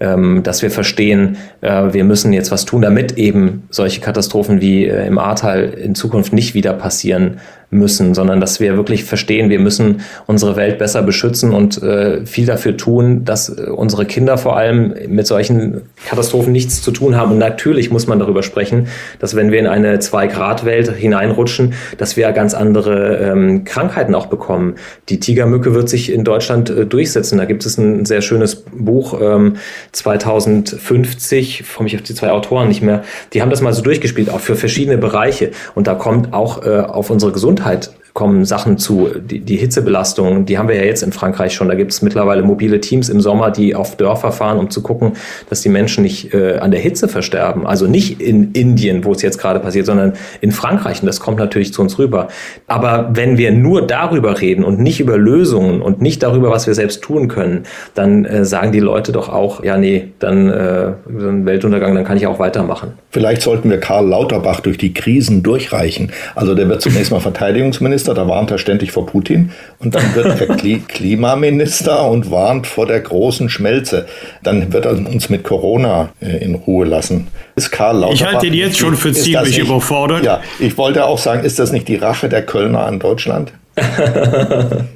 ähm, 0.00 0.42
dass 0.42 0.62
wir 0.62 0.70
verstehen, 0.70 1.36
äh, 1.60 1.92
wir 1.92 2.04
müssen 2.04 2.32
jetzt 2.32 2.50
was 2.50 2.64
tun, 2.64 2.82
damit 2.82 3.18
eben 3.18 3.64
solche 3.70 4.00
Katastrophen 4.00 4.60
wie 4.60 4.86
äh, 4.86 5.06
im 5.06 5.18
Ahrtal 5.18 5.64
in 5.64 5.94
Zukunft 5.94 6.32
nicht 6.32 6.54
wieder 6.54 6.72
passieren 6.72 7.38
müssen, 7.74 8.14
sondern 8.14 8.40
dass 8.40 8.60
wir 8.60 8.76
wirklich 8.76 9.04
verstehen, 9.04 9.50
wir 9.50 9.58
müssen 9.58 10.00
unsere 10.26 10.56
Welt 10.56 10.78
besser 10.78 11.02
beschützen 11.02 11.52
und 11.52 11.82
äh, 11.82 12.24
viel 12.24 12.46
dafür 12.46 12.76
tun, 12.76 13.24
dass 13.24 13.48
äh, 13.48 13.70
unsere 13.70 14.06
Kinder 14.06 14.38
vor 14.38 14.56
allem 14.56 14.94
mit 15.08 15.26
solchen 15.26 15.82
Katastrophen 16.08 16.52
nichts 16.52 16.82
zu 16.82 16.90
tun 16.90 17.16
haben. 17.16 17.32
Und 17.32 17.38
natürlich 17.38 17.90
muss 17.90 18.06
man 18.06 18.18
darüber 18.18 18.42
sprechen, 18.42 18.88
dass 19.18 19.36
wenn 19.36 19.50
wir 19.50 19.58
in 19.58 19.66
eine 19.66 19.98
Zwei-Grad-Welt 19.98 20.90
hineinrutschen, 20.92 21.74
dass 21.98 22.16
wir 22.16 22.32
ganz 22.32 22.54
andere 22.54 23.18
ähm, 23.18 23.64
Krankheiten 23.64 24.14
auch 24.14 24.26
bekommen. 24.26 24.76
Die 25.08 25.20
Tigermücke 25.20 25.74
wird 25.74 25.88
sich 25.88 26.12
in 26.12 26.24
Deutschland 26.24 26.70
äh, 26.70 26.86
durchsetzen. 26.86 27.38
Da 27.38 27.44
gibt 27.44 27.66
es 27.66 27.78
ein 27.78 28.04
sehr 28.04 28.22
schönes 28.22 28.56
Buch, 28.56 29.20
ähm, 29.20 29.56
2050, 29.92 31.64
komme 31.76 31.88
ich 31.88 31.96
auf 31.96 32.02
die 32.02 32.14
zwei 32.14 32.30
Autoren 32.30 32.68
nicht 32.68 32.82
mehr, 32.82 33.02
die 33.32 33.42
haben 33.42 33.50
das 33.50 33.60
mal 33.60 33.72
so 33.72 33.82
durchgespielt, 33.82 34.30
auch 34.30 34.40
für 34.40 34.56
verschiedene 34.56 34.98
Bereiche. 34.98 35.50
Und 35.74 35.86
da 35.86 35.94
kommt 35.94 36.32
auch 36.32 36.64
äh, 36.64 36.80
auf 36.80 37.10
unsere 37.10 37.32
Gesundheit 37.32 37.63
Gesundheit 37.64 37.90
kommen 38.12 38.44
Sachen 38.44 38.78
zu. 38.78 39.10
Die, 39.16 39.40
die 39.40 39.56
Hitzebelastung, 39.56 40.46
die 40.46 40.56
haben 40.56 40.68
wir 40.68 40.76
ja 40.76 40.84
jetzt 40.84 41.02
in 41.02 41.10
Frankreich 41.10 41.52
schon. 41.52 41.66
Da 41.66 41.74
gibt 41.74 41.90
es 41.90 42.00
mittlerweile 42.00 42.42
mobile 42.42 42.80
Teams 42.80 43.08
im 43.08 43.20
Sommer, 43.20 43.50
die 43.50 43.74
auf 43.74 43.96
Dörfer 43.96 44.30
fahren, 44.30 44.58
um 44.58 44.70
zu 44.70 44.82
gucken, 44.82 45.14
dass 45.50 45.62
die 45.62 45.68
Menschen 45.68 46.04
nicht 46.04 46.32
äh, 46.32 46.58
an 46.58 46.70
der 46.70 46.78
Hitze 46.78 47.08
versterben. 47.08 47.66
Also 47.66 47.88
nicht 47.88 48.20
in 48.20 48.52
Indien, 48.52 49.04
wo 49.04 49.10
es 49.10 49.22
jetzt 49.22 49.38
gerade 49.38 49.58
passiert, 49.58 49.86
sondern 49.86 50.12
in 50.40 50.52
Frankreich. 50.52 51.00
Und 51.00 51.06
das 51.06 51.18
kommt 51.18 51.38
natürlich 51.38 51.72
zu 51.72 51.82
uns 51.82 51.98
rüber. 51.98 52.28
Aber 52.68 53.10
wenn 53.14 53.36
wir 53.36 53.50
nur 53.50 53.84
darüber 53.84 54.40
reden 54.40 54.62
und 54.62 54.78
nicht 54.78 55.00
über 55.00 55.18
Lösungen 55.18 55.82
und 55.82 56.00
nicht 56.00 56.22
darüber, 56.22 56.52
was 56.52 56.68
wir 56.68 56.74
selbst 56.74 57.02
tun 57.02 57.26
können, 57.26 57.64
dann 57.94 58.24
äh, 58.26 58.44
sagen 58.44 58.70
die 58.70 58.78
Leute 58.78 59.10
doch 59.10 59.28
auch, 59.28 59.64
ja, 59.64 59.76
nee, 59.76 60.12
dann 60.20 60.50
äh, 60.50 60.92
Weltuntergang, 61.06 61.96
dann 61.96 62.04
kann 62.04 62.16
ich 62.16 62.28
auch 62.28 62.38
weitermachen. 62.38 62.92
Vielleicht 63.14 63.42
sollten 63.42 63.70
wir 63.70 63.78
Karl 63.78 64.08
Lauterbach 64.08 64.58
durch 64.58 64.76
die 64.76 64.92
Krisen 64.92 65.44
durchreichen. 65.44 66.10
Also 66.34 66.56
der 66.56 66.68
wird 66.68 66.82
zunächst 66.82 67.12
mal 67.12 67.20
Verteidigungsminister 67.20 68.12
da 68.12 68.26
warnt 68.26 68.50
er 68.50 68.58
ständig 68.58 68.90
vor 68.90 69.06
Putin. 69.06 69.52
Und 69.78 69.94
dann 69.94 70.16
wird 70.16 70.40
er 70.40 70.56
Klimaminister 70.88 72.10
und 72.10 72.32
warnt 72.32 72.66
vor 72.66 72.86
der 72.86 72.98
großen 72.98 73.48
Schmelze. 73.48 74.06
Dann 74.42 74.72
wird 74.72 74.84
er 74.84 74.98
uns 74.98 75.28
mit 75.28 75.44
Corona 75.44 76.08
äh, 76.20 76.44
in 76.44 76.56
Ruhe 76.56 76.86
lassen. 76.86 77.28
Ist 77.54 77.70
Karl 77.70 77.98
Lauterbach, 77.98 78.14
ich 78.14 78.24
halte 78.26 78.46
ihn 78.48 78.54
jetzt 78.54 78.78
schon 78.78 78.96
für 78.96 79.12
ziemlich 79.12 79.58
nicht, 79.58 79.58
überfordert. 79.58 80.24
Ja, 80.24 80.40
ich 80.58 80.76
wollte 80.76 81.04
auch 81.04 81.18
sagen, 81.18 81.44
ist 81.44 81.60
das 81.60 81.70
nicht 81.70 81.86
die 81.86 81.94
Rache 81.94 82.28
der 82.28 82.42
Kölner 82.44 82.84
an 82.84 82.98
Deutschland? 82.98 83.52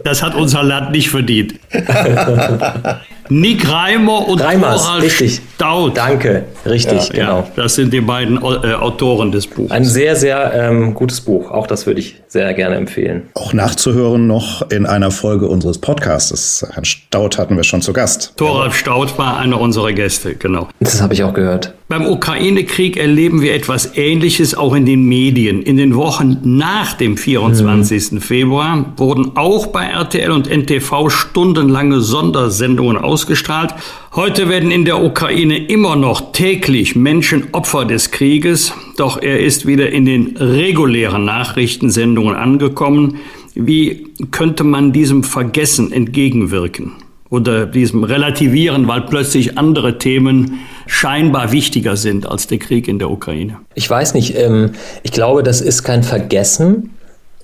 das 0.02 0.22
hat 0.24 0.34
unser 0.34 0.64
Land 0.64 0.90
nicht 0.90 1.08
verdient. 1.10 1.54
Nick 3.30 3.70
Reimer 3.70 4.28
und 4.28 4.40
Reimers, 4.40 4.84
Thorald 4.84 5.02
richtig. 5.02 5.40
Staud. 5.54 5.96
Danke, 5.96 6.44
richtig, 6.64 7.08
ja, 7.08 7.14
genau. 7.14 7.38
Ja, 7.38 7.62
das 7.62 7.74
sind 7.74 7.92
die 7.92 8.00
beiden 8.00 8.36
äh, 8.38 8.74
Autoren 8.74 9.32
des 9.32 9.46
Buches. 9.46 9.70
Ein 9.70 9.84
sehr, 9.84 10.16
sehr 10.16 10.52
ähm, 10.54 10.94
gutes 10.94 11.20
Buch. 11.20 11.50
Auch 11.50 11.66
das 11.66 11.86
würde 11.86 12.00
ich 12.00 12.16
sehr 12.28 12.52
gerne 12.54 12.76
empfehlen. 12.76 13.28
Auch 13.34 13.52
nachzuhören 13.52 14.26
noch 14.26 14.70
in 14.70 14.86
einer 14.86 15.10
Folge 15.10 15.48
unseres 15.48 15.78
Podcasts. 15.78 16.66
Herrn 16.72 16.84
Staud 16.84 17.38
hatten 17.38 17.56
wir 17.56 17.64
schon 17.64 17.82
zu 17.82 17.92
Gast. 17.92 18.34
Thorald 18.36 18.72
Staud 18.74 19.18
war 19.18 19.38
einer 19.38 19.60
unserer 19.60 19.92
Gäste, 19.92 20.34
genau. 20.34 20.68
Das 20.80 21.02
habe 21.02 21.14
ich 21.14 21.22
auch 21.24 21.34
gehört. 21.34 21.74
Beim 21.88 22.04
Ukraine-Krieg 22.04 22.98
erleben 22.98 23.40
wir 23.40 23.54
etwas 23.54 23.96
Ähnliches 23.96 24.54
auch 24.54 24.74
in 24.74 24.84
den 24.84 25.04
Medien. 25.08 25.62
In 25.62 25.78
den 25.78 25.96
Wochen 25.96 26.36
nach 26.44 26.92
dem 26.92 27.16
24. 27.16 28.12
Mhm. 28.12 28.20
Februar 28.20 28.92
wurden 28.98 29.38
auch 29.38 29.68
bei 29.68 29.86
RTL 29.86 30.30
und 30.30 30.50
NTV 30.50 31.08
stundenlange 31.08 32.02
Sondersendungen 32.02 32.98
ausgestrahlt. 33.18 33.74
Heute 34.14 34.48
werden 34.48 34.70
in 34.70 34.84
der 34.84 35.02
Ukraine 35.02 35.66
immer 35.66 35.96
noch 35.96 36.30
täglich 36.30 36.94
Menschen 36.94 37.48
Opfer 37.50 37.84
des 37.84 38.12
Krieges, 38.12 38.72
doch 38.96 39.20
er 39.20 39.40
ist 39.40 39.66
wieder 39.66 39.90
in 39.90 40.04
den 40.04 40.36
regulären 40.36 41.24
Nachrichtensendungen 41.24 42.36
angekommen. 42.36 43.18
Wie 43.56 44.06
könnte 44.30 44.62
man 44.62 44.92
diesem 44.92 45.24
Vergessen 45.24 45.90
entgegenwirken? 45.92 46.92
oder 47.30 47.66
diesem 47.66 48.04
Relativieren, 48.04 48.88
weil 48.88 49.02
plötzlich 49.02 49.58
andere 49.58 49.98
Themen 49.98 50.60
scheinbar 50.86 51.52
wichtiger 51.52 51.94
sind 51.94 52.26
als 52.26 52.46
der 52.46 52.58
Krieg 52.58 52.88
in 52.88 52.98
der 52.98 53.10
Ukraine? 53.10 53.58
Ich 53.74 53.90
weiß 53.90 54.14
nicht. 54.14 54.34
Ähm, 54.34 54.70
ich 55.02 55.12
glaube, 55.12 55.42
das 55.42 55.60
ist 55.60 55.82
kein 55.82 56.02
Vergessen, 56.04 56.94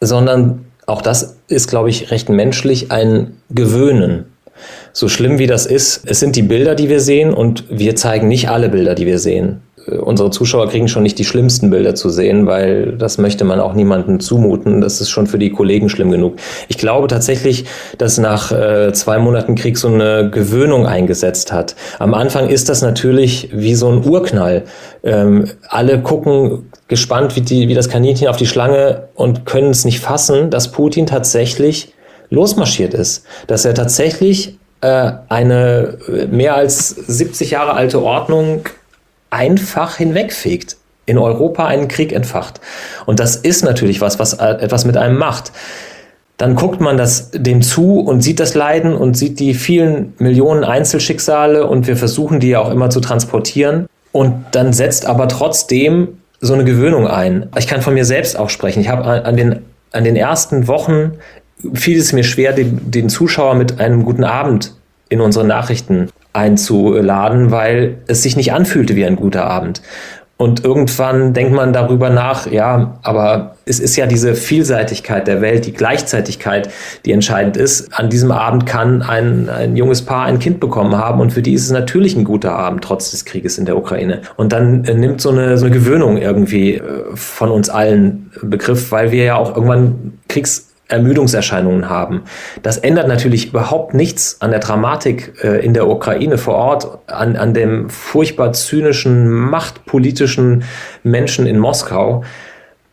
sondern 0.00 0.64
auch 0.87 1.02
das 1.02 1.37
ist, 1.48 1.68
glaube 1.68 1.90
ich, 1.90 2.10
recht 2.10 2.30
menschlich 2.30 2.90
ein 2.92 3.37
Gewöhnen. 3.50 4.24
So 4.92 5.09
schlimm 5.09 5.38
wie 5.38 5.46
das 5.46 5.66
ist, 5.66 6.03
es 6.07 6.20
sind 6.20 6.37
die 6.37 6.42
Bilder, 6.42 6.74
die 6.74 6.88
wir 6.88 7.00
sehen 7.00 7.35
und 7.35 7.64
wir 7.68 7.96
zeigen 7.96 8.29
nicht 8.29 8.48
alle 8.48 8.68
Bilder, 8.68 8.94
die 8.94 9.07
wir 9.07 9.18
sehen. 9.18 9.61
Äh, 9.87 9.96
unsere 9.96 10.31
Zuschauer 10.31 10.68
kriegen 10.68 10.88
schon 10.88 11.03
nicht 11.03 11.18
die 11.18 11.24
schlimmsten 11.24 11.70
Bilder 11.70 11.94
zu 11.94 12.09
sehen, 12.09 12.46
weil 12.46 12.92
das 12.92 13.18
möchte 13.18 13.44
man 13.44 13.61
auch 13.61 13.74
niemandem 13.74 14.20
zumuten. 14.20 14.81
Das 14.81 15.00
ist 15.00 15.11
schon 15.11 15.27
für 15.27 15.38
die 15.38 15.50
Kollegen 15.50 15.88
schlimm 15.88 16.11
genug. 16.11 16.37
Ich 16.68 16.79
glaube 16.79 17.09
tatsächlich, 17.09 17.64
dass 17.98 18.18
nach 18.18 18.53
äh, 18.53 18.92
zwei 18.92 19.18
Monaten 19.18 19.55
Krieg 19.55 19.79
so 19.79 19.88
eine 19.88 20.31
Gewöhnung 20.31 20.87
eingesetzt 20.87 21.53
hat. 21.53 21.74
Am 21.98 22.14
Anfang 22.14 22.48
ist 22.48 22.68
das 22.68 22.83
natürlich 22.83 23.50
wie 23.53 23.74
so 23.74 23.88
ein 23.88 24.05
Urknall. 24.05 24.64
Ähm, 25.03 25.46
alle 25.68 26.00
gucken 26.00 26.70
gespannt 26.88 27.35
wie, 27.35 27.40
die, 27.40 27.68
wie 27.68 27.74
das 27.74 27.88
Kaninchen 27.88 28.29
auf 28.29 28.37
die 28.37 28.46
Schlange 28.46 29.09
und 29.14 29.46
können 29.46 29.70
es 29.70 29.85
nicht 29.85 30.00
fassen, 30.00 30.50
dass 30.50 30.70
Putin 30.70 31.07
tatsächlich 31.07 31.93
losmarschiert 32.30 32.94
ist. 32.94 33.24
Dass 33.46 33.64
er 33.64 33.74
tatsächlich 33.74 34.58
äh, 34.80 35.12
eine 35.28 35.98
äh, 36.08 36.26
mehr 36.26 36.54
als 36.54 36.88
70 36.88 37.52
Jahre 37.52 37.74
alte 37.74 38.02
Ordnung 38.02 38.68
einfach 39.30 39.96
hinwegfegt, 39.96 40.76
in 41.06 41.18
Europa 41.18 41.66
einen 41.66 41.88
Krieg 41.88 42.12
entfacht. 42.12 42.60
Und 43.06 43.20
das 43.20 43.37
ist 43.37 43.64
natürlich 43.64 44.00
was, 44.00 44.18
was 44.18 44.34
äh, 44.34 44.44
etwas 44.44 44.84
mit 44.84 44.96
einem 44.96 45.16
macht. 45.16 45.52
Dann 46.37 46.54
guckt 46.56 46.80
man 46.80 46.96
das 46.96 47.30
dem 47.30 47.62
zu 47.62 48.00
und 48.00 48.20
sieht 48.20 48.40
das 48.40 48.54
Leiden 48.54 48.94
und 48.94 49.16
sieht 49.16 49.38
die 49.38 49.54
vielen 49.54 50.14
Millionen 50.18 50.64
Einzelschicksale 50.64 51.66
und 51.66 51.87
wir 51.87 51.96
versuchen 51.96 52.40
die 52.40 52.50
ja 52.50 52.60
auch 52.60 52.70
immer 52.70 52.90
zu 52.90 53.00
transportieren. 53.00 53.87
Und 54.12 54.44
dann 54.52 54.72
setzt 54.72 55.06
aber 55.06 55.28
trotzdem 55.28 56.18
so 56.40 56.52
eine 56.52 56.64
Gewöhnung 56.64 57.06
ein. 57.06 57.48
Ich 57.56 57.66
kann 57.66 57.82
von 57.82 57.94
mir 57.94 58.04
selbst 58.04 58.38
auch 58.38 58.50
sprechen. 58.50 58.80
Ich 58.80 58.88
habe 58.88 59.04
an 59.04 59.37
den, 59.37 59.60
an 59.92 60.04
den 60.04 60.16
ersten 60.16 60.66
Wochen 60.66 61.12
fiel 61.72 61.98
es 61.98 62.12
mir 62.12 62.24
schwer, 62.24 62.53
den, 62.53 62.90
den 62.90 63.09
Zuschauer 63.09 63.55
mit 63.55 63.81
einem 63.81 64.05
guten 64.05 64.24
Abend 64.24 64.74
in 65.09 65.20
unsere 65.20 65.46
Nachrichten 65.46 66.09
einzuladen, 66.33 67.50
weil 67.50 67.98
es 68.07 68.22
sich 68.22 68.37
nicht 68.37 68.53
anfühlte 68.53 68.96
wie 68.96 69.05
ein 69.05 69.16
guter 69.16 69.44
Abend. 69.44 69.81
Und 70.37 70.64
irgendwann 70.64 71.33
denkt 71.33 71.53
man 71.53 71.72
darüber 71.72 72.11
nach, 72.11 72.50
ja, 72.50 72.98
aber 73.03 73.55
es 73.66 73.79
ist 73.79 73.94
ja 73.94 74.07
diese 74.07 74.35
Vielseitigkeit 74.35 75.29
der 75.29 75.40
Welt, 75.40 75.64
die 75.64 75.72
Gleichzeitigkeit, 75.72 76.68
die 77.05 77.12
entscheidend 77.12 77.57
ist. 77.57 77.96
An 77.96 78.11
diesem 78.11 78.33
Abend 78.33 78.66
kann 78.66 79.03
ein, 79.03 79.48
ein 79.48 79.77
junges 79.77 80.03
Paar 80.03 80.27
ein 80.27 80.40
Kind 80.40 80.59
bekommen 80.59 80.96
haben 80.96 81.20
und 81.20 81.33
für 81.33 81.40
die 81.40 81.55
ist 81.55 81.64
es 81.64 81.70
natürlich 81.70 82.16
ein 82.16 82.24
guter 82.24 82.53
Abend, 82.57 82.83
trotz 82.83 83.12
des 83.12 83.24
Krieges 83.24 83.59
in 83.59 83.64
der 83.64 83.77
Ukraine. 83.77 84.22
Und 84.37 84.53
dann 84.53 84.85
äh, 84.85 84.94
nimmt 84.94 85.20
so 85.20 85.31
eine, 85.31 85.57
so 85.57 85.66
eine 85.66 85.74
Gewöhnung 85.74 86.16
irgendwie 86.16 86.74
äh, 86.74 86.83
von 87.14 87.53
uns 87.53 87.70
allen 87.70 88.33
Begriff, 88.42 88.90
weil 88.90 89.12
wir 89.12 89.22
ja 89.22 89.37
auch 89.37 89.55
irgendwann 89.55 90.18
Kriegs 90.29 90.73
Ermüdungserscheinungen 90.94 91.90
haben. 91.90 92.22
Das 92.62 92.78
ändert 92.78 93.09
natürlich 93.09 93.48
überhaupt 93.48 93.94
nichts 93.94 94.40
an 94.40 94.50
der 94.50 94.61
Dramatik 94.61 95.35
äh, 95.42 95.64
in 95.64 95.74
der 95.74 95.88
Ukraine 95.88 96.38
vor 96.38 96.54
Ort, 96.54 96.98
an, 97.07 97.37
an 97.37 97.52
dem 97.52 97.90
furchtbar 97.90 98.52
zynischen, 98.52 99.28
machtpolitischen 99.28 100.64
Menschen 101.02 101.46
in 101.46 101.59
Moskau. 101.59 102.24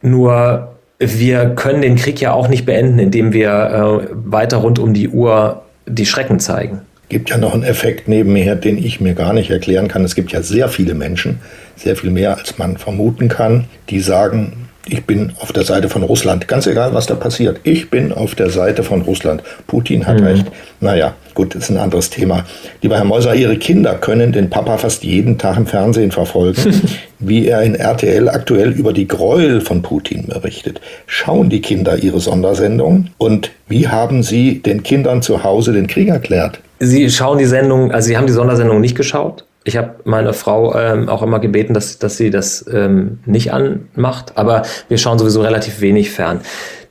Nur 0.02 0.72
wir 1.00 1.52
können 1.56 1.82
den 1.82 1.96
Krieg 1.96 2.20
ja 2.22 2.34
auch 2.34 2.48
nicht 2.48 2.66
beenden, 2.66 3.00
indem 3.00 3.34
wir 3.34 3.52
äh, 3.52 4.08
weiter 4.14 4.58
rund 4.58 4.80
um 4.80 4.94
die 4.94 5.10
Uhr 5.10 5.62
die 5.88 6.06
Schrecken 6.06 6.40
zeigen. 6.40 6.82
Gibt 7.10 7.30
ja 7.30 7.38
noch 7.38 7.54
einen 7.54 7.64
Effekt 7.64 8.08
nebenher, 8.08 8.56
den 8.56 8.78
ich 8.78 9.02
mir 9.02 9.14
gar 9.14 9.34
nicht 9.34 9.50
erklären 9.50 9.88
kann. 9.88 10.06
Es 10.06 10.16
gibt 10.16 10.32
ja 10.32 10.42
sehr 10.42 10.70
viele 10.70 10.94
Menschen, 10.94 11.40
sehr 11.76 11.96
viel 11.96 12.10
mehr 12.10 12.38
als 12.38 12.58
man 12.58 12.78
vermuten 12.78 13.28
kann, 13.28 13.66
die 13.90 14.00
sagen, 14.00 14.54
ich 14.86 15.06
bin 15.06 15.34
auf 15.40 15.52
der 15.52 15.64
Seite 15.64 15.90
von 15.90 16.04
Russland. 16.04 16.48
Ganz 16.48 16.66
egal, 16.66 16.94
was 16.94 17.06
da 17.06 17.16
passiert. 17.16 17.60
Ich 17.64 17.90
bin 17.90 18.12
auf 18.12 18.34
der 18.36 18.50
Seite 18.50 18.82
von 18.84 19.02
Russland. 19.02 19.44
Putin 19.68 20.08
hat 20.08 20.20
mhm. 20.20 20.26
recht. 20.26 20.46
Naja, 20.80 21.14
gut, 21.36 21.54
das 21.54 21.64
ist 21.64 21.70
ein 21.70 21.78
anderes 21.78 22.10
Thema. 22.10 22.46
Lieber 22.82 22.98
Herr 22.98 23.06
Meuser, 23.06 23.36
Ihre 23.36 23.58
Kinder 23.58 23.96
können 23.96 24.32
den 24.32 24.50
Papa 24.50 24.78
fast 24.78 25.04
jeden 25.04 25.38
Tag 25.38 25.58
im 25.58 25.68
Fernsehen 25.68 26.12
verfolgen, 26.12 26.82
wie 27.20 27.48
er 27.48 27.62
in 27.62 27.76
RTL 27.76 28.28
aktuell 28.30 28.72
über 28.72 28.92
die 28.92 29.08
Gräuel 29.08 29.62
von 29.62 29.84
Putin 29.84 30.28
berichtet. 30.28 30.82
Schauen 31.06 31.50
die 31.50 31.62
Kinder 31.62 31.98
Ihre 31.98 32.20
Sondersendung? 32.20 33.10
Und 33.18 33.52
wie 33.68 33.88
haben 33.88 34.24
Sie 34.24 34.64
den 34.64 34.82
Kindern 34.82 35.22
zu 35.22 35.44
Hause 35.44 35.74
den 35.74 35.88
Krieg 35.88 36.08
erklärt? 36.08 36.60
Sie 36.80 37.08
schauen 37.12 37.38
die 37.38 37.46
Sendung, 37.46 37.92
also 37.92 38.08
Sie 38.08 38.18
haben 38.18 38.26
die 38.26 38.34
Sondersendung 38.34 38.82
nicht 38.82 38.96
geschaut? 38.96 39.46
Ich 39.64 39.78
habe 39.78 39.96
meine 40.06 40.34
Frau 40.34 40.76
ähm, 40.76 41.08
auch 41.08 41.22
immer 41.22 41.40
gebeten, 41.40 41.76
dass, 41.76 42.00
dass 42.00 42.18
sie 42.18 42.32
das 42.32 42.66
ähm, 42.72 43.20
nicht 43.26 43.54
anmacht, 43.54 44.38
aber 44.38 44.64
wir 44.88 44.98
schauen 44.98 45.20
sowieso 45.20 45.42
relativ 45.42 45.82
wenig 45.82 46.10
fern. 46.10 46.42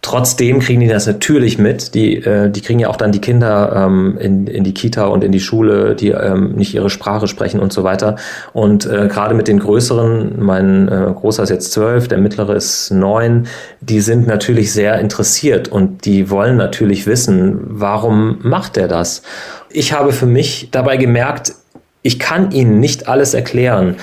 Trotzdem 0.02 0.60
kriegen 0.60 0.80
die 0.80 0.88
das 0.88 1.06
natürlich 1.06 1.58
mit. 1.58 1.94
Die, 1.94 2.16
äh, 2.16 2.48
die 2.48 2.62
kriegen 2.62 2.78
ja 2.78 2.88
auch 2.88 2.96
dann 2.96 3.12
die 3.12 3.20
Kinder 3.20 3.84
ähm, 3.86 4.16
in, 4.18 4.46
in 4.46 4.64
die 4.64 4.72
Kita 4.72 5.06
und 5.06 5.22
in 5.22 5.30
die 5.30 5.40
Schule, 5.40 5.94
die 5.94 6.08
ähm, 6.08 6.52
nicht 6.52 6.72
ihre 6.74 6.88
Sprache 6.88 7.28
sprechen 7.28 7.60
und 7.60 7.72
so 7.72 7.84
weiter. 7.84 8.16
Und 8.54 8.86
äh, 8.86 9.08
gerade 9.08 9.34
mit 9.34 9.46
den 9.46 9.58
Größeren, 9.58 10.42
mein 10.42 10.88
äh, 10.88 11.12
Großer 11.14 11.42
ist 11.42 11.50
jetzt 11.50 11.72
zwölf, 11.72 12.08
der 12.08 12.16
Mittlere 12.16 12.54
ist 12.54 12.90
neun, 12.90 13.46
die 13.82 14.00
sind 14.00 14.26
natürlich 14.26 14.72
sehr 14.72 14.98
interessiert 15.00 15.68
und 15.68 16.06
die 16.06 16.30
wollen 16.30 16.56
natürlich 16.56 17.06
wissen, 17.06 17.58
warum 17.66 18.38
macht 18.42 18.78
er 18.78 18.88
das? 18.88 19.22
Ich 19.70 19.92
habe 19.92 20.12
für 20.12 20.26
mich 20.26 20.68
dabei 20.70 20.96
gemerkt, 20.96 21.52
ich 22.02 22.18
kann 22.18 22.50
Ihnen 22.50 22.80
nicht 22.80 23.08
alles 23.08 23.34
erklären 23.34 23.96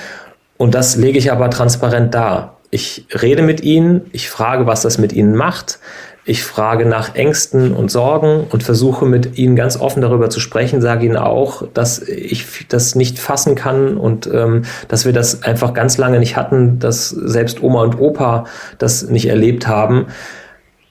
und 0.56 0.74
das 0.74 0.96
lege 0.96 1.18
ich 1.18 1.32
aber 1.32 1.50
transparent 1.50 2.14
dar. 2.14 2.58
Ich 2.70 3.06
rede 3.22 3.42
mit 3.42 3.62
Ihnen, 3.62 4.02
ich 4.12 4.28
frage, 4.28 4.66
was 4.66 4.82
das 4.82 4.98
mit 4.98 5.12
Ihnen 5.12 5.34
macht. 5.34 5.78
Ich 6.26 6.44
frage 6.44 6.84
nach 6.84 7.14
Ängsten 7.14 7.72
und 7.72 7.90
Sorgen 7.90 8.46
und 8.50 8.62
versuche 8.62 9.06
mit 9.06 9.38
Ihnen 9.38 9.56
ganz 9.56 9.80
offen 9.80 10.02
darüber 10.02 10.28
zu 10.28 10.40
sprechen, 10.40 10.82
sage 10.82 11.06
Ihnen 11.06 11.16
auch, 11.16 11.62
dass 11.72 12.02
ich 12.02 12.66
das 12.68 12.94
nicht 12.94 13.18
fassen 13.18 13.54
kann 13.54 13.96
und 13.96 14.28
ähm, 14.30 14.64
dass 14.88 15.06
wir 15.06 15.14
das 15.14 15.42
einfach 15.42 15.72
ganz 15.72 15.96
lange 15.96 16.18
nicht 16.18 16.36
hatten, 16.36 16.78
dass 16.80 17.08
selbst 17.08 17.62
Oma 17.62 17.80
und 17.82 17.98
Opa 17.98 18.44
das 18.76 19.08
nicht 19.08 19.26
erlebt 19.26 19.66
haben. 19.66 20.08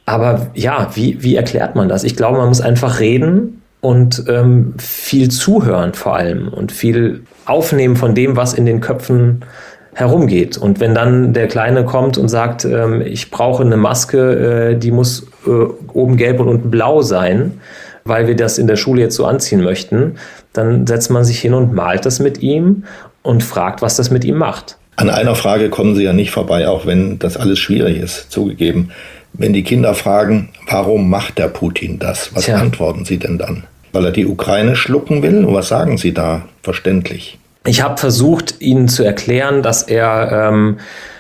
Aber 0.08 0.48
ja, 0.56 0.90
wie, 0.96 1.22
wie 1.22 1.36
erklärt 1.36 1.76
man 1.76 1.88
das? 1.88 2.04
Ich 2.04 2.16
glaube, 2.16 2.40
man 2.40 2.48
muss 2.48 2.62
einfach 2.62 3.00
reden 3.00 3.57
und 3.82 4.24
ähm, 4.28 4.74
viel 4.78 5.30
zuhören 5.30 5.94
vor 5.94 6.16
allem 6.16 6.48
und 6.50 6.72
viel 6.72 7.24
aufnehmen 7.46 7.96
von 7.96 8.16
dem, 8.16 8.36
was 8.36 8.54
in 8.54 8.66
den 8.66 8.82
Köpfen 8.82 9.46
herumgeht. 9.94 10.58
Und 10.58 10.80
wenn 10.80 10.94
dann 10.94 11.34
der 11.34 11.48
Kleine 11.48 11.84
kommt 11.84 12.18
und 12.18 12.30
sagt, 12.30 12.66
ähm, 12.66 13.02
ich 13.02 13.32
brauche 13.32 13.64
eine 13.64 13.78
Maske, 13.78 14.72
äh, 14.72 14.78
die 14.78 14.92
muss 14.92 15.28
äh, 15.48 15.50
oben 15.94 16.18
gelb 16.18 16.40
und 16.40 16.48
unten 16.48 16.70
blau 16.70 17.02
sein, 17.02 17.60
weil 18.04 18.28
wir 18.28 18.36
das 18.36 18.58
in 18.58 18.68
der 18.68 18.76
Schule 18.76 19.02
jetzt 19.02 19.16
so 19.16 19.26
anziehen 19.26 19.64
möchten, 19.64 20.16
dann 20.54 20.86
setzt 20.86 21.10
man 21.10 21.24
sich 21.24 21.40
hin 21.40 21.54
und 21.54 21.74
malt 21.74 22.06
das 22.06 22.20
mit 22.20 22.42
ihm 22.42 22.84
und 23.22 23.44
fragt, 23.44 23.82
was 23.82 23.96
das 23.96 24.12
mit 24.12 24.24
ihm 24.24 24.38
macht. 24.38 24.78
An 24.98 25.10
einer 25.10 25.36
Frage 25.36 25.70
kommen 25.70 25.96
Sie 25.96 26.04
ja 26.04 26.14
nicht 26.14 26.32
vorbei, 26.32 26.68
auch 26.68 26.86
wenn 26.88 27.20
das 27.20 27.38
alles 27.38 27.60
schwierig 27.60 28.00
ist, 28.00 28.32
zugegeben. 28.32 28.92
Wenn 29.34 29.54
die 29.54 29.64
Kinder 29.64 29.94
fragen, 29.94 30.50
warum 30.68 31.10
macht 31.10 31.38
der 31.38 31.48
Putin 31.48 32.00
das? 32.00 32.36
Was 32.36 32.46
Tja. 32.46 32.58
antworten 32.58 33.06
Sie 33.06 33.18
denn 33.18 33.38
dann? 33.38 33.64
Weil 33.92 34.06
er 34.06 34.12
die 34.12 34.26
Ukraine 34.26 34.76
schlucken 34.76 35.24
will? 35.24 35.46
Und 35.46 35.54
was 35.54 35.68
sagen 35.68 35.98
Sie 35.98 36.14
da 36.14 36.44
verständlich? 36.64 37.38
Ich 37.66 37.82
habe 37.82 37.98
versucht, 37.98 38.62
Ihnen 38.62 38.88
zu 38.88 39.04
erklären, 39.04 39.62
dass 39.62 39.84
er 39.84 40.50
ähm, 40.50 40.80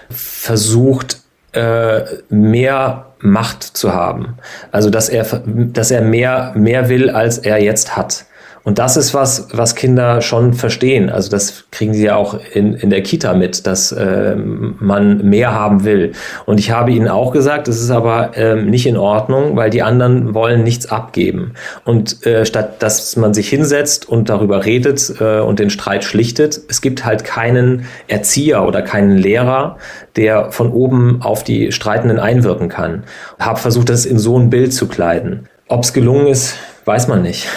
versucht, 0.09 1.21
äh, 1.53 2.01
mehr 2.29 3.07
Macht 3.19 3.63
zu 3.63 3.93
haben. 3.93 4.37
Also 4.71 4.89
dass 4.89 5.09
er, 5.09 5.25
dass 5.45 5.91
er 5.91 6.01
mehr, 6.01 6.53
mehr 6.55 6.89
will, 6.89 7.09
als 7.09 7.37
er 7.39 7.61
jetzt 7.61 7.97
hat. 7.97 8.25
Und 8.67 8.79
das 8.79 8.97
ist 8.97 9.13
was, 9.13 9.47
was 9.53 9.75
Kinder 9.75 10.19
schon 10.19 10.51
verstehen. 10.51 11.09
Also 11.09 11.31
das 11.31 11.63
kriegen 11.71 11.93
sie 11.93 12.03
ja 12.03 12.17
auch 12.17 12.37
in, 12.53 12.73
in 12.73 12.89
der 12.89 13.01
Kita 13.01 13.33
mit, 13.33 13.65
dass 13.65 13.93
äh, 13.93 14.35
man 14.35 15.25
mehr 15.29 15.53
haben 15.53 15.85
will. 15.85 16.11
Und 16.45 16.59
ich 16.59 16.69
habe 16.69 16.91
ihnen 16.91 17.07
auch 17.07 17.31
gesagt, 17.31 17.69
es 17.69 17.81
ist 17.81 17.91
aber 17.91 18.31
ähm, 18.35 18.69
nicht 18.69 18.85
in 18.85 18.97
Ordnung, 18.97 19.55
weil 19.55 19.69
die 19.69 19.83
anderen 19.83 20.33
wollen 20.33 20.65
nichts 20.65 20.85
abgeben. 20.91 21.53
Und 21.85 22.25
äh, 22.25 22.45
statt 22.45 22.83
dass 22.83 23.15
man 23.15 23.33
sich 23.33 23.47
hinsetzt 23.47 24.09
und 24.09 24.27
darüber 24.27 24.65
redet 24.65 25.13
äh, 25.21 25.39
und 25.39 25.59
den 25.59 25.69
Streit 25.69 26.03
schlichtet, 26.03 26.59
es 26.67 26.81
gibt 26.81 27.05
halt 27.05 27.23
keinen 27.23 27.85
Erzieher 28.09 28.67
oder 28.67 28.81
keinen 28.81 29.15
Lehrer, 29.17 29.77
der 30.17 30.51
von 30.51 30.73
oben 30.73 31.21
auf 31.21 31.45
die 31.45 31.71
Streitenden 31.71 32.19
einwirken 32.19 32.67
kann. 32.67 33.05
Habe 33.39 33.61
versucht, 33.61 33.87
das 33.87 34.05
in 34.05 34.19
so 34.19 34.37
ein 34.37 34.49
Bild 34.49 34.73
zu 34.73 34.89
kleiden. 34.89 35.47
Ob 35.69 35.85
es 35.85 35.93
gelungen 35.93 36.27
ist, 36.27 36.57
weiß 36.83 37.07
man 37.07 37.21
nicht. 37.21 37.47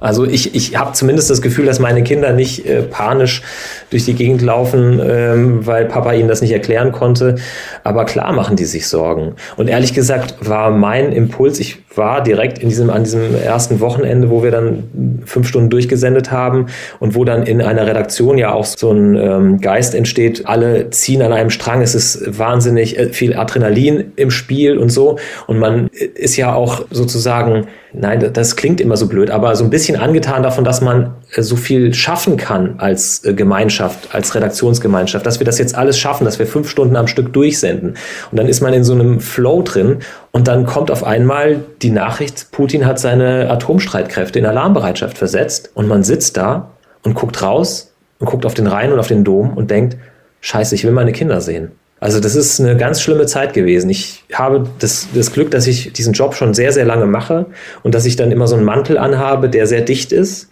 Also 0.00 0.24
ich, 0.24 0.54
ich 0.54 0.76
habe 0.76 0.92
zumindest 0.92 1.30
das 1.30 1.42
Gefühl, 1.42 1.66
dass 1.66 1.78
meine 1.78 2.02
Kinder 2.02 2.32
nicht 2.32 2.66
äh, 2.66 2.82
panisch 2.82 3.42
durch 3.90 4.04
die 4.04 4.14
Gegend 4.14 4.42
laufen, 4.42 5.00
ähm, 5.02 5.66
weil 5.66 5.86
Papa 5.86 6.12
ihnen 6.12 6.28
das 6.28 6.42
nicht 6.42 6.52
erklären 6.52 6.92
konnte. 6.92 7.36
Aber 7.84 8.04
klar 8.04 8.32
machen 8.32 8.56
die 8.56 8.64
sich 8.64 8.88
Sorgen. 8.88 9.34
Und 9.56 9.68
ehrlich 9.68 9.94
gesagt 9.94 10.48
war 10.48 10.70
mein 10.70 11.12
Impuls, 11.12 11.60
ich 11.60 11.78
war 11.96 12.22
direkt 12.22 12.58
in 12.58 12.68
diesem, 12.68 12.90
an 12.90 13.04
diesem 13.04 13.34
ersten 13.34 13.80
Wochenende, 13.80 14.30
wo 14.30 14.42
wir 14.42 14.50
dann 14.50 15.22
fünf 15.24 15.48
Stunden 15.48 15.70
durchgesendet 15.70 16.30
haben 16.30 16.66
und 17.00 17.14
wo 17.14 17.24
dann 17.24 17.44
in 17.44 17.62
einer 17.62 17.86
Redaktion 17.86 18.38
ja 18.38 18.52
auch 18.52 18.64
so 18.64 18.92
ein 18.92 19.16
ähm, 19.16 19.60
Geist 19.60 19.94
entsteht, 19.94 20.46
alle 20.46 20.90
ziehen 20.90 21.22
an 21.22 21.32
einem 21.32 21.50
Strang, 21.50 21.80
es 21.80 21.94
ist 21.94 22.38
wahnsinnig 22.38 22.98
äh, 22.98 23.08
viel 23.08 23.36
Adrenalin 23.36 24.12
im 24.16 24.30
Spiel 24.30 24.78
und 24.78 24.90
so. 24.90 25.18
Und 25.46 25.58
man 25.58 25.88
ist 25.88 26.36
ja 26.36 26.54
auch 26.54 26.84
sozusagen 26.90 27.66
nein, 27.98 28.30
das 28.32 28.56
klingt 28.56 28.80
immer 28.80 28.96
so 28.96 29.08
blöd, 29.08 29.30
aber 29.30 29.56
so 29.56 29.64
ein 29.64 29.70
bisschen 29.70 29.96
angetan 29.96 30.42
davon, 30.42 30.64
dass 30.64 30.80
man 30.80 31.14
äh, 31.34 31.42
so 31.42 31.56
viel 31.56 31.94
schaffen 31.94 32.36
kann 32.36 32.74
als 32.78 33.24
äh, 33.24 33.34
Gemeinschaft, 33.76 34.14
als 34.14 34.34
Redaktionsgemeinschaft, 34.34 35.26
dass 35.26 35.40
wir 35.40 35.44
das 35.44 35.58
jetzt 35.58 35.74
alles 35.74 35.98
schaffen, 35.98 36.24
dass 36.24 36.38
wir 36.38 36.46
fünf 36.46 36.70
Stunden 36.70 36.96
am 36.96 37.06
Stück 37.06 37.32
durchsenden. 37.32 37.96
Und 38.30 38.38
dann 38.38 38.48
ist 38.48 38.60
man 38.60 38.72
in 38.72 38.84
so 38.84 38.94
einem 38.94 39.20
Flow 39.20 39.62
drin 39.62 39.98
und 40.32 40.48
dann 40.48 40.66
kommt 40.66 40.90
auf 40.90 41.04
einmal 41.04 41.60
die 41.82 41.90
Nachricht, 41.90 42.50
Putin 42.52 42.86
hat 42.86 42.98
seine 42.98 43.50
Atomstreitkräfte 43.50 44.38
in 44.38 44.46
Alarmbereitschaft 44.46 45.18
versetzt 45.18 45.70
und 45.74 45.88
man 45.88 46.02
sitzt 46.02 46.36
da 46.36 46.70
und 47.02 47.14
guckt 47.14 47.42
raus 47.42 47.92
und 48.18 48.26
guckt 48.26 48.46
auf 48.46 48.54
den 48.54 48.66
Rhein 48.66 48.92
und 48.92 48.98
auf 48.98 49.08
den 49.08 49.24
Dom 49.24 49.56
und 49.56 49.70
denkt, 49.70 49.96
scheiße, 50.40 50.74
ich 50.74 50.84
will 50.84 50.92
meine 50.92 51.12
Kinder 51.12 51.40
sehen. 51.40 51.72
Also 51.98 52.20
das 52.20 52.36
ist 52.36 52.60
eine 52.60 52.76
ganz 52.76 53.00
schlimme 53.00 53.24
Zeit 53.24 53.54
gewesen. 53.54 53.88
Ich 53.88 54.24
habe 54.32 54.68
das, 54.78 55.08
das 55.14 55.32
Glück, 55.32 55.50
dass 55.50 55.66
ich 55.66 55.92
diesen 55.94 56.12
Job 56.12 56.34
schon 56.34 56.52
sehr, 56.52 56.72
sehr 56.72 56.84
lange 56.84 57.06
mache 57.06 57.46
und 57.82 57.94
dass 57.94 58.04
ich 58.04 58.16
dann 58.16 58.30
immer 58.32 58.46
so 58.46 58.54
einen 58.54 58.66
Mantel 58.66 58.98
anhabe, 58.98 59.48
der 59.48 59.66
sehr 59.66 59.80
dicht 59.80 60.12
ist. 60.12 60.50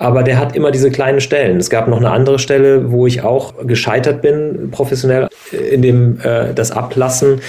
Aber 0.00 0.22
der 0.22 0.38
hat 0.38 0.56
immer 0.56 0.70
diese 0.70 0.90
kleinen 0.90 1.20
Stellen. 1.20 1.58
Es 1.58 1.68
gab 1.68 1.86
noch 1.86 1.98
eine 1.98 2.10
andere 2.10 2.38
Stelle, 2.38 2.90
wo 2.90 3.06
ich 3.06 3.22
auch 3.22 3.52
gescheitert 3.66 4.22
bin, 4.22 4.70
professionell, 4.70 5.28
in 5.52 5.82
dem 5.82 6.18
äh, 6.22 6.54
das 6.54 6.70
Ablassen. 6.70 7.42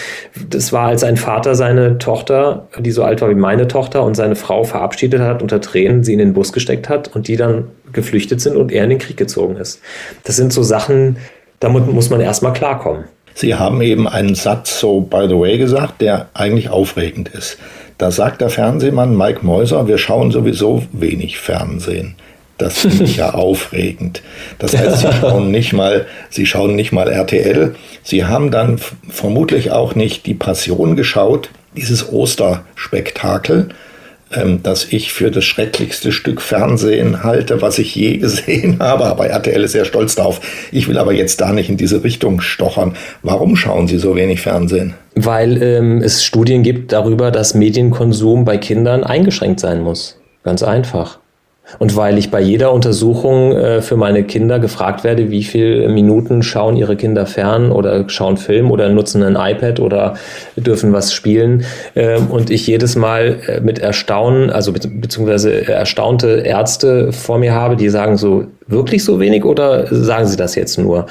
Das 0.49 0.73
war, 0.73 0.87
als 0.87 1.05
ein 1.05 1.15
Vater 1.15 1.55
seine 1.55 1.97
Tochter, 1.97 2.67
die 2.77 2.91
so 2.91 3.05
alt 3.05 3.21
war 3.21 3.29
wie 3.29 3.35
meine 3.35 3.69
Tochter, 3.69 4.03
und 4.03 4.15
seine 4.15 4.35
Frau 4.35 4.65
verabschiedet 4.65 5.21
hat, 5.21 5.41
unter 5.41 5.61
Tränen 5.61 6.03
sie 6.03 6.11
in 6.11 6.19
den 6.19 6.33
Bus 6.33 6.51
gesteckt 6.51 6.89
hat 6.89 7.15
und 7.15 7.29
die 7.29 7.37
dann 7.37 7.69
geflüchtet 7.93 8.41
sind 8.41 8.57
und 8.57 8.73
er 8.73 8.83
in 8.83 8.89
den 8.89 8.99
Krieg 8.99 9.15
gezogen 9.15 9.55
ist. 9.55 9.79
Das 10.25 10.35
sind 10.35 10.51
so 10.51 10.61
Sachen, 10.61 11.15
damit 11.61 11.87
muss 11.87 12.09
man 12.09 12.19
erstmal 12.19 12.51
klarkommen. 12.51 13.05
Sie 13.33 13.55
haben 13.55 13.81
eben 13.81 14.09
einen 14.09 14.35
Satz 14.35 14.77
so 14.77 14.99
by 14.99 15.25
the 15.29 15.39
way 15.39 15.57
gesagt, 15.57 16.01
der 16.01 16.27
eigentlich 16.33 16.69
aufregend 16.69 17.29
ist. 17.29 17.57
Da 17.97 18.11
sagt 18.11 18.41
der 18.41 18.49
Fernsehmann 18.49 19.15
Mike 19.15 19.39
Mäuser, 19.45 19.87
wir 19.87 19.97
schauen 19.97 20.31
sowieso 20.31 20.83
wenig 20.91 21.39
Fernsehen. 21.39 22.15
Das 22.61 22.79
finde 22.79 23.05
ich 23.05 23.17
ja 23.17 23.33
aufregend. 23.33 24.21
Das 24.59 24.77
heißt, 24.77 24.99
Sie 24.99 25.11
schauen 25.19 25.49
nicht 25.49 25.73
mal, 25.73 26.05
Sie 26.29 26.45
schauen 26.45 26.75
nicht 26.75 26.91
mal 26.91 27.09
RTL. 27.09 27.75
Sie 28.03 28.25
haben 28.25 28.51
dann 28.51 28.79
vermutlich 29.09 29.71
auch 29.71 29.95
nicht 29.95 30.27
die 30.27 30.35
Passion 30.35 30.95
geschaut, 30.95 31.49
dieses 31.75 32.13
Osterspektakel, 32.13 33.69
ähm, 34.31 34.59
das 34.61 34.85
ich 34.93 35.11
für 35.11 35.31
das 35.31 35.43
schrecklichste 35.43 36.11
Stück 36.11 36.39
Fernsehen 36.39 37.23
halte, 37.23 37.63
was 37.63 37.79
ich 37.79 37.95
je 37.95 38.17
gesehen 38.17 38.77
habe. 38.79 39.05
Aber 39.05 39.25
RTL 39.25 39.63
ist 39.63 39.71
sehr 39.71 39.85
stolz 39.85 40.13
darauf. 40.13 40.39
Ich 40.71 40.87
will 40.87 40.99
aber 40.99 41.13
jetzt 41.13 41.41
da 41.41 41.53
nicht 41.53 41.69
in 41.69 41.77
diese 41.77 42.03
Richtung 42.03 42.41
stochern. 42.41 42.95
Warum 43.23 43.55
schauen 43.55 43.87
Sie 43.87 43.97
so 43.97 44.15
wenig 44.15 44.41
Fernsehen? 44.41 44.93
Weil 45.15 45.63
ähm, 45.63 46.03
es 46.03 46.23
Studien 46.23 46.61
gibt 46.61 46.91
darüber, 46.91 47.31
dass 47.31 47.55
Medienkonsum 47.55 48.45
bei 48.45 48.59
Kindern 48.59 49.03
eingeschränkt 49.03 49.59
sein 49.59 49.81
muss. 49.81 50.19
Ganz 50.43 50.61
einfach. 50.61 51.20
Und 51.79 51.95
weil 51.95 52.17
ich 52.17 52.31
bei 52.31 52.41
jeder 52.41 52.73
Untersuchung 52.73 53.53
äh, 53.53 53.81
für 53.81 53.97
meine 53.97 54.23
Kinder 54.23 54.59
gefragt 54.59 55.03
werde, 55.03 55.29
wie 55.29 55.43
viele 55.43 55.89
Minuten 55.89 56.43
schauen 56.43 56.75
ihre 56.75 56.95
Kinder 56.95 57.25
fern 57.25 57.71
oder 57.71 58.07
schauen 58.09 58.37
Film 58.37 58.71
oder 58.71 58.89
nutzen 58.89 59.23
ein 59.23 59.35
iPad 59.35 59.79
oder 59.79 60.15
dürfen 60.55 60.93
was 60.93 61.13
spielen. 61.13 61.65
Äh, 61.95 62.17
und 62.17 62.49
ich 62.49 62.67
jedes 62.67 62.95
Mal 62.95 63.37
äh, 63.47 63.59
mit 63.61 63.79
Erstaunen, 63.79 64.49
also 64.49 64.73
be 64.73 64.81
beziehungsweise 64.87 65.67
erstaunte 65.67 66.41
Ärzte 66.41 67.11
vor 67.11 67.37
mir 67.37 67.53
habe, 67.53 67.75
die 67.75 67.89
sagen 67.89 68.17
so, 68.17 68.45
wirklich 68.67 69.03
so 69.03 69.19
wenig 69.19 69.45
oder 69.45 69.87
sagen 69.89 70.27
sie 70.27 70.37
das 70.37 70.55
jetzt 70.55 70.77
nur? 70.77 71.05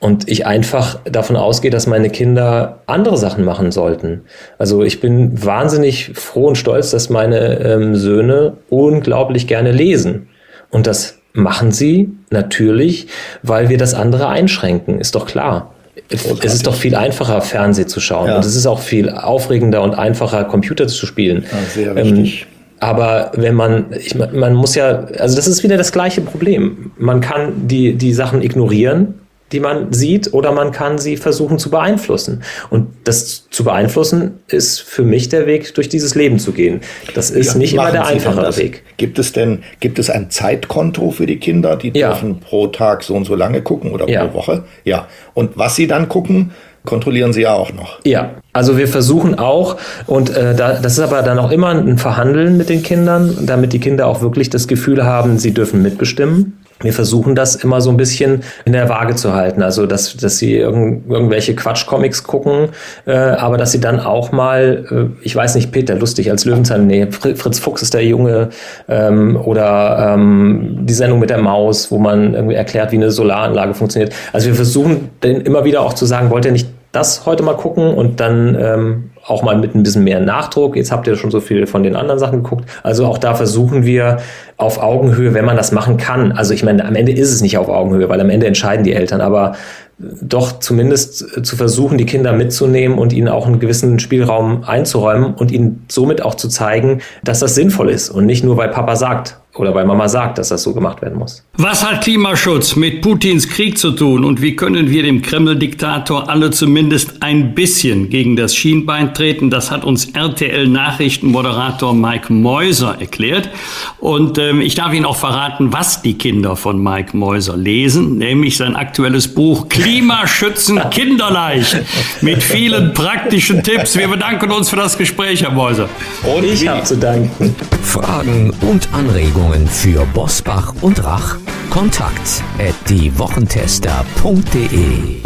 Und 0.00 0.28
ich 0.28 0.46
einfach 0.46 1.00
davon 1.04 1.34
ausgehe, 1.36 1.72
dass 1.72 1.88
meine 1.88 2.08
Kinder 2.08 2.80
andere 2.86 3.16
Sachen 3.16 3.44
machen 3.44 3.72
sollten. 3.72 4.22
Also 4.56 4.84
ich 4.84 5.00
bin 5.00 5.44
wahnsinnig 5.44 6.12
froh 6.14 6.46
und 6.46 6.56
stolz, 6.56 6.92
dass 6.92 7.10
meine 7.10 7.58
ähm, 7.60 7.96
Söhne 7.96 8.54
unglaublich 8.68 9.48
gerne 9.48 9.72
lesen. 9.72 10.28
Und 10.70 10.86
das 10.86 11.18
machen 11.32 11.72
sie 11.72 12.10
natürlich, 12.30 13.08
weil 13.42 13.68
wir 13.68 13.78
das 13.78 13.94
andere 13.94 14.28
einschränken, 14.28 15.00
ist 15.00 15.14
doch 15.14 15.26
klar. 15.26 15.74
Es 16.10 16.54
ist 16.54 16.66
doch 16.66 16.74
viel 16.74 16.94
einfacher, 16.94 17.40
Fernsehen 17.40 17.88
zu 17.88 18.00
schauen. 18.00 18.28
Ja. 18.28 18.36
Und 18.36 18.44
es 18.44 18.54
ist 18.54 18.66
auch 18.66 18.80
viel 18.80 19.10
aufregender 19.10 19.82
und 19.82 19.94
einfacher, 19.94 20.44
Computer 20.44 20.86
zu 20.86 21.06
spielen. 21.06 21.44
Ja, 21.50 21.58
sehr 21.68 21.96
wichtig. 21.96 22.42
Ähm, 22.42 22.58
aber 22.80 23.32
wenn 23.34 23.54
man, 23.54 23.86
ich, 23.98 24.14
man 24.14 24.54
muss 24.54 24.74
ja, 24.76 25.06
also 25.18 25.34
das 25.34 25.48
ist 25.48 25.64
wieder 25.64 25.76
das 25.76 25.90
gleiche 25.90 26.20
Problem. 26.20 26.92
Man 26.96 27.20
kann 27.20 27.66
die, 27.66 27.94
die 27.94 28.12
Sachen 28.12 28.40
ignorieren 28.40 29.14
die 29.52 29.60
man 29.60 29.92
sieht, 29.92 30.32
oder 30.34 30.52
man 30.52 30.72
kann 30.72 30.98
sie 30.98 31.16
versuchen 31.16 31.58
zu 31.58 31.70
beeinflussen. 31.70 32.42
Und 32.70 32.88
das 33.04 33.48
zu 33.50 33.64
beeinflussen 33.64 34.40
ist 34.48 34.80
für 34.80 35.02
mich 35.02 35.28
der 35.28 35.46
Weg, 35.46 35.74
durch 35.74 35.88
dieses 35.88 36.14
Leben 36.14 36.38
zu 36.38 36.52
gehen. 36.52 36.80
Das 37.14 37.30
ist 37.30 37.54
ja, 37.54 37.58
nicht 37.58 37.74
immer 37.74 37.90
der 37.90 38.06
einfache 38.06 38.56
Weg. 38.56 38.82
Gibt 38.96 39.18
es 39.18 39.32
denn, 39.32 39.62
gibt 39.80 39.98
es 39.98 40.10
ein 40.10 40.30
Zeitkonto 40.30 41.10
für 41.10 41.26
die 41.26 41.38
Kinder? 41.38 41.76
Die 41.76 41.96
ja. 41.98 42.08
dürfen 42.08 42.40
pro 42.40 42.66
Tag 42.66 43.02
so 43.02 43.14
und 43.14 43.24
so 43.24 43.34
lange 43.34 43.62
gucken 43.62 43.92
oder 43.92 44.08
ja. 44.08 44.26
pro 44.26 44.38
Woche? 44.38 44.64
Ja. 44.84 45.08
Und 45.34 45.56
was 45.56 45.76
sie 45.76 45.86
dann 45.86 46.08
gucken, 46.08 46.52
kontrollieren 46.84 47.32
Sie 47.32 47.42
ja 47.42 47.52
auch 47.52 47.72
noch. 47.72 47.98
Ja, 48.04 48.30
also 48.54 48.78
wir 48.78 48.88
versuchen 48.88 49.38
auch, 49.38 49.76
und 50.06 50.30
äh, 50.30 50.54
da, 50.54 50.80
das 50.80 50.94
ist 50.94 51.00
aber 51.00 51.22
dann 51.22 51.38
auch 51.38 51.50
immer 51.50 51.68
ein 51.68 51.98
Verhandeln 51.98 52.56
mit 52.56 52.70
den 52.70 52.82
Kindern, 52.82 53.36
damit 53.42 53.74
die 53.74 53.78
Kinder 53.78 54.06
auch 54.06 54.22
wirklich 54.22 54.48
das 54.48 54.68
Gefühl 54.68 55.04
haben, 55.04 55.38
sie 55.38 55.52
dürfen 55.52 55.82
mitbestimmen 55.82 56.57
wir 56.80 56.92
versuchen 56.92 57.34
das 57.34 57.56
immer 57.56 57.80
so 57.80 57.90
ein 57.90 57.96
bisschen 57.96 58.42
in 58.64 58.72
der 58.72 58.88
Waage 58.88 59.16
zu 59.16 59.34
halten. 59.34 59.62
Also, 59.62 59.86
dass, 59.86 60.16
dass 60.16 60.38
sie 60.38 60.56
irgend, 60.56 61.10
irgendwelche 61.10 61.54
Quatsch-Comics 61.54 62.24
gucken, 62.24 62.70
äh, 63.06 63.12
aber 63.12 63.56
dass 63.56 63.72
sie 63.72 63.80
dann 63.80 64.00
auch 64.00 64.32
mal, 64.32 64.86
äh, 64.90 65.24
ich 65.24 65.34
weiß 65.34 65.54
nicht, 65.56 65.72
Peter 65.72 65.96
Lustig 65.96 66.30
als 66.30 66.44
Löwenzahn, 66.44 66.86
nee, 66.86 67.06
Fritz 67.10 67.58
Fuchs 67.58 67.82
ist 67.82 67.94
der 67.94 68.04
Junge, 68.04 68.50
ähm, 68.88 69.36
oder 69.36 70.14
ähm, 70.14 70.78
die 70.82 70.94
Sendung 70.94 71.18
mit 71.18 71.30
der 71.30 71.38
Maus, 71.38 71.90
wo 71.90 71.98
man 71.98 72.34
irgendwie 72.34 72.54
erklärt, 72.54 72.92
wie 72.92 72.96
eine 72.96 73.10
Solaranlage 73.10 73.74
funktioniert. 73.74 74.14
Also 74.32 74.48
wir 74.48 74.54
versuchen 74.54 75.10
dann 75.20 75.40
immer 75.40 75.64
wieder 75.64 75.82
auch 75.82 75.94
zu 75.94 76.06
sagen, 76.06 76.30
wollt 76.30 76.44
ihr 76.44 76.52
nicht 76.52 76.68
das 76.92 77.26
heute 77.26 77.42
mal 77.42 77.56
gucken 77.56 77.94
und 77.94 78.20
dann 78.20 78.56
ähm, 78.58 79.10
auch 79.28 79.42
mal 79.42 79.56
mit 79.58 79.74
ein 79.74 79.82
bisschen 79.82 80.04
mehr 80.04 80.20
Nachdruck. 80.20 80.76
Jetzt 80.76 80.90
habt 80.90 81.06
ihr 81.06 81.16
schon 81.16 81.30
so 81.30 81.40
viel 81.40 81.66
von 81.66 81.82
den 81.82 81.96
anderen 81.96 82.18
Sachen 82.18 82.42
geguckt. 82.42 82.64
Also 82.82 83.06
auch 83.06 83.18
da 83.18 83.34
versuchen 83.34 83.84
wir 83.84 84.18
auf 84.56 84.82
Augenhöhe, 84.82 85.34
wenn 85.34 85.44
man 85.44 85.56
das 85.56 85.72
machen 85.72 85.96
kann. 85.98 86.32
Also 86.32 86.54
ich 86.54 86.64
meine, 86.64 86.84
am 86.84 86.94
Ende 86.94 87.12
ist 87.12 87.32
es 87.32 87.42
nicht 87.42 87.58
auf 87.58 87.68
Augenhöhe, 87.68 88.08
weil 88.08 88.20
am 88.20 88.30
Ende 88.30 88.46
entscheiden 88.46 88.84
die 88.84 88.92
Eltern, 88.92 89.20
aber 89.20 89.54
doch 89.98 90.60
zumindest 90.60 91.44
zu 91.44 91.56
versuchen, 91.56 91.98
die 91.98 92.06
Kinder 92.06 92.32
mitzunehmen 92.32 92.98
und 92.98 93.12
ihnen 93.12 93.28
auch 93.28 93.46
einen 93.46 93.58
gewissen 93.58 93.98
Spielraum 93.98 94.62
einzuräumen 94.64 95.34
und 95.34 95.50
ihnen 95.50 95.84
somit 95.88 96.22
auch 96.22 96.34
zu 96.34 96.48
zeigen, 96.48 97.00
dass 97.24 97.40
das 97.40 97.56
sinnvoll 97.56 97.90
ist 97.90 98.08
und 98.08 98.26
nicht 98.26 98.44
nur, 98.44 98.56
weil 98.56 98.68
Papa 98.68 98.94
sagt 98.94 99.38
oder 99.58 99.74
weil 99.74 99.84
Mama 99.84 100.08
sagt, 100.08 100.38
dass 100.38 100.48
das 100.48 100.62
so 100.62 100.72
gemacht 100.72 101.02
werden 101.02 101.18
muss. 101.18 101.44
Was 101.56 101.84
hat 101.84 102.02
Klimaschutz 102.02 102.76
mit 102.76 103.02
Putins 103.02 103.48
Krieg 103.48 103.78
zu 103.78 103.90
tun 103.90 104.24
und 104.24 104.40
wie 104.40 104.54
können 104.54 104.90
wir 104.90 105.02
dem 105.02 105.22
Kreml-Diktator 105.22 106.28
alle 106.28 106.50
zumindest 106.50 107.22
ein 107.22 107.54
bisschen 107.54 108.10
gegen 108.10 108.36
das 108.36 108.54
Schienbein 108.54 109.14
treten? 109.14 109.50
Das 109.50 109.70
hat 109.70 109.84
uns 109.84 110.06
RTL-Nachrichtenmoderator 110.06 111.94
Mike 111.94 112.32
Mäuser 112.32 112.96
erklärt. 113.00 113.50
Und 113.98 114.38
ähm, 114.38 114.60
ich 114.60 114.76
darf 114.76 114.92
Ihnen 114.92 115.06
auch 115.06 115.16
verraten, 115.16 115.72
was 115.72 116.02
die 116.02 116.14
Kinder 116.14 116.54
von 116.54 116.80
Mike 116.82 117.16
Mäuser 117.16 117.56
lesen, 117.56 118.18
nämlich 118.18 118.56
sein 118.56 118.76
aktuelles 118.76 119.28
Buch 119.34 119.68
Klimaschützen 119.68 120.80
kinderleicht 120.90 121.78
mit 122.20 122.42
vielen 122.42 122.94
praktischen 122.94 123.62
Tipps. 123.62 123.96
Wir 123.96 124.08
bedanken 124.08 124.50
uns 124.52 124.70
für 124.70 124.76
das 124.76 124.96
Gespräch, 124.96 125.42
Herr 125.42 125.50
Mäuser. 125.52 125.88
Und 126.22 126.44
ich 126.44 126.66
habe 126.68 126.84
zu 126.84 126.96
danken. 126.96 127.54
Fragen 127.82 128.52
und 128.60 128.88
Anregungen 128.92 129.47
für 129.78 130.04
Bosbach 130.06 130.74
und 130.80 131.04
Rach? 131.04 131.36
Kontakt 131.70 132.42
at 132.58 132.74
diewochentester.de 132.88 135.20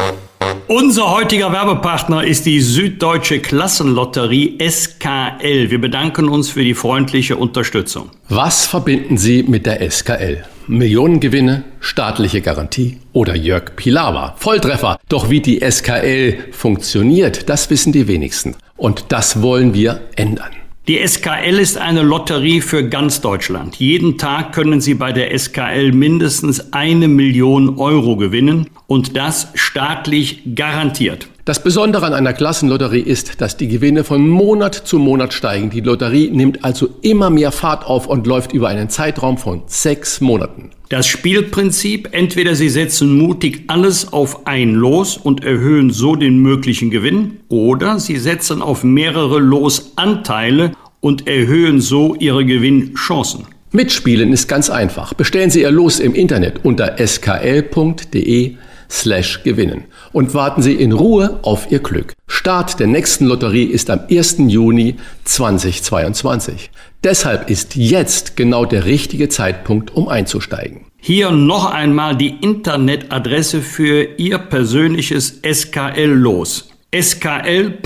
unser 0.68 1.10
heutiger 1.10 1.52
Werbepartner 1.52 2.24
ist 2.24 2.46
die 2.46 2.60
Süddeutsche 2.60 3.40
Klassenlotterie 3.40 4.56
SKL. 4.58 5.70
Wir 5.70 5.78
bedanken 5.78 6.30
uns 6.30 6.50
für 6.50 6.64
die 6.64 6.72
freundliche 6.72 7.36
Unterstützung. 7.36 8.08
Was 8.30 8.66
verbinden 8.66 9.18
Sie 9.18 9.42
mit 9.42 9.66
der 9.66 9.90
SKL? 9.90 10.44
Millionengewinne, 10.68 11.64
staatliche 11.80 12.40
Garantie 12.40 13.00
oder 13.12 13.36
Jörg 13.36 13.76
Pilawa? 13.76 14.34
Volltreffer. 14.38 14.98
Doch 15.08 15.28
wie 15.28 15.40
die 15.40 15.60
SKL 15.60 16.52
funktioniert, 16.52 17.50
das 17.50 17.68
wissen 17.68 17.92
die 17.92 18.08
wenigsten. 18.08 18.56
Und 18.76 19.06
das 19.08 19.42
wollen 19.42 19.74
wir 19.74 20.00
ändern. 20.16 20.52
Die 20.88 20.98
SKL 20.98 21.60
ist 21.60 21.78
eine 21.78 22.02
Lotterie 22.02 22.60
für 22.60 22.88
ganz 22.88 23.20
Deutschland. 23.20 23.76
Jeden 23.76 24.18
Tag 24.18 24.52
können 24.52 24.80
Sie 24.80 24.94
bei 24.94 25.12
der 25.12 25.38
SKL 25.38 25.92
mindestens 25.92 26.72
eine 26.72 27.06
Million 27.06 27.78
Euro 27.78 28.16
gewinnen 28.16 28.66
und 28.88 29.16
das 29.16 29.46
staatlich 29.54 30.42
garantiert. 30.56 31.28
Das 31.44 31.62
Besondere 31.62 32.06
an 32.06 32.14
einer 32.14 32.32
Klassenlotterie 32.32 32.98
ist, 32.98 33.40
dass 33.40 33.56
die 33.56 33.68
Gewinne 33.68 34.02
von 34.02 34.28
Monat 34.28 34.74
zu 34.74 34.98
Monat 34.98 35.32
steigen. 35.32 35.70
Die 35.70 35.82
Lotterie 35.82 36.32
nimmt 36.32 36.64
also 36.64 36.88
immer 37.00 37.30
mehr 37.30 37.52
Fahrt 37.52 37.86
auf 37.86 38.08
und 38.08 38.26
läuft 38.26 38.52
über 38.52 38.66
einen 38.66 38.88
Zeitraum 38.88 39.38
von 39.38 39.62
sechs 39.66 40.20
Monaten. 40.20 40.70
Das 40.92 41.06
Spielprinzip, 41.06 42.10
entweder 42.12 42.54
Sie 42.54 42.68
setzen 42.68 43.16
mutig 43.16 43.64
alles 43.68 44.12
auf 44.12 44.46
ein 44.46 44.74
Los 44.74 45.16
und 45.16 45.42
erhöhen 45.42 45.88
so 45.88 46.16
den 46.16 46.36
möglichen 46.40 46.90
Gewinn, 46.90 47.38
oder 47.48 47.98
Sie 47.98 48.18
setzen 48.18 48.60
auf 48.60 48.84
mehrere 48.84 49.38
Losanteile 49.38 50.72
und 51.00 51.26
erhöhen 51.26 51.80
so 51.80 52.14
Ihre 52.16 52.44
Gewinnchancen. 52.44 53.46
Mitspielen 53.70 54.34
ist 54.34 54.48
ganz 54.48 54.68
einfach. 54.68 55.14
Bestellen 55.14 55.48
Sie 55.48 55.62
Ihr 55.62 55.70
Los 55.70 55.98
im 55.98 56.14
Internet 56.14 56.62
unter 56.62 56.98
skl.de 56.98 58.56
slash 58.90 59.44
gewinnen 59.44 59.84
und 60.12 60.34
warten 60.34 60.60
Sie 60.60 60.74
in 60.74 60.92
Ruhe 60.92 61.40
auf 61.40 61.72
Ihr 61.72 61.78
Glück. 61.78 62.12
Start 62.26 62.78
der 62.80 62.86
nächsten 62.86 63.24
Lotterie 63.24 63.64
ist 63.64 63.88
am 63.88 64.00
1. 64.10 64.36
Juni 64.48 64.96
2022. 65.24 66.70
Deshalb 67.04 67.50
ist 67.50 67.74
jetzt 67.74 68.36
genau 68.36 68.64
der 68.64 68.84
richtige 68.84 69.28
Zeitpunkt, 69.28 69.90
um 69.92 70.08
einzusteigen. 70.08 70.86
Hier 70.98 71.32
noch 71.32 71.66
einmal 71.66 72.16
die 72.16 72.36
Internetadresse 72.40 73.60
für 73.60 74.04
Ihr 74.18 74.38
persönliches 74.38 75.40
SKL-Los. 75.44 76.68
skl.de 76.94 77.84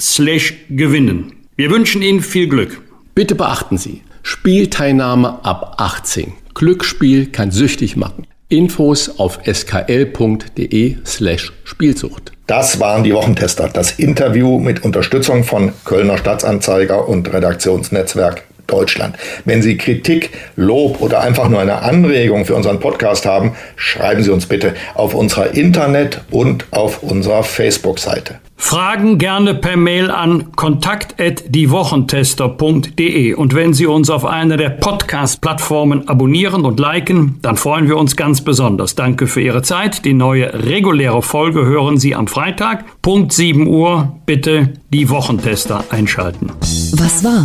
slash 0.00 0.54
gewinnen. 0.70 1.34
Wir 1.56 1.70
wünschen 1.70 2.00
Ihnen 2.00 2.22
viel 2.22 2.48
Glück. 2.48 2.80
Bitte 3.14 3.34
beachten 3.34 3.76
Sie, 3.76 4.00
Spielteilnahme 4.22 5.44
ab 5.44 5.74
18. 5.76 6.32
Glücksspiel 6.54 7.26
kann 7.26 7.50
süchtig 7.50 7.96
machen. 7.96 8.26
Infos 8.52 9.18
auf 9.18 9.38
skl.de 9.46 10.96
slash 11.06 11.52
Spielsucht. 11.64 12.32
Das 12.46 12.78
waren 12.80 13.02
die 13.02 13.14
Wochentester. 13.14 13.70
Das 13.72 13.92
Interview 13.92 14.58
mit 14.58 14.84
Unterstützung 14.84 15.42
von 15.42 15.72
Kölner 15.86 16.18
Stadtanzeiger 16.18 17.08
und 17.08 17.32
Redaktionsnetzwerk 17.32 18.44
Deutschland. 18.66 19.16
Wenn 19.44 19.62
Sie 19.62 19.76
Kritik, 19.76 20.30
Lob 20.56 21.00
oder 21.00 21.20
einfach 21.20 21.48
nur 21.48 21.60
eine 21.60 21.82
Anregung 21.82 22.44
für 22.44 22.54
unseren 22.54 22.80
Podcast 22.80 23.26
haben, 23.26 23.52
schreiben 23.76 24.22
Sie 24.22 24.30
uns 24.30 24.46
bitte 24.46 24.74
auf 24.94 25.14
unserer 25.14 25.54
Internet- 25.54 26.20
und 26.30 26.66
auf 26.70 27.02
unserer 27.02 27.42
Facebook-Seite. 27.42 28.36
Fragen 28.62 29.18
gerne 29.18 29.54
per 29.54 29.76
Mail 29.76 30.12
an 30.12 30.52
kontakt@diewochentester.de 30.52 33.34
und 33.34 33.54
wenn 33.56 33.74
Sie 33.74 33.86
uns 33.86 34.08
auf 34.08 34.24
einer 34.24 34.56
der 34.56 34.70
Podcast-Plattformen 34.70 36.08
abonnieren 36.08 36.64
und 36.64 36.78
liken, 36.78 37.40
dann 37.42 37.56
freuen 37.56 37.88
wir 37.88 37.96
uns 37.96 38.14
ganz 38.14 38.40
besonders. 38.40 38.94
Danke 38.94 39.26
für 39.26 39.40
Ihre 39.40 39.62
Zeit. 39.62 40.04
Die 40.04 40.14
neue 40.14 40.64
reguläre 40.66 41.22
Folge 41.22 41.66
hören 41.66 41.98
Sie 41.98 42.14
am 42.14 42.28
Freitag, 42.28 42.84
Punkt 43.02 43.32
7 43.32 43.66
Uhr. 43.66 44.14
Bitte 44.26 44.74
die 44.90 45.10
Wochentester 45.10 45.82
einschalten. 45.90 46.52
Was 46.92 47.24
war? 47.24 47.44